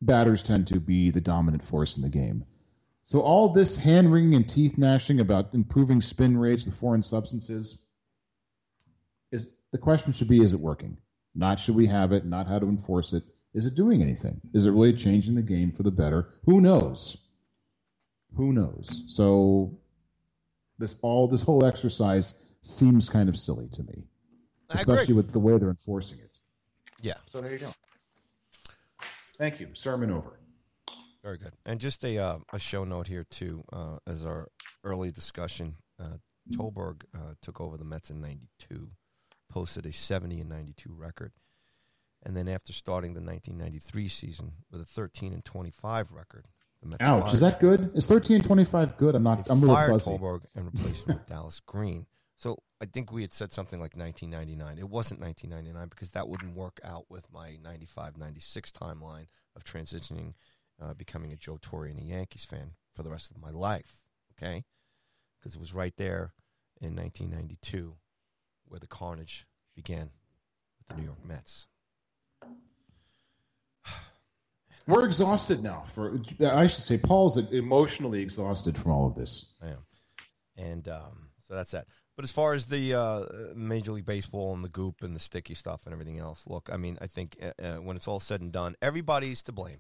[0.01, 2.45] batters tend to be the dominant force in the game.
[3.03, 7.79] So all this hand wringing and teeth gnashing about improving spin rates with foreign substances
[9.33, 10.97] is the question should be: Is it working?
[11.35, 12.25] Not should we have it?
[12.25, 13.25] Not how to enforce it.
[13.53, 14.41] Is it doing anything?
[14.55, 16.31] Is it really changing the game for the better?
[16.45, 17.17] Who knows?
[18.37, 19.05] Who knows?
[19.07, 19.77] So
[20.79, 24.05] this all this whole exercise seems kind of silly to me,
[24.71, 26.31] especially with the way they're enforcing it.
[27.01, 27.15] Yeah.
[27.27, 27.75] So there you go.
[29.39, 29.69] Thank you.
[29.75, 30.39] Sermon over.
[31.23, 31.53] Very good.
[31.65, 34.49] And just a uh, a show note here too, uh, as our
[34.83, 35.77] early discussion.
[35.99, 36.19] Uh,
[36.53, 38.91] Torborg uh, took over the Mets in '92,
[39.49, 41.33] posted a 70 and 92 record,
[42.23, 46.49] and then after starting the 1993 season with a 13 and 25 record,
[46.85, 47.35] the Mets Ouch!
[47.35, 47.91] Is that good?
[47.95, 49.15] Is thirteen twenty five good?
[49.15, 49.45] I'm not.
[49.45, 50.11] They I'm really fired fuzzy.
[50.13, 52.07] Torborg and replaced him with Dallas Green.
[52.37, 54.79] So I think we had said something like 1999.
[54.79, 60.35] It wasn't 1999 because that wouldn't work out with my 95, 96 timeline of transitioning,
[60.83, 63.95] uh, becoming a Joe Torre and a Yankees fan for the rest of my life.
[64.33, 64.65] Okay,
[65.39, 66.33] because it was right there
[66.81, 67.95] in 1992
[68.67, 70.11] where the carnage began
[70.79, 71.67] with the New York Mets.
[74.87, 75.85] We're exhausted now.
[75.87, 79.55] For I should say, Paul's emotionally exhausted from all of this.
[79.63, 79.79] I am.
[80.57, 81.87] And um, So that's that.
[82.17, 83.25] But as far as the uh,
[83.57, 86.77] Major League Baseball and the goop and the sticky stuff and everything else, look, I
[86.77, 89.79] mean, I think uh, uh, when it's all said and done, everybody's to blame.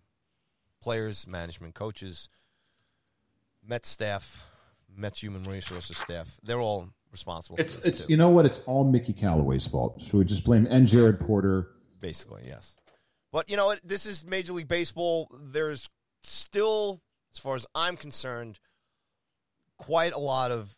[0.82, 2.28] Players, management, coaches,
[3.66, 4.44] Mets staff,
[4.94, 7.56] Mets human resources staff, they're all responsible.
[7.58, 8.12] It's it's too.
[8.12, 8.46] you know what?
[8.46, 10.02] It's all Mickey Callaway's fault.
[10.02, 11.70] Should we just blame and Jared Porter?
[12.00, 12.76] basically, yes.
[13.34, 13.80] But you know, what?
[13.82, 15.28] this is Major League Baseball.
[15.36, 15.90] There's
[16.22, 17.00] still,
[17.34, 18.60] as far as I'm concerned,
[19.76, 20.72] quite a lot of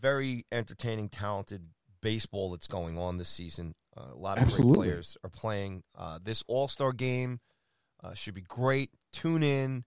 [0.00, 1.62] very entertaining, talented
[2.00, 3.76] baseball that's going on this season.
[3.96, 4.72] Uh, a lot of Absolutely.
[4.72, 5.84] great players are playing.
[5.96, 7.38] Uh, this All Star game
[8.02, 8.90] uh, should be great.
[9.12, 9.84] Tune in.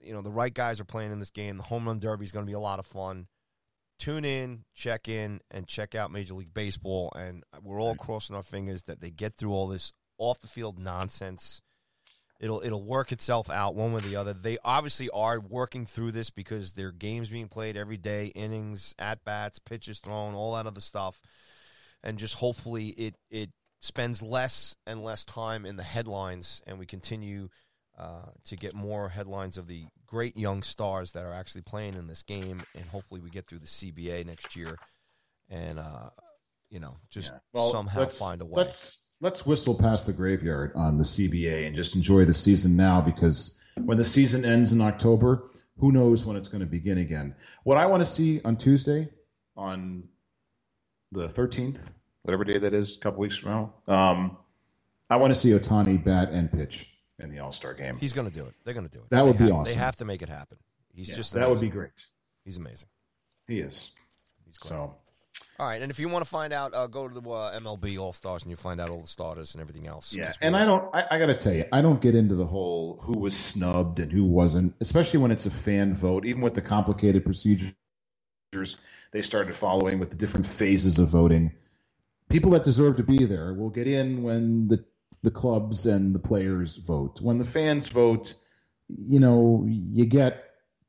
[0.00, 1.56] You know, the right guys are playing in this game.
[1.56, 3.26] The home run derby is going to be a lot of fun.
[3.98, 7.12] Tune in, check in, and check out Major League Baseball.
[7.18, 10.78] And we're all crossing our fingers that they get through all this off the field
[10.78, 11.60] nonsense.
[12.38, 14.34] It'll it'll work itself out one way or the other.
[14.34, 19.24] They obviously are working through this because their games being played every day, innings, at
[19.24, 21.20] bats, pitches thrown, all that other stuff,
[22.02, 26.84] and just hopefully it it spends less and less time in the headlines, and we
[26.84, 27.48] continue
[27.98, 32.06] uh, to get more headlines of the great young stars that are actually playing in
[32.06, 34.76] this game, and hopefully we get through the CBA next year,
[35.48, 36.10] and uh,
[36.68, 38.52] you know just Well, somehow find a way.
[38.56, 43.00] Let's let's whistle past the graveyard on the CBA and just enjoy the season now
[43.00, 47.34] because when the season ends in October, who knows when it's going to begin again.
[47.64, 49.08] What I want to see on Tuesday,
[49.56, 50.04] on
[51.12, 51.90] the 13th,
[52.22, 54.36] whatever day that is, a couple weeks from now, um,
[55.10, 57.98] I want to see Ohtani bat and pitch in the All Star game.
[57.98, 58.54] He's going to do it.
[58.64, 59.10] They're going to do it.
[59.10, 59.72] That They would be awesome.
[59.72, 60.58] They have to make it happen.
[60.94, 61.90] He's Yeah, just that would be great.
[62.44, 62.88] He's amazing.
[63.46, 63.92] He is.
[64.46, 64.70] He's great.
[64.70, 64.96] So
[65.58, 67.98] All right, and if you want to find out, uh, go to the uh, MLB
[67.98, 70.14] All Stars and you'll find out all the starters and everything else.
[70.14, 70.94] Yeah, and I don't.
[70.94, 73.98] I, I got to tell you, I don't get into the whole who was snubbed
[73.98, 76.26] and who wasn't, especially when it's a fan vote.
[76.26, 77.72] Even with the complicated procedures
[79.12, 81.52] they started following with the different phases of voting,
[82.28, 84.84] people that deserve to be there will get in when the
[85.22, 87.20] the clubs and the players vote.
[87.20, 88.34] When the fans vote,
[88.88, 90.45] you know, you get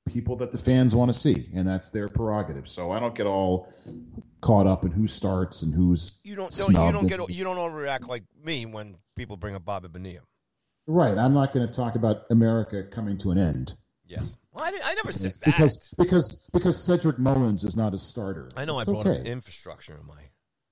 [0.07, 2.67] people that the fans want to see, and that's their prerogative.
[2.67, 3.71] So I don't get all
[4.41, 7.57] caught up in who starts and who's You don't, don't you don't get you don't
[7.57, 10.21] overreact like me when people bring up Bobby Bonilla.
[10.85, 11.17] Right.
[11.17, 13.75] I'm not going to talk about America coming to an end.
[14.05, 15.45] Yes, well, I, I never said It's that.
[15.45, 18.49] because because because Cedric Mullins is not a starter.
[18.55, 19.19] I know It's I brought okay.
[19.19, 20.21] up infrastructure in my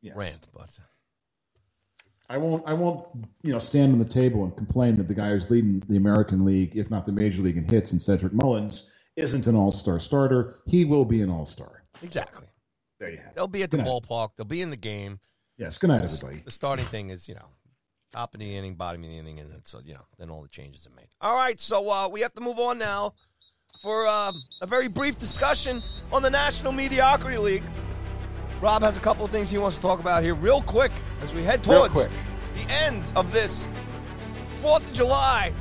[0.02, 0.16] Yes.
[0.16, 0.70] rant, but
[2.30, 3.08] I won't I won't
[3.44, 6.46] you know stand on the table and complain that the guy who's leading the American
[6.46, 10.00] League, if not the Major League in hits, and Cedric Mullins isn't an All Star
[10.00, 10.56] starter.
[10.66, 11.84] He will be an All Star.
[12.02, 12.48] exactly,
[13.00, 13.28] There you have.
[13.28, 13.36] it.
[13.36, 14.30] they'll be at the ballpark.
[14.36, 15.20] They'll be in the game.
[15.58, 15.78] Yes.
[15.78, 16.42] Good night, everybody.
[16.44, 17.48] The starting thing is, you know,
[18.12, 20.42] top of the inning, bottom of the inning, and then, so you know, then all
[20.42, 21.08] the changes are made.
[21.22, 23.14] All right, so uh, we have to move on now
[23.82, 25.82] for um, a very brief discussion
[26.12, 27.64] on the National Mediocrity League.
[28.62, 31.34] Rob has a couple of things he wants to talk about here, real quick, as
[31.34, 32.10] we head towards the
[32.70, 33.68] end of this
[34.62, 35.54] Fourth of July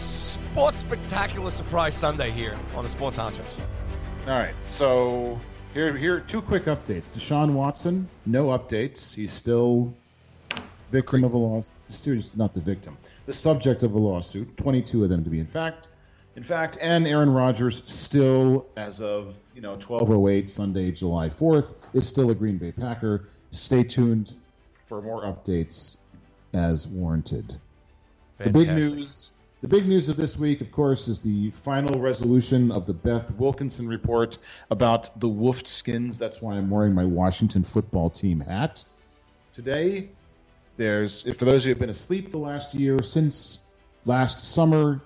[0.00, 3.44] Sports Spectacular Surprise Sunday here on the Sports Honchos.
[4.26, 4.54] All right.
[4.66, 5.40] So
[5.74, 7.10] here here are two quick updates.
[7.12, 9.14] Deshaun Watson, no updates.
[9.14, 9.94] He's still
[10.90, 11.72] victim of a lawsuit.
[11.88, 12.96] Still not the victim.
[13.26, 14.56] The subject of a lawsuit.
[14.56, 15.88] Twenty-two of them to be in fact.
[16.36, 21.28] In fact, and Aaron Rodgers still, as of you know, twelve oh eight Sunday, July
[21.28, 23.28] fourth, is still a Green Bay Packer.
[23.50, 24.34] Stay tuned
[24.86, 25.96] for more updates
[26.52, 27.58] as warranted.
[28.38, 29.32] The big news.
[29.60, 33.32] The big news of this week, of course, is the final resolution of the Beth
[33.32, 34.38] Wilkinson report
[34.70, 36.16] about the Wolfed skins.
[36.16, 38.84] That's why I'm wearing my Washington football team hat
[39.54, 40.10] today.
[40.76, 43.58] There's, for those of you who have been asleep the last year, since
[44.04, 45.00] last summer,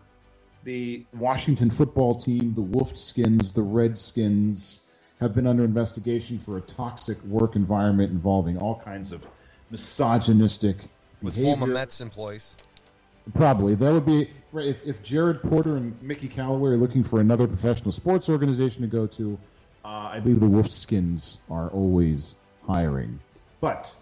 [0.64, 4.80] the Washington football team, the Wolfed skins, the Redskins,
[5.18, 9.26] have been under investigation for a toxic work environment involving all kinds of
[9.70, 10.76] misogynistic
[11.22, 11.56] with behavior.
[11.56, 12.54] former Mets employees.
[13.34, 17.20] Probably that would be right, if if Jared Porter and Mickey Callaway are looking for
[17.20, 19.38] another professional sports organization to go to.
[19.84, 23.18] Uh, I believe the Wolfskins are always hiring,
[23.60, 23.92] but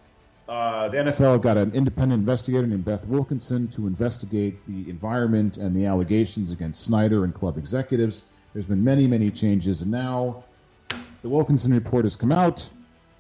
[0.47, 5.75] uh, the NFL got an independent investigator named Beth Wilkinson to investigate the environment and
[5.75, 8.25] the allegations against Snyder and club executives.
[8.53, 10.45] There's been many many changes, and now
[11.23, 12.69] the Wilkinson report has come out,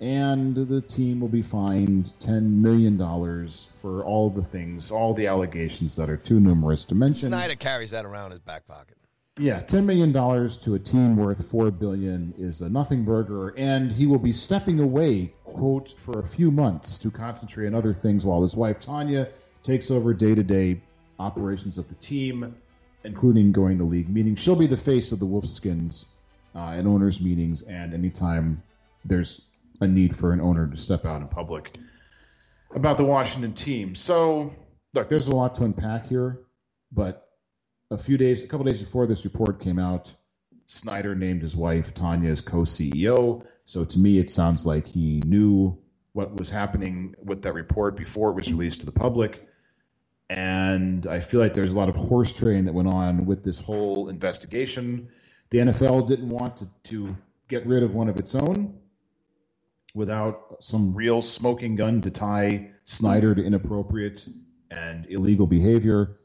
[0.00, 5.26] and the team will be fined ten million dollars for all the things, all the
[5.26, 7.28] allegations that are too numerous to mention.
[7.28, 8.96] Snyder carries that around in his back pocket.
[9.38, 13.92] Yeah, ten million dollars to a team worth four billion is a nothing burger, and
[13.92, 18.24] he will be stepping away, quote, for a few months to concentrate on other things
[18.24, 19.28] while his wife Tanya
[19.62, 20.80] takes over day-to-day
[21.18, 22.54] operations of the team,
[23.04, 24.40] including going to league meetings.
[24.40, 26.06] She'll be the face of the Wolfskins
[26.54, 28.62] uh, at owners' meetings and anytime
[29.04, 29.42] there's
[29.80, 31.76] a need for an owner to step out in public
[32.74, 33.94] about the Washington team.
[33.94, 34.54] So,
[34.94, 36.40] look, there's a lot to unpack here,
[36.92, 37.26] but
[37.90, 40.12] a few days, a couple days before this report came out,
[40.66, 43.44] Snyder named his wife Tanya as co-CEO.
[43.64, 45.76] So to me, it sounds like he knew
[46.12, 49.48] what was happening with that report before it was released to the public.
[50.28, 53.58] And I feel like there's a lot of horse trading that went on with this
[53.58, 55.08] whole investigation.
[55.50, 57.16] The NFL didn't want to, to
[57.48, 58.78] get rid of one of its own
[59.94, 64.26] without some real smoking gun to tie Snyder to inappropriate
[64.70, 66.18] and illegal behavior.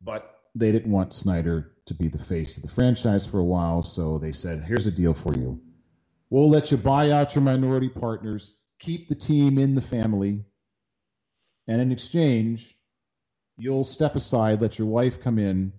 [0.00, 3.82] But they didn't want Snyder to be the face of the franchise for a while,
[3.82, 5.60] so they said, here's a deal for you.
[6.28, 10.44] We'll let you buy out your minority partners, keep the team in the family,
[11.66, 12.76] and in exchange,
[13.56, 15.72] you'll step aside, let your wife come in,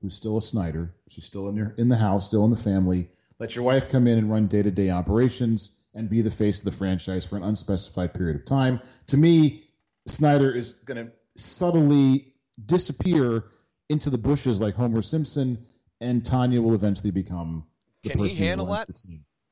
[0.00, 0.94] who's still a Snyder.
[1.08, 3.10] She's still in your in the house, still in the family.
[3.38, 6.58] Let your wife come in and run day to day operations and be the face
[6.58, 8.80] of the franchise for an unspecified period of time.
[9.08, 9.64] To me,
[10.06, 12.34] Snyder is going to subtly
[12.64, 13.44] disappear
[13.88, 15.66] into the bushes like Homer Simpson,
[16.00, 17.64] and Tanya will eventually become.
[18.02, 18.88] The Can he handle that?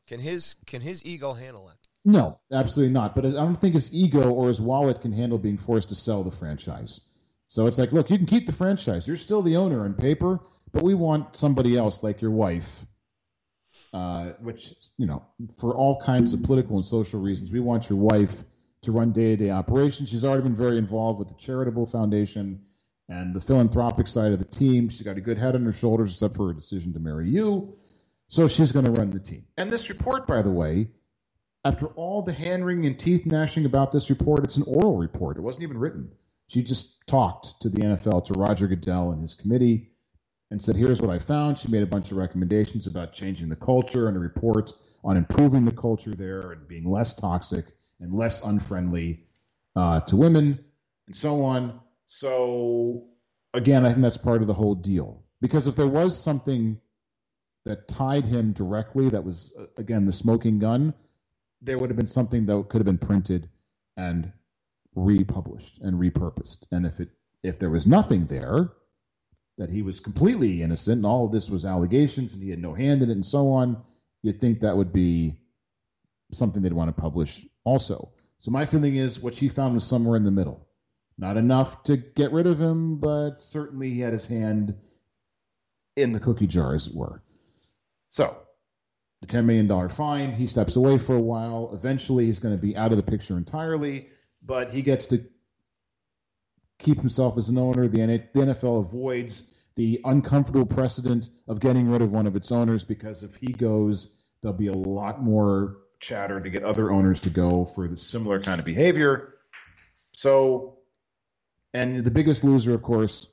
[0.06, 1.76] Can his can his ego handle that?
[2.04, 3.14] No, absolutely not.
[3.14, 6.24] But I don't think his ego or his wallet can handle being forced to sell
[6.24, 7.00] the franchise.
[7.48, 9.06] So it's like, look, you can keep the franchise.
[9.06, 10.40] You're still the owner on paper,
[10.72, 12.84] but we want somebody else like your wife,
[13.92, 15.24] uh, which, you know,
[15.58, 18.44] for all kinds of political and social reasons, we want your wife
[18.82, 20.08] to run day to day operations.
[20.08, 22.62] She's already been very involved with the charitable foundation
[23.08, 24.88] and the philanthropic side of the team.
[24.88, 27.76] She's got a good head on her shoulders, except for her decision to marry you.
[28.28, 29.46] So she's going to run the team.
[29.56, 30.88] And this report, by the way,
[31.64, 35.38] after all the hand wringing and teeth gnashing about this report, it's an oral report.
[35.38, 36.12] It wasn't even written.
[36.48, 39.90] She just talked to the NFL, to Roger Goodell and his committee,
[40.50, 41.58] and said, Here's what I found.
[41.58, 44.72] She made a bunch of recommendations about changing the culture and a report
[45.04, 47.66] on improving the culture there and being less toxic
[48.00, 49.26] and less unfriendly
[49.76, 50.58] uh, to women
[51.06, 51.80] and so on.
[52.06, 53.04] So,
[53.54, 55.22] again, I think that's part of the whole deal.
[55.40, 56.80] Because if there was something
[57.64, 60.94] that tied him directly, that was, uh, again, the smoking gun,
[61.60, 63.48] there would have been something that could have been printed
[63.96, 64.32] and
[64.94, 66.64] republished and repurposed.
[66.72, 67.10] And if it
[67.42, 68.72] if there was nothing there,
[69.58, 72.74] that he was completely innocent and all of this was allegations and he had no
[72.74, 73.82] hand in it and so on,
[74.22, 75.36] you'd think that would be
[76.32, 78.12] something they'd want to publish also.
[78.38, 80.66] So my feeling is what she found was somewhere in the middle.
[81.18, 84.76] Not enough to get rid of him, but certainly he had his hand
[85.96, 87.20] in the cookie jar, as it were.
[88.08, 88.36] So
[89.20, 90.32] the $10 million fine.
[90.32, 91.70] He steps away for a while.
[91.72, 94.08] Eventually, he's going to be out of the picture entirely,
[94.40, 95.24] but he gets to
[96.78, 97.88] keep himself as an owner.
[97.88, 99.44] The NFL avoids
[99.74, 104.12] the uncomfortable precedent of getting rid of one of its owners because if he goes,
[104.40, 108.40] there'll be a lot more chatter to get other owners to go for the similar
[108.40, 109.34] kind of behavior.
[110.12, 110.78] So,
[111.74, 113.26] and the biggest loser, of course,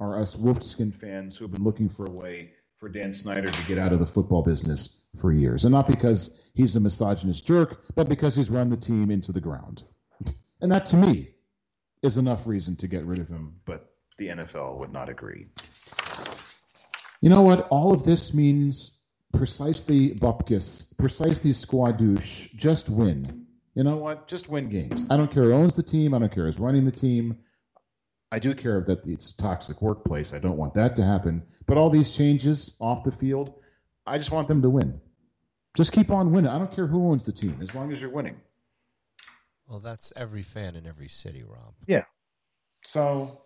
[0.00, 3.66] are us Wolfskin fans who have been looking for a way for Dan Snyder to
[3.66, 5.64] get out of the football business for years.
[5.64, 9.40] And not because he's a misogynist jerk, but because he's run the team into the
[9.40, 9.82] ground.
[10.60, 11.30] And that, to me,
[12.02, 15.46] is enough reason to get rid of him, but the NFL would not agree.
[17.20, 17.68] You know what?
[17.68, 18.96] All of this means
[19.32, 23.46] precisely Bupkis, precisely Squadouche, just win.
[23.74, 24.28] You know what?
[24.28, 25.06] Just win games.
[25.10, 26.14] I don't care who owns the team.
[26.14, 27.38] I don't care who's running the team.
[28.30, 30.34] I do care that it's a toxic workplace.
[30.34, 31.44] I don't want that to happen.
[31.66, 33.54] But all these changes off the field,
[34.06, 35.00] I just want them to win.
[35.76, 36.50] Just keep on winning.
[36.50, 38.36] I don't care who owns the team, as long as you're winning.
[39.68, 41.74] Well, that's every fan in every city, Rob.
[41.86, 42.04] Yeah.
[42.84, 43.42] So,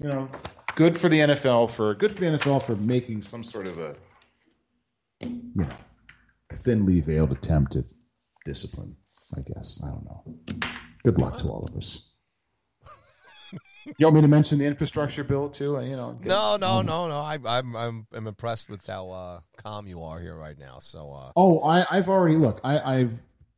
[0.00, 0.28] you know,
[0.74, 3.94] good for the NFL for good for the NFL for making some sort of a
[5.20, 5.68] you know
[6.52, 7.84] thinly veiled attempt at
[8.44, 8.96] discipline.
[9.36, 10.34] I guess I don't know.
[11.04, 12.08] Good luck to all of us.
[13.98, 15.78] You want me to mention the infrastructure bill too?
[15.84, 17.18] You know, get- No, no, no, no.
[17.20, 20.78] I, I'm I'm I'm impressed with how uh, calm you are here right now.
[20.80, 22.60] So uh, Oh, I, I've already look.
[22.64, 23.12] I, I've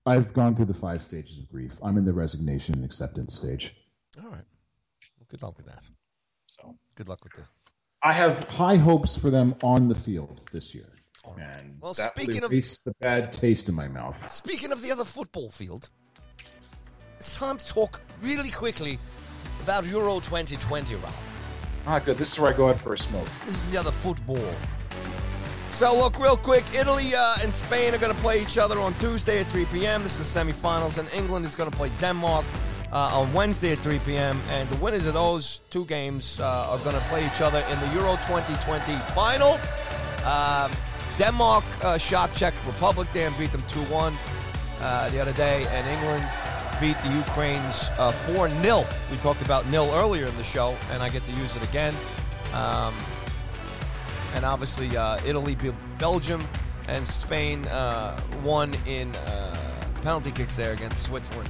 [0.06, 1.72] I've gone through the five stages of grief.
[1.82, 3.74] I'm in the resignation and acceptance stage.
[4.22, 4.44] all right.
[5.18, 5.82] Well, good luck with that.
[6.46, 7.42] So Good luck with the.
[8.02, 10.86] I have high hopes for them on the field this year.
[11.38, 14.30] And Well, that speaking of- the bad taste in my mouth.
[14.32, 15.90] Speaking of the other football field,
[17.16, 19.00] it's time to talk really quickly
[19.62, 21.12] about Euro 2020, Rob.
[21.84, 22.16] Ah, good.
[22.16, 23.26] This is where I go out for a smoke.
[23.44, 24.54] This is the other football.
[25.76, 28.94] So look, real quick, Italy uh, and Spain are going to play each other on
[28.94, 30.02] Tuesday at 3 p.m.
[30.02, 32.46] This is the semifinals, and England is going to play Denmark
[32.90, 34.40] uh, on Wednesday at 3 p.m.
[34.48, 37.78] And the winners of those two games uh, are going to play each other in
[37.80, 39.60] the Euro 2020 final.
[40.24, 40.72] Um,
[41.18, 44.18] Denmark uh, shocked Czech Republic there and beat them 2 1
[44.80, 45.66] uh, the other day.
[45.68, 46.24] And England
[46.80, 48.86] beat the Ukrainians uh, 4 0.
[49.10, 51.94] We talked about nil earlier in the show, and I get to use it again.
[52.54, 52.94] Um,
[54.36, 55.56] and obviously, uh, Italy
[55.98, 56.46] Belgium,
[56.88, 59.56] and Spain uh, won in uh,
[60.02, 61.48] penalty kicks there against Switzerland,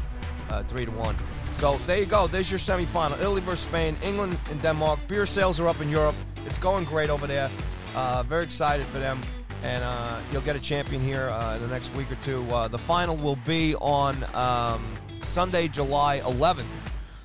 [0.50, 1.16] uh, three to one.
[1.54, 2.28] So there you go.
[2.28, 5.00] There's your semifinal: Italy versus Spain, England and Denmark.
[5.08, 6.14] Beer sales are up in Europe.
[6.46, 7.50] It's going great over there.
[7.94, 9.20] Uh, very excited for them,
[9.64, 12.44] and uh, you'll get a champion here uh, in the next week or two.
[12.50, 14.84] Uh, the final will be on um,
[15.22, 16.64] Sunday, July 11th.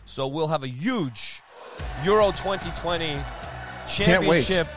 [0.06, 1.44] So we'll have a huge
[2.04, 3.18] Euro 2020
[3.88, 4.68] championship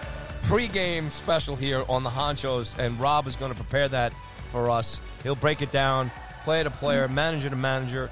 [0.44, 4.12] pregame special here on the Honchos, and Rob is going to prepare that
[4.52, 5.00] for us.
[5.22, 6.10] He'll break it down,
[6.44, 8.10] player to player, manager to manager,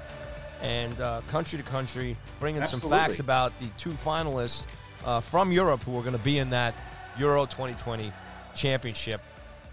[0.61, 4.65] and uh, country to country, bringing some facts about the two finalists
[5.05, 6.73] uh, from Europe who are going to be in that
[7.19, 8.11] Euro 2020
[8.55, 9.21] championship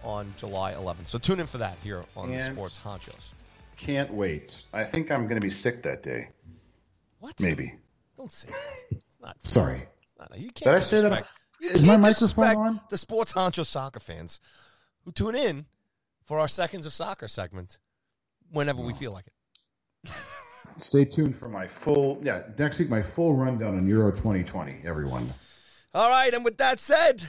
[0.04, 1.08] on July 11th.
[1.08, 3.32] So tune in for that here on the Sports Honchos.
[3.78, 4.62] Can't wait.
[4.74, 6.28] I think I'm going to be sick that day.
[7.20, 7.40] What?
[7.40, 7.74] Maybe.
[8.18, 8.96] Don't say that.
[8.96, 9.36] It's not.
[9.42, 9.86] Sorry.
[10.02, 11.26] It's not you can't Did I say that?
[11.60, 12.80] Disrespect- you Is my can't microphone disrespect on?
[12.90, 14.40] The Sports Honcho soccer fans
[15.04, 15.66] who tune in
[16.24, 17.78] for our seconds of soccer segment
[18.50, 20.12] whenever we feel like it.
[20.76, 25.32] Stay tuned for my full, yeah, next week, my full rundown on Euro 2020, everyone.
[25.94, 27.28] All right, and with that said,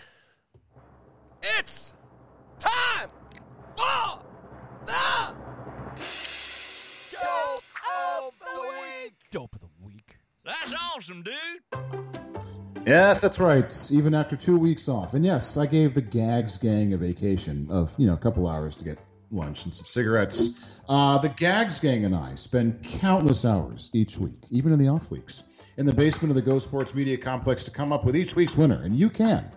[1.60, 1.96] it's
[2.60, 3.10] time
[3.76, 4.22] for
[4.86, 5.36] the
[7.12, 9.14] dope of the week.
[9.32, 10.18] Dope of the week.
[10.46, 11.81] That's awesome, dude.
[12.86, 13.92] Yes, that's right.
[13.92, 15.14] Even after two weeks off.
[15.14, 18.76] And yes, I gave the Gags gang a vacation of, you know, a couple hours
[18.78, 18.98] to get
[19.32, 20.50] lunch and some cigarettes.
[20.90, 25.12] Uh, the Gags gang and I spend countless hours each week, even in the off
[25.12, 25.44] weeks,
[25.78, 28.58] in the basement of the Go Sports Media Complex to come up with each week's
[28.58, 28.82] winner.
[28.82, 29.52] And you can,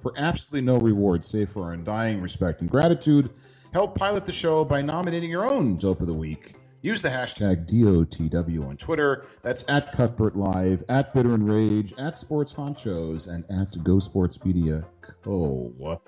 [0.00, 3.30] for absolutely no reward save for our undying respect and gratitude,
[3.72, 6.54] help pilot the show by nominating your own Dope of the Week.
[6.82, 9.26] Use the hashtag DOTW on Twitter.
[9.42, 14.42] That's at Cuthbert Live, at Bitter and Rage, at Sports Honchos, and at Go Sports
[14.46, 16.00] Media Co.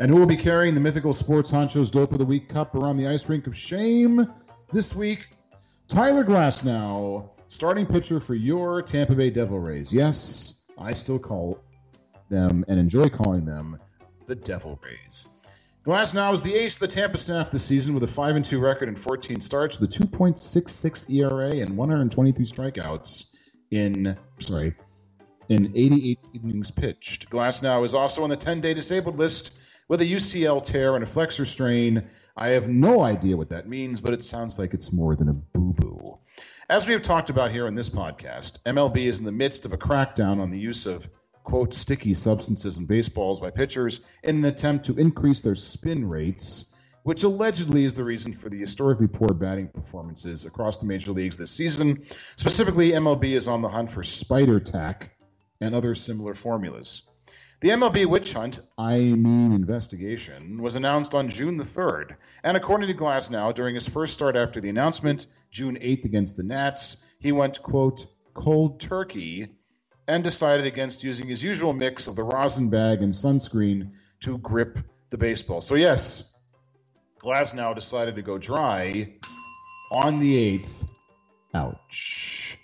[0.00, 2.96] And who will be carrying the mythical Sports Honchos Dope of the Week cup around
[2.96, 4.26] the ice rink of shame
[4.72, 5.28] this week?
[5.86, 9.92] Tyler Glasnow, starting pitcher for your Tampa Bay Devil Rays.
[9.92, 11.60] Yes, I still call
[12.28, 13.78] them and enjoy calling them
[14.26, 15.26] the Devil Rays.
[15.86, 18.58] Glasnow is the ace of the Tampa staff this season with a 5 and 2
[18.58, 23.26] record and 14 starts with a 2.66 ERA and 123 strikeouts
[23.70, 24.74] in sorry,
[25.48, 27.30] in 88 innings pitched.
[27.30, 29.56] Glasnow is also on the 10-day disabled list
[29.86, 32.08] with a UCL tear and a flexor strain.
[32.36, 35.34] I have no idea what that means, but it sounds like it's more than a
[35.34, 36.18] boo-boo.
[36.68, 39.72] As we have talked about here on this podcast, MLB is in the midst of
[39.72, 41.08] a crackdown on the use of
[41.46, 46.64] quote sticky substances in baseballs by pitchers in an attempt to increase their spin rates,
[47.04, 51.36] which allegedly is the reason for the historically poor batting performances across the major leagues
[51.36, 52.04] this season.
[52.34, 55.16] Specifically, MLB is on the hunt for spider tack
[55.60, 57.02] and other similar formulas.
[57.60, 62.88] The MLB witch hunt, I mean investigation, was announced on June the 3rd, and according
[62.88, 67.30] to Glasnow, during his first start after the announcement, June 8th against the Nats, he
[67.30, 68.04] went, quote,
[68.34, 69.55] cold turkey
[70.08, 74.78] and decided against using his usual mix of the rosin bag and sunscreen to grip
[75.10, 75.60] the baseball.
[75.60, 76.24] So, yes,
[77.20, 79.14] Glasnow decided to go dry
[79.90, 80.86] on the 8th.
[81.54, 82.58] Ouch.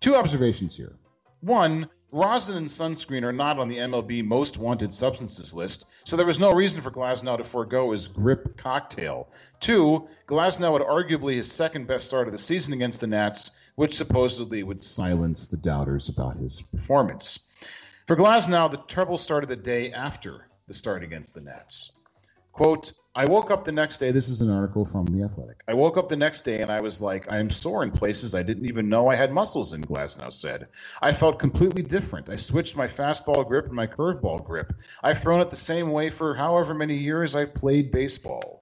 [0.00, 0.96] Two observations here.
[1.40, 6.26] One, rosin and sunscreen are not on the MLB most wanted substances list, so there
[6.26, 9.28] was no reason for Glasnow to forego his grip cocktail.
[9.60, 13.96] Two, Glasnow had arguably his second best start of the season against the Nats, which
[13.96, 17.38] supposedly would silence the doubters about his performance.
[18.06, 21.92] For Glasnow, the trouble started the day after the start against the Nats.
[22.52, 24.10] Quote, I woke up the next day.
[24.10, 25.62] This is an article from The Athletic.
[25.68, 28.34] I woke up the next day and I was like, I am sore in places
[28.34, 30.68] I didn't even know I had muscles in, Glasnow said.
[31.00, 32.30] I felt completely different.
[32.30, 34.72] I switched my fastball grip and my curveball grip.
[35.02, 38.61] I've thrown it the same way for however many years I've played baseball.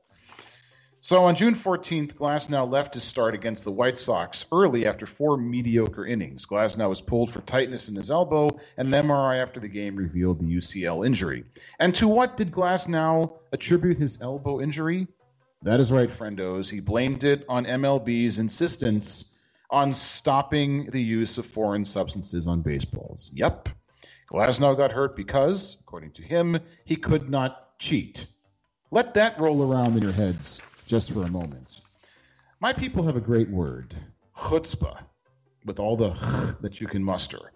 [1.03, 5.39] So on June 14th, Glasnow left his start against the White Sox early after four
[5.39, 6.45] mediocre innings.
[6.45, 10.41] Glasnow was pulled for tightness in his elbow, and an MRI after the game revealed
[10.41, 11.45] the UCL injury.
[11.79, 15.07] And to what did Glasnow attribute his elbow injury?
[15.63, 16.71] That is right, friendos.
[16.71, 19.25] He blamed it on MLB's insistence
[19.71, 23.31] on stopping the use of foreign substances on baseballs.
[23.33, 23.71] Yep.
[24.31, 28.27] Glasnow got hurt because, according to him, he could not cheat.
[28.91, 30.61] Let that roll around in your heads
[30.91, 31.83] just for a moment.
[32.59, 33.95] My people have a great word
[34.37, 34.99] chutzpah.
[35.65, 37.53] with all the ch that you can muster.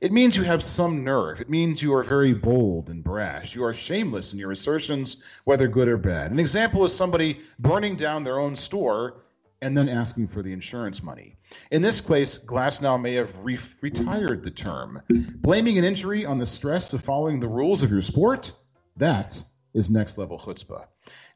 [0.00, 1.38] It means you have some nerve.
[1.38, 3.54] It means you are very bold and brash.
[3.54, 6.30] You are shameless in your assertions, whether good or bad.
[6.30, 9.22] An example is somebody burning down their own store
[9.60, 11.36] and then asking for the insurance money.
[11.70, 15.02] In this case, Glasnow may have re- retired the term.
[15.10, 18.52] Blaming an injury on the stress of following the rules of your sport?
[18.96, 19.42] That
[19.74, 20.86] is next level chutzpah.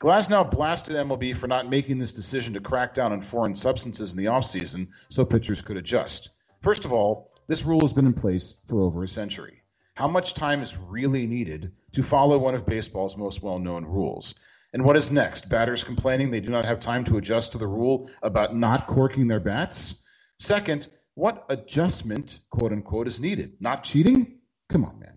[0.01, 4.19] Glasnow blasted MLB for not making this decision to crack down on foreign substances in
[4.19, 6.31] the offseason so pitchers could adjust.
[6.63, 9.63] First of all, this rule has been in place for over a century.
[9.95, 14.35] How much time is really needed to follow one of baseball's most well known rules?
[14.73, 15.51] And what is next?
[15.51, 19.27] Batters complaining they do not have time to adjust to the rule about not corking
[19.27, 19.95] their bats?
[20.39, 23.59] Second, what adjustment, quote unquote, is needed?
[23.61, 24.39] Not cheating?
[24.71, 25.12] Come on, man.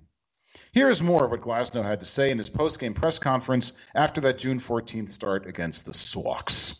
[0.75, 4.19] Here is more of what Glasnow had to say in his post-game press conference after
[4.21, 6.77] that June 14th start against the Sox.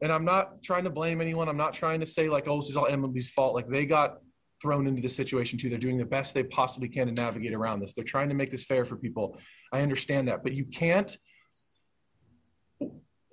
[0.00, 1.50] And I'm not trying to blame anyone.
[1.50, 3.54] I'm not trying to say like, oh, this is all MLB's fault.
[3.54, 4.20] Like they got
[4.62, 5.68] thrown into this situation too.
[5.68, 7.92] They're doing the best they possibly can to navigate around this.
[7.92, 9.38] They're trying to make this fair for people.
[9.70, 11.14] I understand that, but you can't.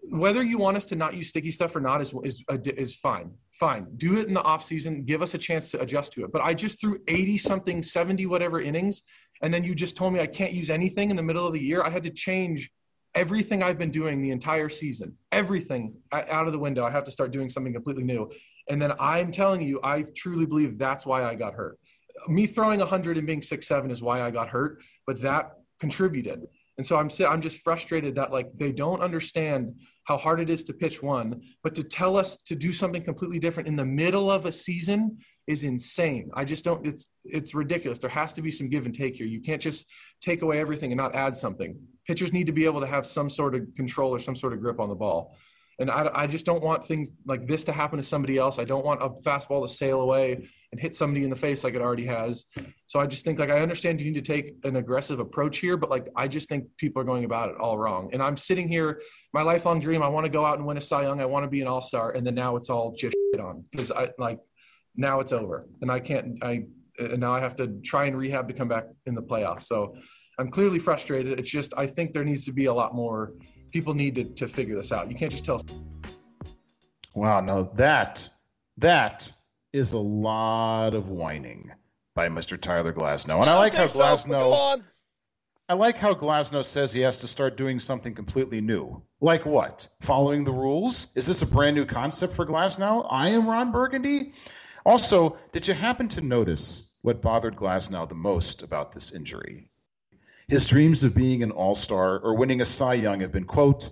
[0.03, 3.35] Whether you want us to not use sticky stuff or not is is is fine.
[3.59, 3.88] Fine.
[3.97, 5.03] Do it in the off season.
[5.03, 6.31] Give us a chance to adjust to it.
[6.31, 9.01] But I just threw 80 something, 70 whatever innings,
[9.41, 11.59] and then you just told me I can't use anything in the middle of the
[11.59, 11.81] year.
[11.81, 12.69] I had to change
[13.15, 16.85] everything I've been doing the entire season, everything out of the window.
[16.85, 18.29] I have to start doing something completely new.
[18.69, 21.79] And then I'm telling you, I truly believe that's why I got hurt.
[22.27, 26.47] Me throwing 100 and being six seven is why I got hurt, but that contributed.
[26.78, 29.74] And so I'm I'm just frustrated that like they don't understand
[30.04, 33.40] how hard it is to pitch one, but to tell us to do something completely
[33.40, 35.18] different in the middle of a season
[35.48, 36.30] is insane.
[36.36, 37.98] I just don't it's it's ridiculous.
[37.98, 39.26] There has to be some give and take here.
[39.26, 39.88] You can't just
[40.22, 41.76] take away everything and not add something.
[42.06, 44.62] Pitchers need to be able to have some sort of control or some sort of
[44.62, 45.36] grip on the ball.
[45.80, 48.58] And I, I just don't want things like this to happen to somebody else.
[48.58, 51.76] I don't want a fastball to sail away and hit somebody in the face like
[51.76, 52.45] it already has.
[52.88, 55.78] So I just think like I understand you need to take an aggressive approach here,
[55.78, 58.10] but like I just think people are going about it all wrong.
[58.12, 59.02] And I'm sitting here,
[59.34, 61.22] my lifelong dream, I want to go out and win a Cy Young.
[61.22, 63.91] I want to be an All Star, and then now it's all just on because
[63.91, 64.40] I like
[64.95, 66.44] now it's over, and I can't.
[66.44, 66.64] I
[66.99, 69.64] and now I have to try and rehab to come back in the playoffs.
[69.64, 69.95] So
[70.40, 71.40] I'm clearly frustrated.
[71.40, 73.34] It's just I think there needs to be a lot more
[73.78, 75.08] people need to, to figure this out.
[75.12, 75.62] You can't just tell.
[77.14, 78.28] Wow, no, that
[78.78, 79.32] that
[79.72, 81.72] is a lot of whining
[82.16, 82.60] by Mr.
[82.60, 84.40] Tyler Glasnow, and I, I like how Glasnow.
[84.40, 84.82] So,
[85.70, 89.04] I like how Glasnow says he has to start doing something completely new.
[89.22, 89.88] Like what?
[90.02, 91.08] Following the rules?
[91.14, 93.06] Is this a brand new concept for Glasnow?
[93.08, 94.34] I am Ron Burgundy.
[94.86, 99.70] Also, did you happen to notice what bothered Glasnow the most about this injury?
[100.49, 103.90] His dreams of being an all star or winning a Cy Young have been, quote,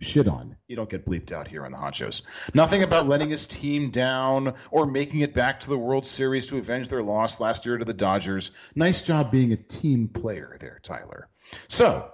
[0.00, 0.56] shit on.
[0.66, 2.22] You don't get bleeped out here on the honchos.
[2.54, 6.56] Nothing about letting his team down or making it back to the World Series to
[6.56, 8.52] avenge their loss last year to the Dodgers.
[8.74, 11.28] Nice job being a team player there, Tyler.
[11.68, 12.10] So,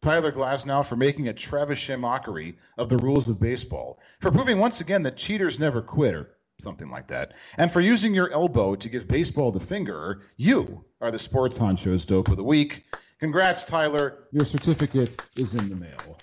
[0.00, 4.80] Tyler Glasnow for making a trebuchet mockery of the rules of baseball, for proving once
[4.80, 8.88] again that cheaters never quit, or something like that, and for using your elbow to
[8.88, 12.84] give baseball the finger, you are the Sports Honchos Dope of the Week.
[13.22, 14.24] Congrats, Tyler.
[14.32, 16.18] Your certificate is in the mail.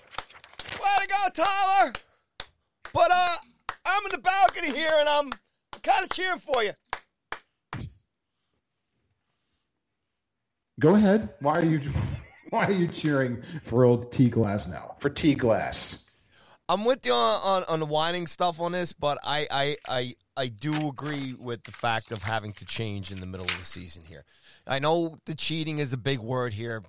[0.74, 1.92] Way to go, Tyler!
[2.92, 3.36] But uh,
[3.86, 5.30] I'm in the balcony here, and I'm
[5.82, 6.72] kind of cheering for you.
[10.78, 11.30] Go ahead.
[11.40, 11.80] Why are you?
[12.50, 15.00] Why are you cheering for old T Glasnow?
[15.00, 16.04] For T Glass.
[16.68, 20.14] I'm with you on, on, on the whining stuff on this, but I, I I
[20.36, 23.64] I do agree with the fact of having to change in the middle of the
[23.64, 24.26] season here.
[24.66, 26.82] I know the cheating is a big word here,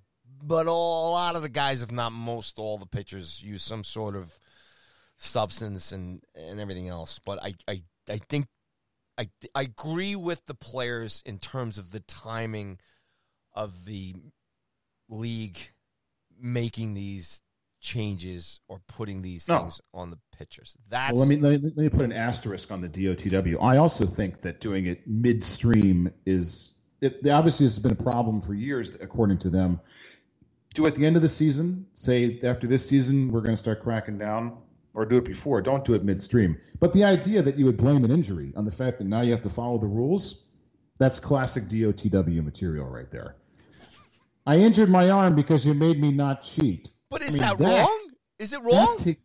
[0.43, 3.83] but all, a lot of the guys, if not most, all the pitchers use some
[3.83, 4.39] sort of
[5.17, 7.19] substance and and everything else.
[7.25, 8.47] But I I, I think
[9.17, 12.79] I I agree with the players in terms of the timing
[13.53, 14.15] of the
[15.09, 15.59] league
[16.39, 17.41] making these
[17.81, 19.59] changes or putting these no.
[19.59, 20.75] things on the pitchers.
[20.89, 23.61] That's well, let me, let me let me put an asterisk on the DOTW.
[23.61, 28.41] I also think that doing it midstream is it, obviously this has been a problem
[28.41, 29.79] for years, according to them.
[30.73, 33.83] Do at the end of the season, say after this season we're going to start
[33.83, 34.57] cracking down,
[34.93, 35.61] or do it before.
[35.61, 36.57] Don't do it midstream.
[36.79, 39.31] But the idea that you would blame an injury on the fact that now you
[39.31, 40.45] have to follow the rules,
[40.97, 43.35] that's classic DOTW material right there.
[44.45, 46.91] I injured my arm because you made me not cheat.
[47.09, 47.99] But is I mean, that, that, wrong?
[48.39, 48.97] Is it wrong?
[48.97, 49.17] T-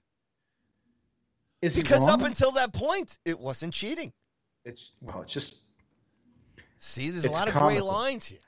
[1.62, 2.20] is because wrong?
[2.20, 4.12] up until that point, it wasn't cheating.
[4.64, 5.56] It's well, it's just
[6.78, 8.38] See, there's a lot of gray lines here.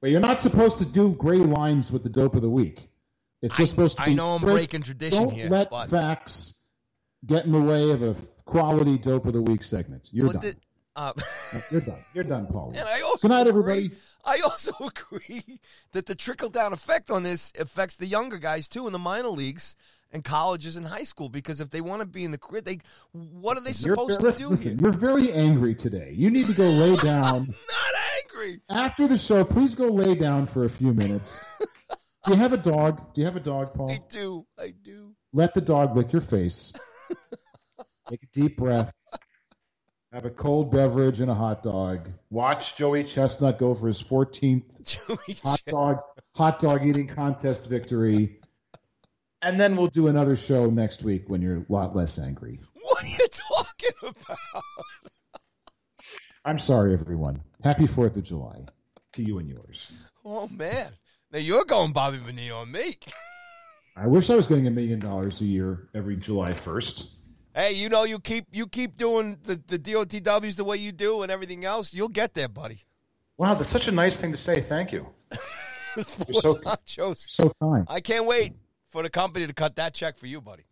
[0.00, 2.88] But you're not supposed to do gray lines with the dope of the week.
[3.42, 4.10] It's just I, supposed to be.
[4.10, 4.50] I know straight.
[4.50, 5.48] I'm breaking tradition Don't here.
[5.48, 5.88] let but...
[5.88, 6.54] facts
[7.24, 8.14] get in the way of a
[8.44, 10.08] quality dope of the week segment.
[10.12, 10.40] You're done.
[10.40, 10.54] The,
[10.96, 11.12] Uh,
[11.70, 12.04] You're done.
[12.14, 12.72] You're done, Paul.
[12.74, 13.90] and I also Good night, agree- everybody.
[14.24, 15.60] I also agree
[15.92, 19.28] that the trickle down effect on this affects the younger guys too in the minor
[19.28, 19.76] leagues
[20.16, 22.78] and colleges and high school because if they want to be in the career, they
[23.12, 24.78] what are they supposed to do listen, here?
[24.88, 26.12] you're very angry today.
[26.16, 27.24] You need to go lay down.
[27.24, 27.94] I'm Not
[28.34, 28.60] angry.
[28.70, 31.52] After the show, please go lay down for a few minutes.
[32.24, 33.12] Do you have a dog?
[33.14, 33.92] Do you have a dog, Paul?
[33.92, 34.46] I do.
[34.58, 35.14] I do.
[35.32, 36.72] Let the dog lick your face.
[38.08, 38.94] Take a deep breath.
[40.12, 42.08] Have a cold beverage and a hot dog.
[42.30, 45.98] Watch Joey Chestnut go for his 14th Joey hot dog
[46.34, 48.40] hot dog eating contest victory.
[49.46, 52.58] And then we'll do another show next week when you're a lot less angry.
[52.82, 54.64] What are you talking about?
[56.44, 57.42] I'm sorry, everyone.
[57.62, 58.66] Happy 4th of July
[59.12, 59.92] to you and yours.
[60.24, 60.94] Oh man.
[61.30, 62.96] Now you're going Bobby Bonilla on me.
[63.96, 67.06] I wish I was getting a million dollars a year every July 1st.
[67.54, 71.22] Hey, you know you keep you keep doing the, the DOTWs the way you do
[71.22, 72.80] and everything else, you'll get there, buddy.
[73.38, 74.60] Wow, that's such a nice thing to say.
[74.60, 75.06] Thank you.
[76.00, 76.42] Sports
[76.86, 77.86] so- So kind.
[77.88, 78.52] I can't wait
[78.96, 80.62] for the company to cut that check for you, buddy.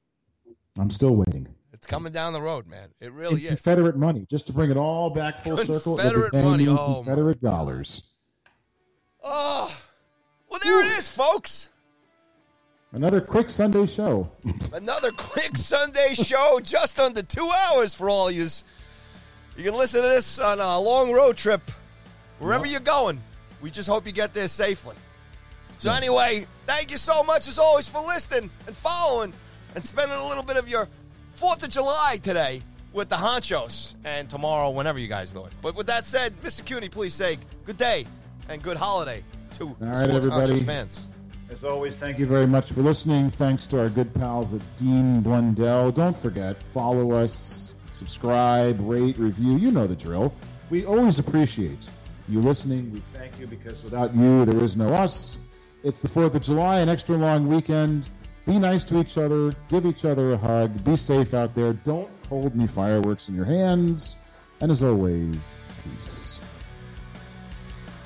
[0.79, 1.47] I'm still waiting.
[1.75, 2.89] It's coming down the road, man.
[2.99, 3.49] It really is.
[3.49, 5.99] Confederate money, just to bring it all back full circle.
[5.99, 8.03] Confederate money, oh, Confederate dollars.
[9.23, 9.71] Oh,
[10.49, 11.69] well, there it is, folks.
[12.93, 14.31] Another quick Sunday show.
[14.73, 18.49] Another quick Sunday show, just under two hours for all you.
[19.59, 21.71] You can listen to this on a long road trip,
[22.39, 23.23] wherever you're going.
[23.61, 24.97] We just hope you get there safely.
[25.85, 26.03] So, Yes.
[26.03, 29.35] anyway, thank you so much as always for listening and following
[29.75, 30.89] and spending a little bit of your
[31.39, 32.63] 4th of July today
[32.95, 35.53] with the honchos and tomorrow, whenever you guys do it.
[35.61, 36.65] But with that said, Mr.
[36.65, 37.37] CUNY, please say
[37.67, 38.07] good day
[38.49, 39.23] and good holiday
[39.59, 40.55] to All right, Sports everybody.
[40.55, 41.09] Honchos fans.
[41.51, 43.29] As always, thank you very much for listening.
[43.29, 45.93] Thanks to our good pals at Dean Blundell.
[45.93, 49.59] Don't forget, follow us, subscribe, rate, review.
[49.59, 50.33] You know the drill.
[50.71, 51.91] We always appreciate
[52.27, 52.91] you listening.
[52.91, 55.37] We thank you because without you, there is no us.
[55.85, 58.09] It's the 4th of July, an extra long weekend.
[58.47, 59.53] Be nice to each other.
[59.69, 60.83] Give each other a hug.
[60.83, 61.75] Be safe out there.
[61.75, 64.17] Don't hold any fireworks in your hands.
[64.63, 66.41] And as always, peace.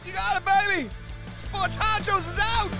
[0.05, 0.91] You got it, baby.
[1.37, 2.75] Sports Honchos is out.